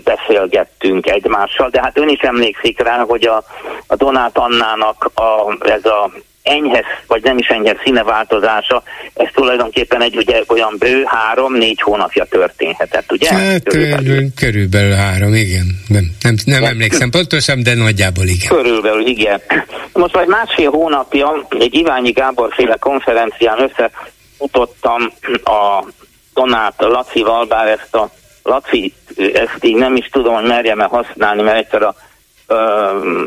[0.03, 3.43] beszélgettünk egymással, de hát ön is emlékszik rá, hogy a,
[3.87, 6.11] a Donát Annának a, ez a
[6.43, 8.83] enyhe, vagy nem is enyhe színeváltozása,
[9.13, 13.33] ez tulajdonképpen egy ugye olyan bő három-négy hónapja történhetett, ugye?
[13.33, 15.65] Hát körülbelül, körülbelül három, igen.
[15.87, 18.47] Nem, nem, nem emlékszem pontosan, de nagyjából igen.
[18.47, 19.41] Körülbelül, igen.
[19.93, 25.11] Most vagy másfél hónapja egy Iványi Gábor féle konferencián összefutottam
[25.43, 25.85] a
[26.33, 28.09] Donát Lacival, bár ezt a
[28.43, 28.93] Laci,
[29.33, 31.95] ezt így nem is tudom, hogy merjem-e használni, mert egyszer a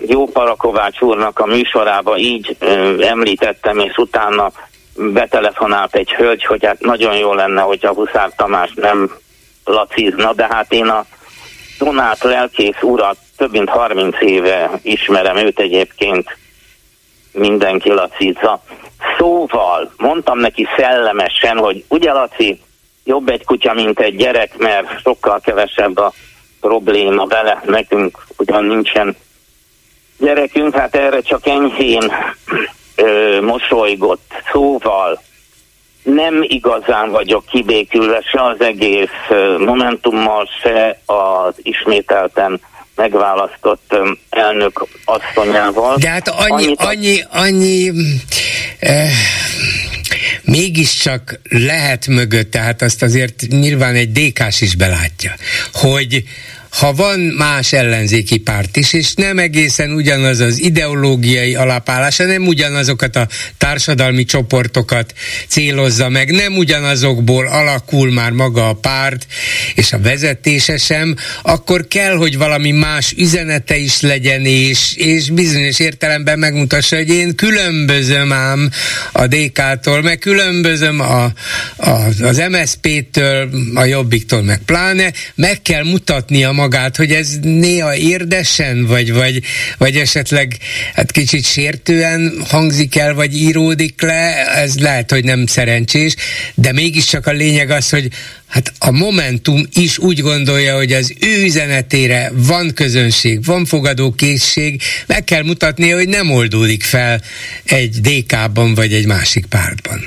[0.07, 2.57] jó Parakovács úrnak a műsorába így
[3.01, 4.51] említettem, és utána
[4.97, 9.11] betelefonált egy hölgy, hogy hát nagyon jó lenne, hogyha Huszár Tamás nem
[9.65, 11.05] lacizna, de hát én a
[11.79, 16.37] Donát lelkész urat több mint 30 éve ismerem őt egyébként
[17.33, 18.63] mindenki lacizza.
[19.19, 22.61] Szóval mondtam neki szellemesen, hogy ugye Laci,
[23.05, 26.13] jobb egy kutya, mint egy gyerek, mert sokkal kevesebb a
[26.67, 29.17] probléma vele, nekünk ugyan nincsen
[30.19, 32.13] gyerekünk, hát erre csak enyhén
[32.97, 35.21] ö, mosolygott szóval
[36.03, 39.09] nem igazán vagyok kibékülve se az egész
[39.59, 42.61] Momentummal, se az ismételten
[42.95, 43.97] megválasztott
[44.31, 45.97] elnök asszonyával.
[45.97, 47.93] De hát annyi, annyi, annyi, annyi
[48.79, 49.11] eh,
[50.43, 55.35] mégiscsak lehet mögött, tehát azt azért nyilván egy DK-s is belátja,
[55.73, 56.25] hogy
[56.79, 63.17] ha van más ellenzéki párt is, és nem egészen ugyanaz az ideológiai alapállása, nem ugyanazokat
[63.17, 63.29] a
[63.59, 65.15] társadalmi csoportokat
[65.49, 69.27] célozza meg, nem ugyanazokból alakul már maga a párt,
[69.75, 75.79] és a vezetése sem, akkor kell, hogy valami más üzenete is legyen, és, és bizonyos
[75.79, 78.71] értelemben megmutassa, hogy én különbözöm ám
[79.13, 81.25] a DK-tól, meg különbözöm a,
[81.77, 81.91] a,
[82.21, 89.13] az MSZP-től, a Jobbiktól, meg pláne, meg kell mutatnia magát, hogy ez néha érdesen, vagy,
[89.13, 89.43] vagy,
[89.79, 90.57] vagy esetleg
[90.95, 96.15] hát kicsit sértően hangzik el, vagy íródik le, ez lehet, hogy nem szerencsés,
[96.55, 98.09] de mégiscsak a lényeg az, hogy
[98.47, 105.25] Hát a Momentum is úgy gondolja, hogy az ő üzenetére van közönség, van fogadókészség, meg
[105.25, 107.21] kell mutatnia, hogy nem oldódik fel
[107.65, 110.01] egy DK-ban vagy egy másik pártban.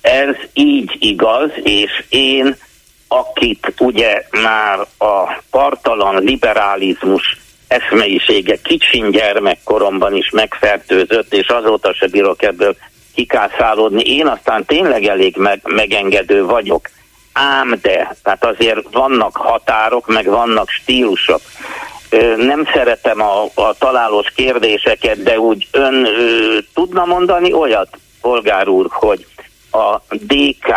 [0.00, 2.56] Ez így igaz, és én
[3.18, 7.36] akit ugye már a partalan liberalizmus
[7.68, 12.76] eszmeisége kicsin gyermekkoromban is megfertőzött, és azóta se bírok ebből
[13.14, 14.02] kikászálódni.
[14.02, 16.88] Én aztán tényleg elég meg, megengedő vagyok.
[17.32, 21.40] Ám de, tehát azért vannak határok, meg vannak stílusok.
[22.36, 28.86] Nem szeretem a, a találós kérdéseket, de úgy ön ö, tudna mondani olyat, polgár úr,
[28.90, 29.26] hogy
[29.70, 30.72] a DK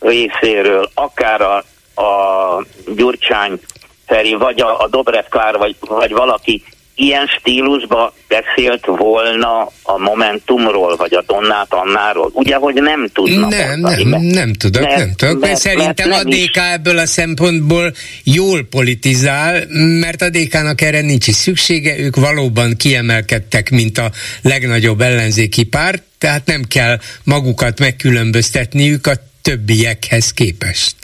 [0.00, 1.56] részéről, akár a,
[2.02, 2.64] a
[2.96, 3.60] Gyurcsány
[4.06, 6.62] Feri, vagy a, a Dobrev Klár, vagy, vagy valaki
[6.98, 12.30] ilyen stílusba beszélt volna a Momentumról, vagy a Donnát Annáról?
[12.32, 13.50] Ugye, hogy nem tudnak.
[13.50, 15.40] Nem, mondani, nem, mert, nem tudok, mert, nem tudok.
[15.40, 16.50] Mert, szerintem mert a DK is.
[16.72, 17.92] ebből a szempontból
[18.24, 19.62] jól politizál,
[20.00, 24.10] mert a DK-nak erre nincs is szüksége, ők valóban kiemelkedtek, mint a
[24.42, 29.12] legnagyobb ellenzéki párt, tehát nem kell magukat megkülönböztetniük a
[29.48, 30.96] többiekhez képest.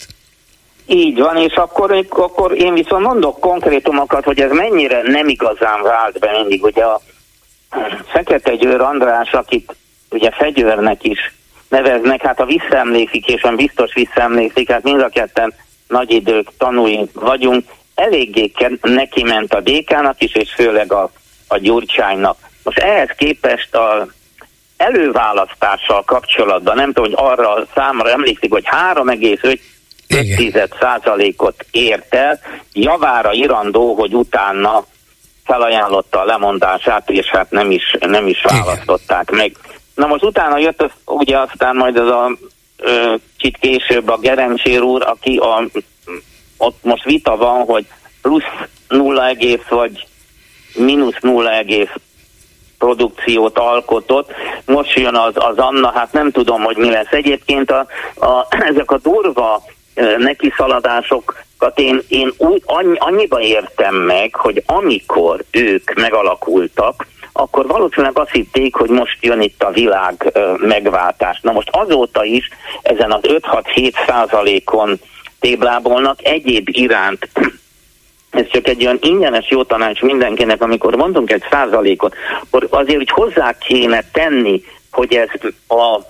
[0.87, 6.19] Így van, és akkor, akkor én viszont mondok konkrétumokat, hogy ez mennyire nem igazán vált
[6.19, 6.63] be mindig.
[6.63, 7.01] Ugye a
[8.07, 9.77] Fekete Győr András, akit
[10.11, 11.35] ugye fegyőrnek is
[11.69, 15.55] neveznek, hát a visszaemlékszik, és olyan biztos visszaemlékszik, hát mind a ketten
[15.89, 17.65] nagy idők tanúi vagyunk,
[17.95, 21.11] eléggé neki ment a DK-nak is, és főleg a,
[21.49, 22.37] a Gyurcsánynak.
[22.63, 24.09] Most ehhez képest a
[24.77, 32.41] előválasztással kapcsolatban, nem tudom, hogy arra a számra emlékszik, hogy 3,5 százalékot ért el,
[32.73, 34.85] javára irandó, hogy utána
[35.45, 39.41] felajánlotta a lemondását, és hát nem is, nem is választották Igen.
[39.41, 39.57] meg.
[39.95, 42.37] Na most utána jött az, ugye aztán majd az a
[43.37, 45.69] kicsit később a Gerencsér úr, aki a,
[46.57, 47.87] ott most vita van, hogy
[48.23, 48.43] plusz
[48.89, 49.33] 0,
[49.69, 50.07] vagy
[50.75, 51.63] mínusz 0,
[52.79, 54.33] produkciót alkotott.
[54.67, 57.11] Most jön az, az Anna, hát nem tudom, hogy mi lesz.
[57.13, 59.63] Egyébként a, a, ezek a durva
[60.19, 68.19] neki szaladásokat én, én úgy, annyi, annyiba értem meg, hogy amikor ők megalakultak, akkor valószínűleg
[68.19, 71.41] azt hitték, hogy most jön itt a világ megváltás.
[71.43, 72.49] Na most azóta is
[72.83, 75.01] ezen az 5-6-7 százalékon
[75.41, 77.29] téblábolnak egyéb iránt
[78.35, 83.11] ez csak egy olyan ingyenes jó tanács mindenkinek, amikor mondunk egy százalékot, akkor azért, hogy
[83.11, 85.29] hozzá kéne tenni, hogy ez
[85.69, 86.01] a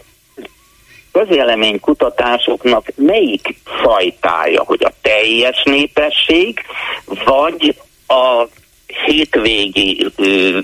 [1.12, 6.60] közélemény kutatásoknak melyik fajtája, hogy a teljes népesség,
[7.24, 7.76] vagy
[8.06, 8.46] a
[8.86, 10.06] hétvégi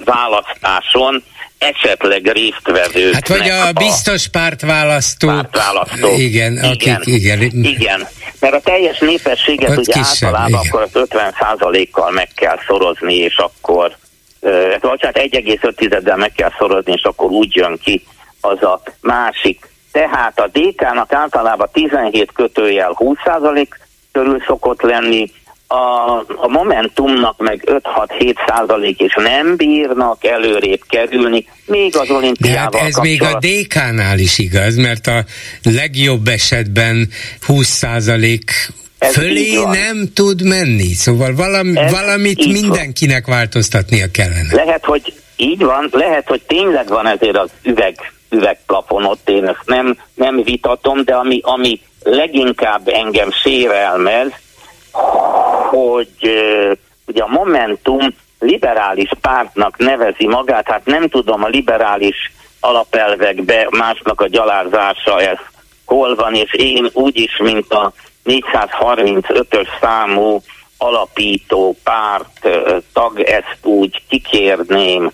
[0.05, 1.23] választáson
[1.61, 3.15] esetleg résztvevők.
[3.15, 5.31] Hát vagy a, a biztos pártválasztók.
[5.31, 6.19] Pártválasztók.
[6.19, 7.43] Igen, igen, akik, igen.
[7.53, 8.09] Igen,
[8.41, 10.73] mert a teljes népességet Ott ugye kisebb, általában igen.
[10.73, 13.97] akkor az 50% kal meg kell szorozni, és akkor
[15.01, 18.05] hát 1,5-del meg kell szorozni, és akkor úgy jön ki
[18.41, 19.69] az a másik.
[19.93, 23.67] Tehát a DK-nak általában 17 kötőjel 20%
[24.13, 25.31] körül szokott lenni,
[25.73, 32.79] a, a Momentumnak meg 5-6-7 százalék is nem bírnak előrébb kerülni, még az olimpiával De
[32.79, 35.25] hát ez még a DK-nál is igaz, mert a
[35.63, 37.09] legjobb esetben
[37.47, 38.51] 20 százalék
[38.99, 43.37] fölé nem tud menni, szóval valami, valamit mindenkinek van.
[43.37, 44.55] változtatnia kellene.
[44.65, 49.63] Lehet, hogy így van, lehet, hogy tényleg van ezért az üveg, üvegplafon ott, én ezt
[49.65, 54.33] nem, nem vitatom, de ami, ami leginkább engem sérelmez,
[55.71, 56.11] hogy
[57.07, 64.29] ugye a Momentum liberális pártnak nevezi magát, hát nem tudom a liberális alapelvekbe másnak a
[64.29, 65.39] gyalárzása ez
[65.85, 67.93] hol van, és én úgyis, mint a
[68.25, 70.41] 435-ös számú
[70.79, 72.49] alapító párt
[72.93, 75.11] tag, ezt úgy kikérném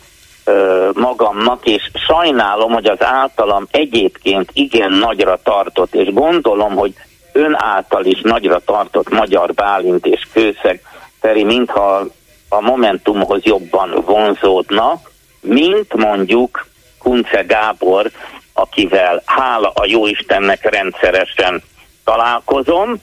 [0.92, 6.94] magamnak, és sajnálom, hogy az általam egyébként igen nagyra tartott, és gondolom, hogy
[7.36, 10.80] ön által is nagyra tartott Magyar Bálint és Kőszeg
[11.20, 12.06] Feri, mintha
[12.48, 15.00] a Momentumhoz jobban vonzódna,
[15.40, 16.66] mint mondjuk
[16.98, 18.10] Kunce Gábor,
[18.52, 21.62] akivel hála a Jóistennek rendszeresen
[22.04, 22.94] találkozom,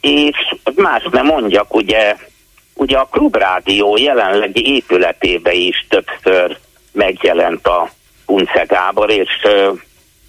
[0.00, 2.16] és más nem mondjak, ugye,
[2.74, 6.56] ugye a Klubrádió jelenlegi épületébe is többször
[6.92, 7.90] megjelent a
[8.26, 9.46] Kunce Gábor, és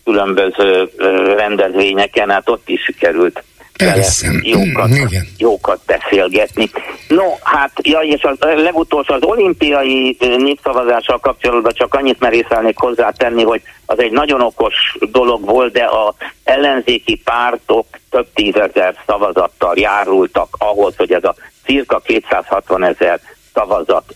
[0.03, 0.89] különböző
[1.37, 3.43] rendezvényeken, hát ott is sikerült
[3.77, 4.27] Persze.
[4.41, 5.27] jókat, Igen.
[5.37, 6.69] jókat beszélgetni.
[7.07, 13.61] No, hát, ja, és a legutolsó az olimpiai népszavazással kapcsolatban csak annyit merészelnék hozzátenni, hogy
[13.85, 14.73] az egy nagyon okos
[15.11, 16.13] dolog volt, de a
[16.43, 21.35] ellenzéki pártok több tízezer szavazattal járultak ahhoz, hogy ez a
[21.65, 23.19] cirka 260 ezer
[23.53, 24.15] szavazat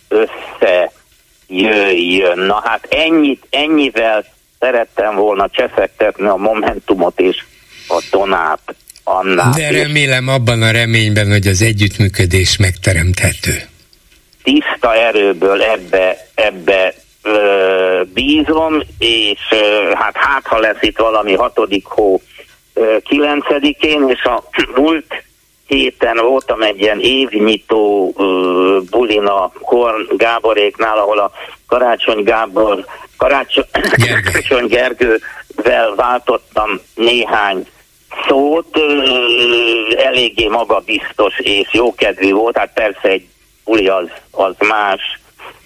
[1.48, 2.40] összejöjjön.
[2.40, 4.26] Na hát ennyit, ennyivel
[4.60, 7.44] szerettem volna cseszektetni a Momentumot és
[7.88, 8.76] a Donát
[9.08, 9.54] annál.
[9.56, 13.62] De remélem abban a reményben, hogy az együttműködés megteremthető.
[14.44, 16.94] Tiszta erőből ebbe, ebbe
[17.24, 22.22] ö, bízom, és ö, hát hát ha lesz itt valami hatodik hó
[23.04, 24.44] kilencedikén, és a
[24.82, 25.24] múlt
[25.68, 31.32] héten voltam egy ilyen évnyitó uh, bulina Horn Gáboréknál, ahol a
[31.68, 32.86] Karácsony Gábor,
[33.18, 33.66] Karácsony,
[34.24, 37.68] Karácsony Gergővel váltottam néhány
[38.27, 38.77] szót,
[39.98, 43.27] eléggé magabiztos és jókedvű volt, hát persze egy
[43.64, 45.19] uli az, az más,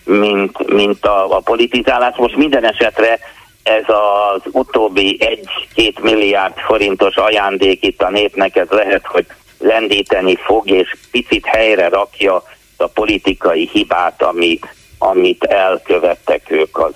[0.03, 2.15] mint, mint a, a politizálás.
[2.15, 3.19] Most minden esetre
[3.63, 9.25] ez az utóbbi egy-két milliárd forintos ajándék itt a népnek, ez lehet, hogy
[9.59, 12.43] lendíteni fog, és picit helyre rakja
[12.77, 14.59] a politikai hibát, ami,
[14.97, 16.93] amit elkövettek ők az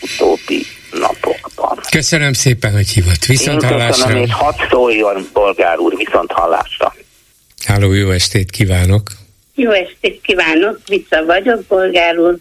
[0.00, 1.78] utóbbi napokban.
[1.90, 3.24] Köszönöm szépen, hogy hívott.
[3.24, 4.04] Viszont Én hallásra.
[4.04, 6.94] köszönöm, és hadd szóljon, bolgár úr, viszont hallásra.
[7.66, 9.02] Háló, jó estét kívánok!
[9.54, 12.36] Jó estét kívánok, Vissza vagyok, bolgár úr,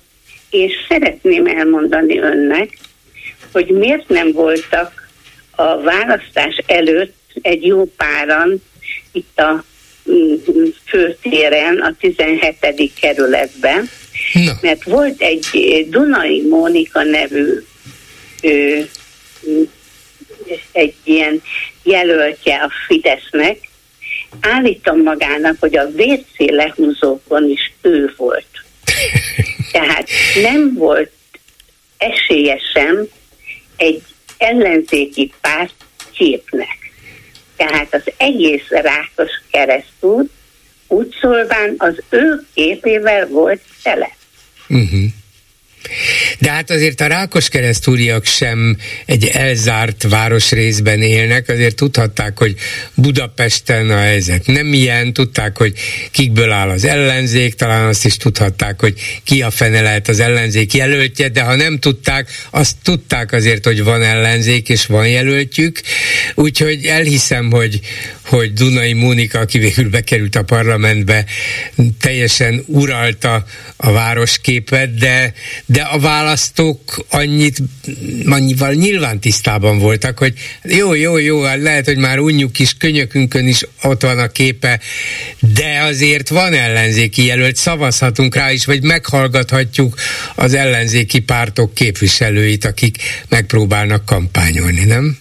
[0.49, 2.77] és szeretném elmondani önnek,
[3.51, 5.09] hogy miért nem voltak
[5.51, 8.61] a választás előtt egy jó páran
[9.11, 9.63] itt a
[10.11, 10.33] mm,
[10.85, 12.91] főtéren, a 17.
[12.99, 13.89] kerületben,
[14.33, 14.51] Na.
[14.61, 17.63] mert volt egy Dunai Mónika nevű
[18.41, 18.89] ő,
[20.71, 21.41] egy ilyen
[21.83, 23.57] jelöltje a Fidesznek,
[24.41, 28.47] állítom magának, hogy a WC lehúzókon is ő volt.
[29.71, 30.09] Tehát
[30.41, 31.11] nem volt
[31.97, 33.09] esélyesen
[33.77, 34.01] egy
[34.37, 35.73] ellenzéki párt
[36.11, 36.77] képnek.
[37.55, 40.31] Tehát az egész rákos keresztút
[40.87, 44.17] úgy szólván az ő képével volt tele.
[44.71, 45.18] Uh-huh.
[46.39, 52.55] De hát azért a Rákoskeresztúriak sem egy elzárt városrészben élnek, azért tudhatták, hogy
[52.93, 55.73] Budapesten a helyzet nem ilyen, tudták, hogy
[56.11, 58.93] kikből áll az ellenzék, talán azt is tudhatták, hogy
[59.23, 63.83] ki a fene lehet az ellenzék jelöltje, de ha nem tudták, azt tudták azért, hogy
[63.83, 65.81] van ellenzék és van jelöltjük,
[66.35, 67.79] úgyhogy elhiszem, hogy,
[68.25, 71.25] hogy Dunai Mónika, aki végül bekerült a parlamentbe,
[71.99, 73.45] teljesen uralta
[73.75, 75.33] a városképet, de,
[75.71, 76.79] de a választók
[77.09, 77.57] annyit,
[78.25, 80.33] annyival nyilván tisztában voltak, hogy
[80.63, 84.79] jó, jó, jó, hát lehet, hogy már unjuk kis könyökünkön is ott van a képe,
[85.55, 89.95] de azért van ellenzéki jelölt, szavazhatunk rá is, vagy meghallgathatjuk
[90.35, 92.97] az ellenzéki pártok képviselőit, akik
[93.29, 95.17] megpróbálnak kampányolni, nem?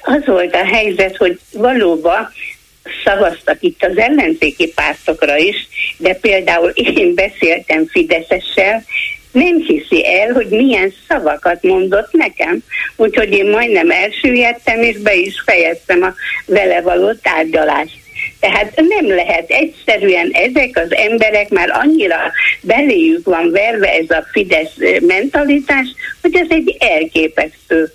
[0.00, 2.32] Az volt a helyzet, hogy valóban
[3.04, 8.84] szavaztak itt az ellenzéki pártokra is, de például én beszéltem Fideszessel,
[9.32, 12.58] nem hiszi el, hogy milyen szavakat mondott nekem.
[12.96, 16.14] Úgyhogy én majdnem elsüllyedtem, és be is fejeztem a
[16.46, 17.96] vele való tárgyalást.
[18.40, 22.16] Tehát nem lehet egyszerűen ezek az emberek már annyira
[22.60, 25.86] beléjük van verve ez a Fidesz mentalitás,
[26.22, 27.92] hogy ez egy elképesztő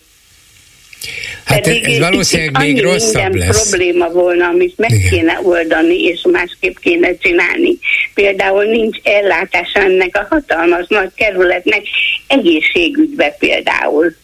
[1.45, 3.69] Hát Pedig ez valószínűleg még rosszabb lesz.
[3.69, 5.09] probléma volna, amit meg Igen.
[5.09, 7.77] kéne oldani, és másképp kéne csinálni.
[8.13, 11.81] Például nincs ellátása ennek a hatalmas nagy kerületnek
[12.27, 14.15] egészségügybe például.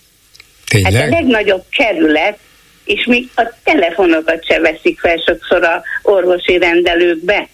[0.67, 0.93] Tényleg?
[0.93, 2.37] Hát a legnagyobb kerület,
[2.85, 7.49] és még a telefonokat se veszik fel sokszor a orvosi rendelőkbe.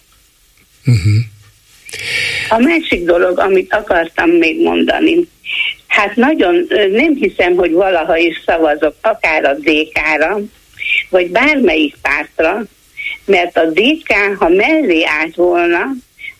[0.86, 1.22] Uh-huh.
[2.48, 5.28] A másik dolog, amit akartam még mondani,
[5.86, 10.38] Hát nagyon nem hiszem, hogy valaha is szavazok akár a DK-ra,
[11.10, 12.62] vagy bármelyik pártra,
[13.24, 15.82] mert a DK, ha mellé állt volna,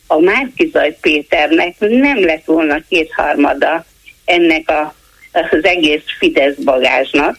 [0.06, 3.84] a Márkizaj Péternek nem lett volna kétharmada
[4.24, 4.94] ennek a,
[5.32, 7.38] az egész Fidesz bagázsnak,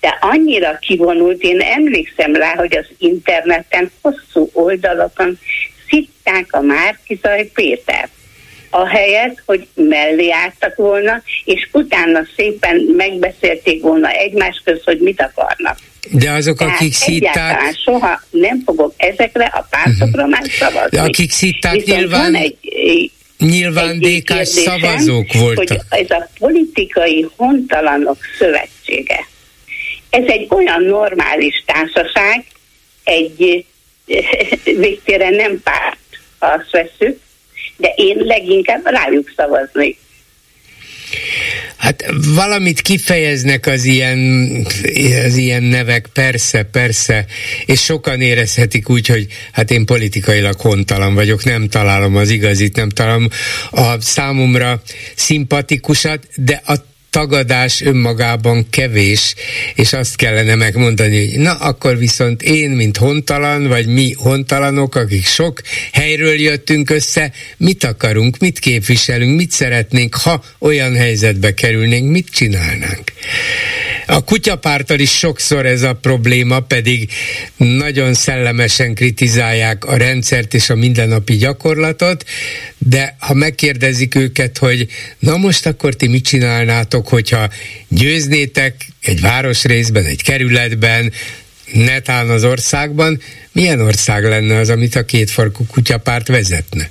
[0.00, 5.38] de annyira kivonult, én emlékszem rá, hogy az interneten hosszú oldalakon
[5.88, 8.10] szitták a Márkizaj Pétert
[8.70, 15.78] ahelyett, hogy mellé álltak volna, és utána szépen megbeszélték volna egymás közt, hogy mit akarnak.
[16.10, 17.74] De azok, Tehát akik szitták...
[17.84, 20.30] soha nem fogok ezekre a pártokra uh-huh.
[20.30, 20.96] már szavazni.
[20.96, 22.34] De akik szitták Viszont nyilván...
[22.34, 22.56] egy,
[23.38, 25.84] Nyilván DK szavazók voltak.
[25.88, 29.26] Hogy ez a politikai hontalanok szövetsége.
[30.10, 32.44] Ez egy olyan normális társaság,
[33.04, 33.64] egy
[34.64, 35.98] végtére nem párt,
[36.38, 37.20] ha azt veszük,
[37.78, 39.98] de én leginkább rájuk szavaznék.
[41.76, 44.18] Hát valamit kifejeznek az ilyen,
[45.24, 47.26] az ilyen nevek, persze, persze,
[47.66, 52.88] és sokan érezhetik úgy, hogy hát én politikailag hontalan vagyok, nem találom az igazit, nem
[52.88, 53.28] találom
[53.70, 54.82] a számomra
[55.14, 56.74] szimpatikusat, de a
[57.10, 59.34] tagadás önmagában kevés,
[59.74, 65.26] és azt kellene megmondani, hogy na akkor viszont én, mint hontalan, vagy mi hontalanok, akik
[65.26, 65.60] sok
[65.92, 73.12] helyről jöttünk össze, mit akarunk, mit képviselünk, mit szeretnénk, ha olyan helyzetbe kerülnénk, mit csinálnánk.
[74.10, 77.10] A kutyapártal is sokszor ez a probléma, pedig
[77.56, 82.24] nagyon szellemesen kritizálják a rendszert és a mindennapi gyakorlatot,
[82.78, 84.86] de ha megkérdezik őket, hogy
[85.18, 87.48] na most akkor ti mit csinálnátok, hogyha
[87.88, 91.12] győznétek egy városrészben, egy kerületben,
[91.72, 93.20] netán az országban,
[93.52, 96.86] milyen ország lenne az, amit a kétfarkú kutyapárt vezetne?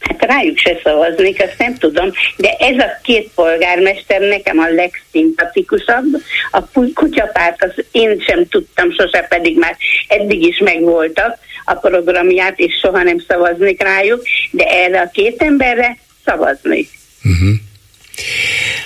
[0.00, 6.06] Hát rájuk se szavaznék, azt nem tudom, de ez a két polgármester nekem a legszimpatikusabb.
[6.50, 6.64] A
[6.94, 9.76] kutyapárt az én sem tudtam sose, pedig már
[10.08, 15.96] eddig is megvoltak a programját, és soha nem szavaznék rájuk, de erre a két emberre
[16.24, 16.88] szavaznék.
[17.24, 17.54] Uh-huh.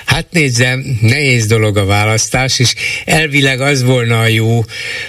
[0.04, 2.74] Hát nézzem, nehéz dolog a választás, és
[3.04, 4.64] elvileg az volna a jó,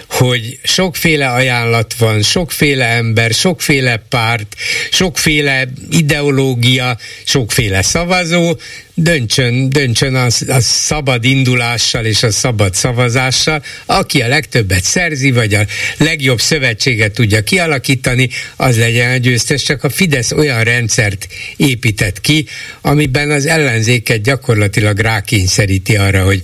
[0.09, 4.55] hogy sokféle ajánlat van, sokféle ember, sokféle párt,
[4.91, 8.57] sokféle ideológia, sokféle szavazó,
[8.95, 15.53] döntsön, döntsön a, a szabad indulással és a szabad szavazással, aki a legtöbbet szerzi, vagy
[15.53, 15.65] a
[15.97, 22.45] legjobb szövetséget tudja kialakítani, az legyen a győztes, csak a Fidesz olyan rendszert épített ki,
[22.81, 26.41] amiben az ellenzéket gyakorlatilag rákényszeríti arra, hogy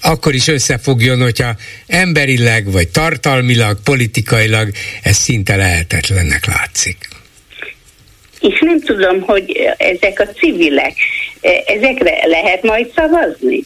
[0.00, 1.56] akkor is összefogjon, hogyha
[1.86, 4.70] emberileg, vagy tartalmilag, politikailag
[5.02, 7.13] ez szinte lehetetlennek látszik
[8.48, 10.96] és nem tudom, hogy ezek a civilek,
[11.66, 13.64] ezekre lehet majd szavazni?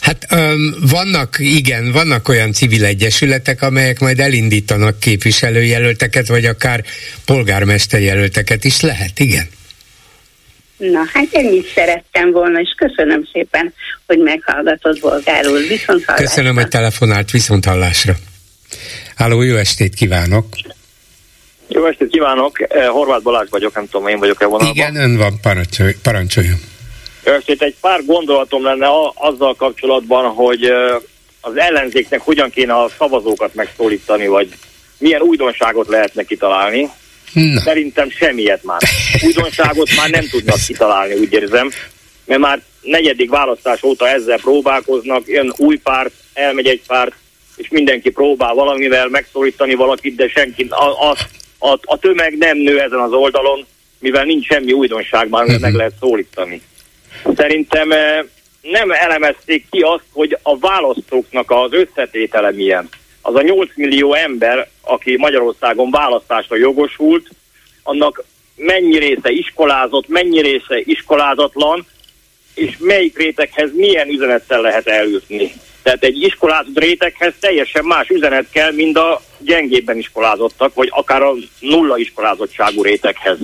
[0.00, 6.84] Hát um, vannak, igen, vannak olyan civil egyesületek, amelyek majd elindítanak képviselőjelölteket, vagy akár
[7.24, 9.48] polgármesterjelölteket is lehet, igen.
[10.76, 13.74] Na, hát ennyit szerettem volna, és köszönöm szépen,
[14.06, 15.58] hogy meghallgatott bolgáról.
[15.58, 16.26] Viszont hallásra.
[16.26, 18.14] Köszönöm, hogy telefonált, viszont hallásra.
[19.16, 20.46] Háló, jó estét kívánok!
[21.68, 24.74] Jó estét kívánok, eh, Horváth Balázs vagyok, nem tudom, én vagyok-e vonalban.
[24.74, 26.58] Igen, ön van, parancsolj, parancsoljon.
[27.24, 30.94] Jó estét, egy pár gondolatom lenne azzal kapcsolatban, hogy eh,
[31.40, 34.48] az ellenzéknek hogyan kéne a szavazókat megszólítani, vagy
[34.98, 36.90] milyen újdonságot lehetne kitalálni.
[37.32, 37.60] Na.
[37.60, 38.80] Szerintem semmiet már.
[39.22, 41.70] Újdonságot már nem tudnak kitalálni, úgy érzem,
[42.24, 47.12] mert már negyedik választás óta ezzel próbálkoznak, jön új párt, elmegy egy párt,
[47.56, 50.66] és mindenki próbál valamivel megszólítani valakit, de senki
[50.98, 51.28] azt
[51.64, 53.66] a, a tömeg nem nő ezen az oldalon,
[53.98, 55.60] mivel nincs semmi újdonság, már uh-huh.
[55.60, 56.62] meg lehet szólítani.
[57.36, 58.24] Szerintem eh,
[58.60, 62.88] nem elemezték ki azt, hogy a választóknak az összetétele milyen.
[63.22, 67.28] Az a 8 millió ember, aki Magyarországon választásra jogosult,
[67.82, 68.24] annak
[68.56, 71.86] mennyi része iskolázott, mennyi része iskolázatlan,
[72.54, 75.52] és melyik réteghez milyen üzenettel lehet eljutni.
[75.84, 81.34] Tehát egy iskolázott réteghez teljesen más üzenet kell, mint a gyengébben iskolázottak, vagy akár a
[81.60, 83.38] nulla iskolázottságú réteghez.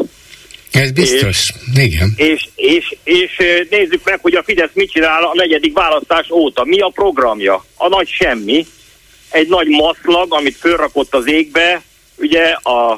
[0.72, 2.12] Ez biztos, és, igen.
[2.16, 3.36] És, és, és
[3.70, 6.64] nézzük meg, hogy a Fidesz mit csinál a negyedik választás óta.
[6.64, 7.64] Mi a programja?
[7.76, 8.66] A nagy semmi.
[9.30, 11.82] Egy nagy maszlag, amit fölrakott az égbe,
[12.16, 12.92] ugye a,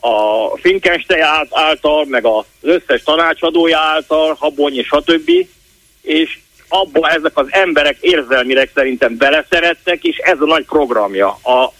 [0.00, 5.30] a Finkenstein által, meg az összes tanácsadója által, Habony és stb.
[6.02, 6.38] És
[6.68, 11.72] abba ezek az emberek érzelmileg szerintem beleszerettek, és ez a nagy programja, a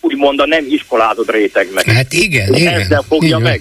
[0.00, 1.84] úgymond a nem iskolázott rétegnek.
[1.84, 2.80] Hát igen, igen.
[2.80, 3.40] Ezzel fogja igen.
[3.40, 3.60] meg.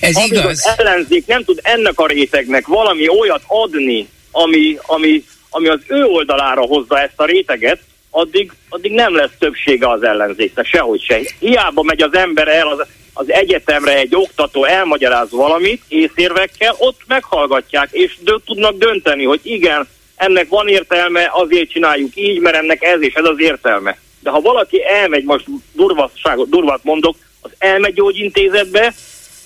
[0.00, 0.44] Ez Amíg igaz.
[0.44, 6.04] az ellenzék nem tud ennek a rétegnek valami olyat adni, ami, ami, ami az ő
[6.04, 7.78] oldalára hozza ezt a réteget,
[8.10, 11.20] addig, addig nem lesz többsége az ellenzéknek, sehogy se.
[11.38, 12.86] Hiába megy az ember el az
[13.18, 19.88] az egyetemre egy oktató elmagyaráz valamit észérvekkel, ott meghallgatják, és dö- tudnak dönteni, hogy igen,
[20.16, 23.98] ennek van értelme, azért csináljuk így, mert ennek ez és ez az értelme.
[24.20, 28.94] De ha valaki elmegy, most durvaságot, durvat mondok, az elmegy gyógyintézetbe,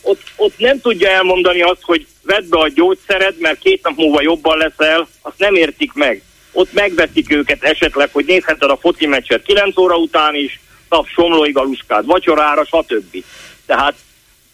[0.03, 4.23] ott, ott nem tudja elmondani azt, hogy vedd be a gyógyszered, mert két nap múlva
[4.23, 6.23] jobban leszel, azt nem értik meg.
[6.53, 11.53] Ott megvetik őket esetleg, hogy nézheted a foci meccset 9 óra után is, nap somlói
[11.53, 13.25] galuskád vacsorára, stb.
[13.71, 13.95] Tehát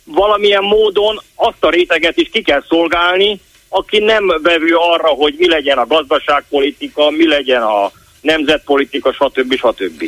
[0.04, 5.48] valamilyen módon azt a réteget is ki kell szolgálni, aki nem vevő arra, hogy mi
[5.48, 7.90] legyen a gazdaságpolitika, mi legyen a
[8.20, 9.54] nemzetpolitika, stb.
[9.54, 10.04] stb.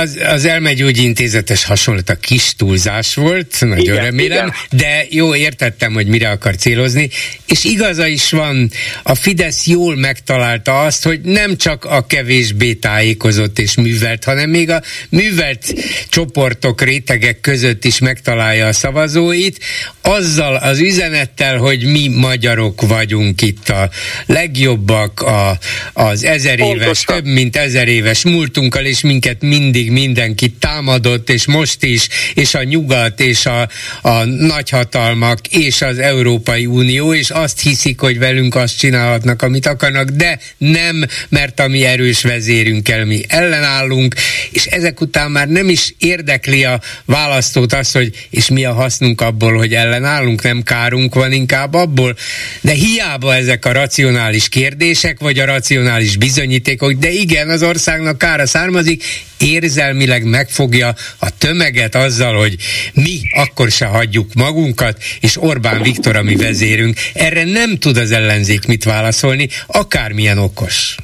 [0.00, 4.54] Az, az elmegyógyi intézetes hasonlat a kis túlzás volt, nagyon igen, remélem, igen.
[4.70, 7.10] de jó, értettem, hogy mire akar célozni,
[7.46, 8.70] és igaza is van,
[9.02, 14.70] a Fidesz jól megtalálta azt, hogy nem csak a kevésbé tájékozott és művelt, hanem még
[14.70, 15.74] a művelt
[16.08, 19.58] csoportok, rétegek között is megtalálja a szavazóit,
[20.02, 23.90] azzal az üzenettel, hogy mi magyarok vagyunk itt a
[24.26, 25.58] legjobbak, a,
[25.92, 27.14] az ezer éves, Pontosan.
[27.14, 32.62] több mint ezer éves múltunkkal, és minket mindig mindenki támadott, és most is, és a
[32.62, 33.68] nyugat, és a,
[34.02, 40.08] a nagyhatalmak, és az Európai Unió, és azt hiszik, hogy velünk azt csinálhatnak, amit akarnak,
[40.08, 44.14] de nem, mert a mi erős vezérünkkel mi ellenállunk,
[44.50, 49.20] és ezek után már nem is érdekli a választót az, hogy és mi a hasznunk
[49.20, 52.16] abból, hogy ellenállunk, nem kárunk van inkább abból,
[52.60, 58.46] de hiába ezek a racionális kérdések, vagy a racionális bizonyítékok, de igen, az országnak kára
[58.46, 59.04] származik,
[59.38, 62.56] érzelmileg megfogja a tömeget azzal, hogy
[62.94, 66.96] mi akkor se hagyjuk magunkat, és Orbán Viktor a mi vezérünk.
[67.14, 70.94] Erre nem tud az ellenzék mit válaszolni, akármilyen okos.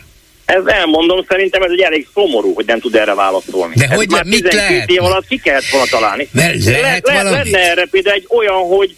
[0.44, 3.74] Ez elmondom, szerintem ez egy elég szomorú, hogy nem tud erre válaszolni.
[3.76, 4.90] De ez hogy már mit lehet?
[4.90, 6.28] év alatt ki kellett volna találni.
[6.30, 8.96] Mert lehet le, le, Lenne erre például egy olyan, hogy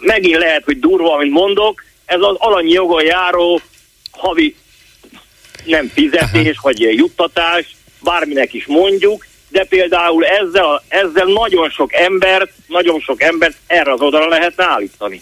[0.00, 3.60] megint lehet, hogy durva, amit mondok, ez az alanyi jogon járó
[4.10, 4.54] havi
[5.64, 6.62] nem fizetés, Aha.
[6.62, 13.56] vagy juttatás, bárminek is mondjuk, de például ezzel, ezzel nagyon sok embert, nagyon sok embert
[13.66, 15.20] erre az oldalra lehetne állítani.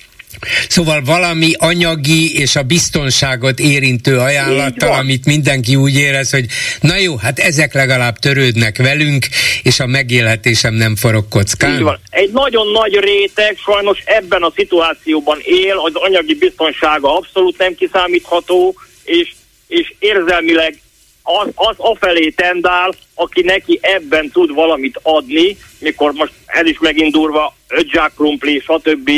[0.69, 6.47] Szóval valami anyagi és a biztonságot érintő ajánlattal, amit mindenki úgy érez, hogy
[6.81, 9.27] na jó, hát ezek legalább törődnek velünk,
[9.63, 11.99] és a megélhetésem nem forog kockán.
[12.11, 18.75] Egy nagyon nagy réteg sajnos ebben a szituációban él, az anyagi biztonsága abszolút nem kiszámítható,
[19.05, 19.35] és,
[19.69, 20.81] és érzelmileg
[21.23, 27.13] az, az afelé tendál, aki neki ebben tud valamit adni, mikor most ez is megint
[27.13, 29.11] durva, öt krumpli, stb.,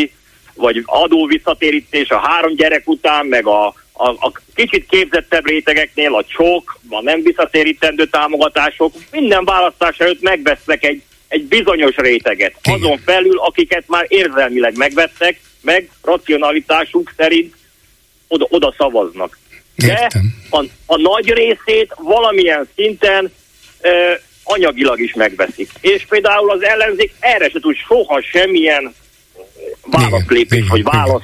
[0.55, 6.24] vagy adó visszatérítés a három gyerek után, meg a, a, a kicsit képzettebb rétegeknél a
[6.24, 12.55] csók, a nem visszatérítendő támogatások, minden választás előtt megvesznek egy, egy bizonyos réteget.
[12.62, 17.55] Azon felül, akiket már érzelmileg megvettek, meg racionalitásuk szerint
[18.28, 19.39] oda, oda szavaznak
[19.76, 20.09] de
[20.51, 23.32] a, a nagy részét valamilyen szinten
[23.80, 23.90] e,
[24.44, 25.70] anyagilag is megveszik.
[25.80, 28.94] És például az ellenzék erre se tud soha semmilyen
[29.90, 31.22] válaszlépés, vagy válasz,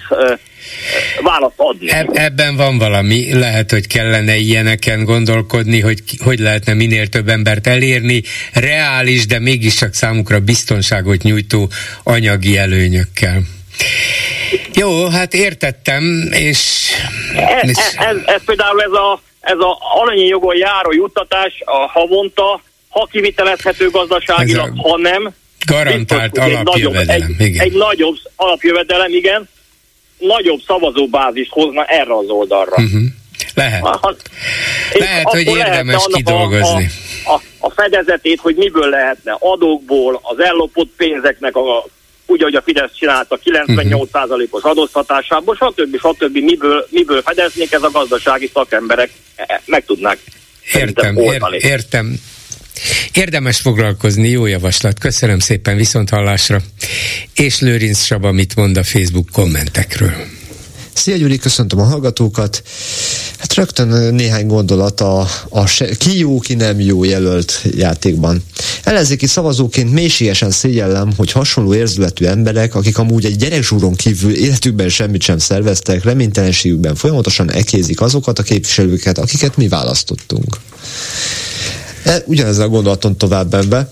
[1.22, 1.90] választ adni.
[1.90, 7.66] Eb- ebben van valami, lehet, hogy kellene ilyeneken gondolkodni, hogy hogy lehetne minél több embert
[7.66, 11.70] elérni, reális, de mégiscsak számukra biztonságot nyújtó
[12.02, 13.42] anyagi előnyökkel.
[14.74, 16.90] Jó, hát értettem, és...
[17.36, 23.08] Ez, ez, ez, például ez a, ez a alanyi jogon járó juttatás a havonta, ha
[23.10, 24.88] kivitelezhető gazdaságilag, a...
[24.88, 25.34] ha nem.
[25.66, 27.64] Garantált alapjövedelem, egy, igen.
[27.64, 29.48] Egy nagyobb alapjövedelem, igen,
[30.18, 32.72] nagyobb szavazóbázist hozna erre az oldalra.
[32.76, 33.02] Uh-huh.
[33.54, 33.82] Lehet.
[33.82, 34.14] Ha,
[34.92, 36.90] lehet, hogy érdemes kidolgozni.
[37.24, 41.86] A, a, a fedezetét, hogy miből lehetne adókból, az ellopott pénzeknek a
[42.26, 45.98] úgy, ahogy a Fidesz csinálta 98%-os adóztatásából, stb.
[45.98, 46.36] stb.
[46.36, 50.18] Miből, miből fedeznék, ez a gazdasági szakemberek e, e, meg tudnák
[50.72, 52.20] Értem, ér, értem.
[53.12, 54.98] Érdemes foglalkozni, jó javaslat.
[54.98, 56.58] Köszönöm szépen, viszont hallásra.
[57.34, 60.35] És Lőrinc Saba mit mond a Facebook kommentekről?
[60.96, 62.62] Szia Gyuri, köszöntöm a hallgatókat.
[63.38, 68.44] Hát rögtön néhány gondolat a, a se, ki jó, ki nem jó jelölt játékban.
[68.84, 75.22] Ellenzéki szavazóként mélységesen szégyellem, hogy hasonló érzületű emberek, akik amúgy egy gyerekzsúron kívül életükben semmit
[75.22, 80.56] sem szerveztek, reménytelenségükben folyamatosan ekézik azokat a képviselőket, akiket mi választottunk.
[82.06, 83.90] E, ugyanezzel a gondolaton tovább ebbe.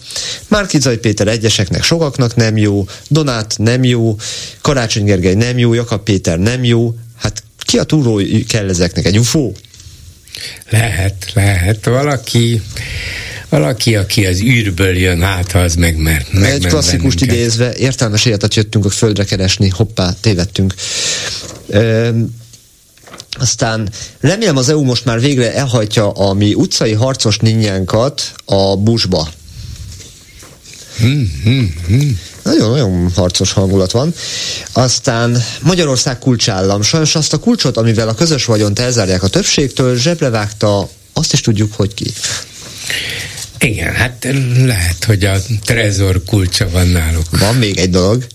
[0.49, 4.16] Márkizai Péter egyeseknek sokaknak nem jó, Donát nem jó,
[4.61, 9.05] Karácsony Gergely nem jó, Jakab Péter nem jó, hát ki a túró kell ezeknek?
[9.05, 9.53] Egy UFO?
[10.70, 11.85] Lehet, lehet.
[11.85, 12.62] Valaki
[13.49, 18.24] Valaki, aki az űrből jön, hát ha az meg mert meg Egy klasszikust idézve, értelmes
[18.24, 20.74] életet jöttünk a földre keresni, hoppá, tévedtünk.
[23.39, 23.89] Aztán
[24.20, 29.28] remélem az EU most már végre elhajtja a mi utcai harcos ninjánkat a busba.
[32.43, 34.15] Nagyon-nagyon harcos hangulat van.
[34.73, 36.82] Aztán Magyarország kulcsállam.
[36.82, 41.40] Sajnos azt a kulcsot, amivel a közös vagyont elzárják a többségtől, zsebre vágta, azt is
[41.40, 42.12] tudjuk, hogy ki.
[43.59, 47.39] Igen, hát lehet, hogy a trezor kulcsa van náluk.
[47.39, 48.27] Van még egy dolog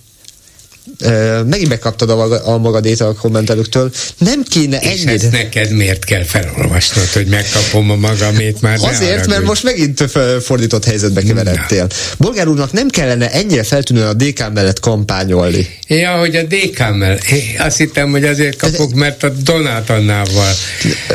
[1.46, 3.92] megint megkaptad a, a magadét a kommentelőktől.
[4.18, 5.12] Nem kéne És ennyire...
[5.12, 8.78] ezt neked miért kell felolvasnod, hogy megkapom a magamét már?
[8.82, 10.04] Azért, mert most megint
[10.42, 11.88] fordított helyzetbe keveredtél.
[12.18, 15.68] Bolgár úrnak nem kellene ennyire feltűnően a DK mellett kampányolni.
[15.88, 17.26] Ja, hogy a DK mellett.
[17.58, 20.52] Azt hittem, hogy azért kapok, mert a Donát Annával.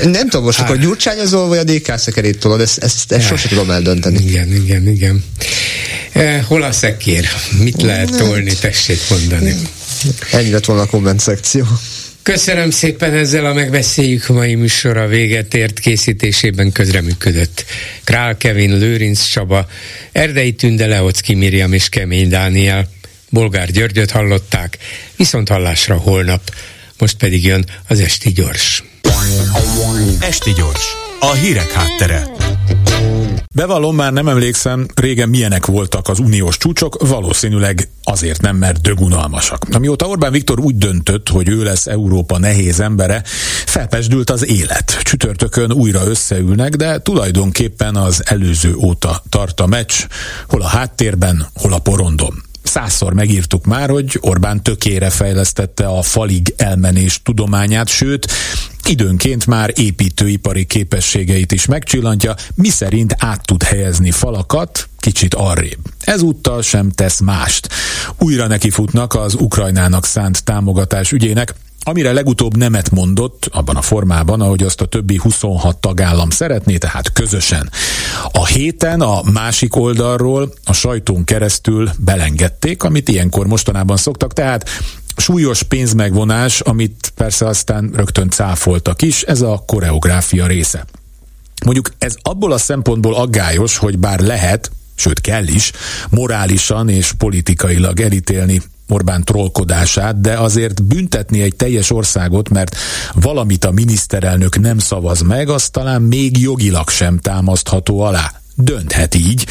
[0.03, 3.71] Nem tudom, most akkor gyurcsányozol, vagy a DK szekerét tolod, ezt, ezt, ezt sose tudom
[3.71, 4.19] eldönteni.
[4.27, 5.25] Igen, igen, igen.
[6.47, 7.29] Hol a szekér?
[7.59, 9.55] Mit lehet tolni, tessék mondani.
[10.33, 11.65] Ennyi lett volna a komment szekció.
[12.23, 17.65] Köszönöm szépen, ezzel a megbeszéljük mai műsora véget ért készítésében közreműködött.
[18.05, 19.67] Král Kevin, Lőrinc Csaba,
[20.13, 22.89] Erdei Tünde, Leocki Miriam és Kemény Dániel.
[23.31, 24.79] Bolgár Györgyöt hallották,
[25.17, 26.55] viszont hallásra holnap.
[26.99, 28.83] Most pedig jön az Esti Gyors.
[30.21, 30.85] Esti Gyors,
[31.21, 32.27] a hírek háttere.
[33.55, 39.67] Bevallom, már nem emlékszem, régen milyenek voltak az uniós csúcsok, valószínűleg azért nem, mert dögunalmasak.
[39.73, 43.23] Amióta Orbán Viktor úgy döntött, hogy ő lesz Európa nehéz embere,
[43.67, 44.99] felpesdült az élet.
[45.03, 49.93] Csütörtökön újra összeülnek, de tulajdonképpen az előző óta tart a meccs,
[50.49, 56.55] hol a háttérben, hol a porondon százszor megírtuk már, hogy Orbán tökére fejlesztette a falig
[56.57, 58.27] elmenés tudományát, sőt,
[58.89, 65.79] időnként már építőipari képességeit is megcsillantja, miszerint át tud helyezni falakat kicsit arrébb.
[66.01, 67.69] Ezúttal sem tesz mást.
[68.19, 71.55] Újra nekifutnak az Ukrajnának szánt támogatás ügyének,
[71.87, 77.13] amire legutóbb nemet mondott, abban a formában, ahogy azt a többi 26 tagállam szeretné, tehát
[77.13, 77.71] közösen.
[78.33, 84.69] A héten a másik oldalról a sajtón keresztül belengedték, amit ilyenkor mostanában szoktak, tehát
[85.17, 90.85] súlyos pénzmegvonás, amit persze aztán rögtön cáfoltak is, ez a koreográfia része.
[91.65, 95.73] Mondjuk ez abból a szempontból aggályos, hogy bár lehet, sőt kell is,
[96.11, 102.77] morálisan és politikailag elítélni Orbán trollkodását, de azért büntetni egy teljes országot, mert
[103.15, 109.47] valamit a miniszterelnök nem szavaz meg, az talán még jogilag sem támasztható alá dönthet így.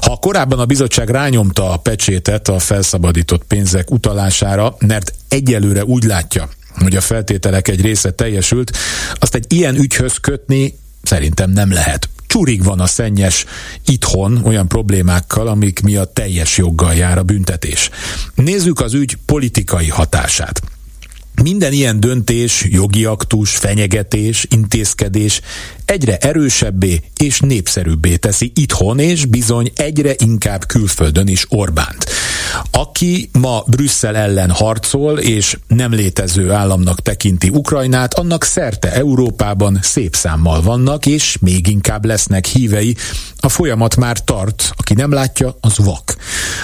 [0.00, 6.48] Ha korábban a bizottság rányomta a pecsétet a felszabadított pénzek utalására, mert egyelőre úgy látja,
[6.74, 8.76] hogy a feltételek egy része teljesült,
[9.14, 12.08] azt egy ilyen ügyhöz kötni szerintem nem lehet.
[12.26, 13.44] Csurig van a szennyes
[13.86, 17.90] itthon olyan problémákkal, amik miatt teljes joggal jár a büntetés.
[18.34, 20.60] Nézzük az ügy politikai hatását.
[21.42, 25.40] Minden ilyen döntés, jogi aktus, fenyegetés, intézkedés
[25.84, 32.10] egyre erősebbé és népszerűbbé teszi itthon, és bizony egyre inkább külföldön is Orbánt.
[32.70, 40.14] Aki ma Brüsszel ellen harcol, és nem létező államnak tekinti Ukrajnát, annak szerte Európában szép
[40.14, 42.96] számmal vannak, és még inkább lesznek hívei.
[43.36, 46.16] A folyamat már tart, aki nem látja, az vak.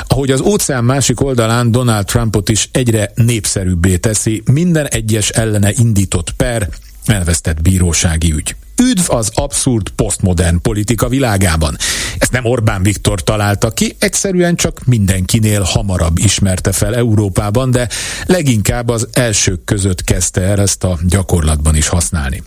[0.07, 6.31] Ahogy az óceán másik oldalán Donald Trumpot is egyre népszerűbbé teszi minden egyes ellene indított
[6.31, 6.69] per,
[7.07, 8.57] elvesztett bírósági ügy.
[8.83, 11.77] Üdv az abszurd posztmodern politika világában.
[12.19, 17.89] Ezt nem Orbán Viktor találta ki, egyszerűen csak mindenkinél hamarabb ismerte fel Európában, de
[18.27, 22.43] leginkább az elsők között kezdte el ezt a gyakorlatban is használni.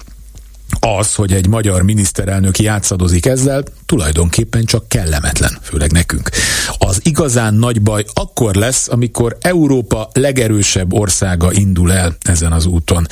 [0.80, 6.30] Az, hogy egy magyar miniszterelnök játszadozik ezzel, tulajdonképpen csak kellemetlen, főleg nekünk.
[6.78, 13.08] Az igazán nagy baj akkor lesz, amikor Európa legerősebb országa indul el ezen az úton.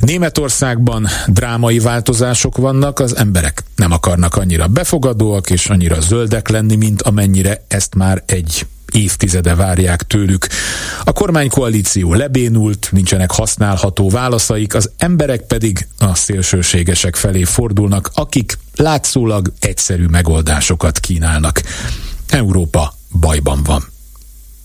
[0.00, 7.02] Németországban drámai változások vannak, az emberek nem akarnak annyira befogadóak és annyira zöldek lenni, mint
[7.02, 10.46] amennyire ezt már egy évtizede várják tőlük.
[11.04, 19.52] A kormánykoalíció lebénult, nincsenek használható válaszaik, az emberek pedig a szélsőségesek felé fordulnak, akik látszólag
[19.60, 21.62] egyszerű megoldásokat kínálnak.
[22.28, 23.84] Európa bajban van.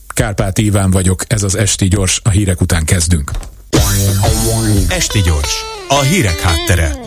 [0.07, 3.31] Kárpát Iván vagyok, ez az Esti Gyors, a hírek után kezdünk.
[4.88, 5.56] Esti Gyors,
[5.88, 6.99] a hírek háttere.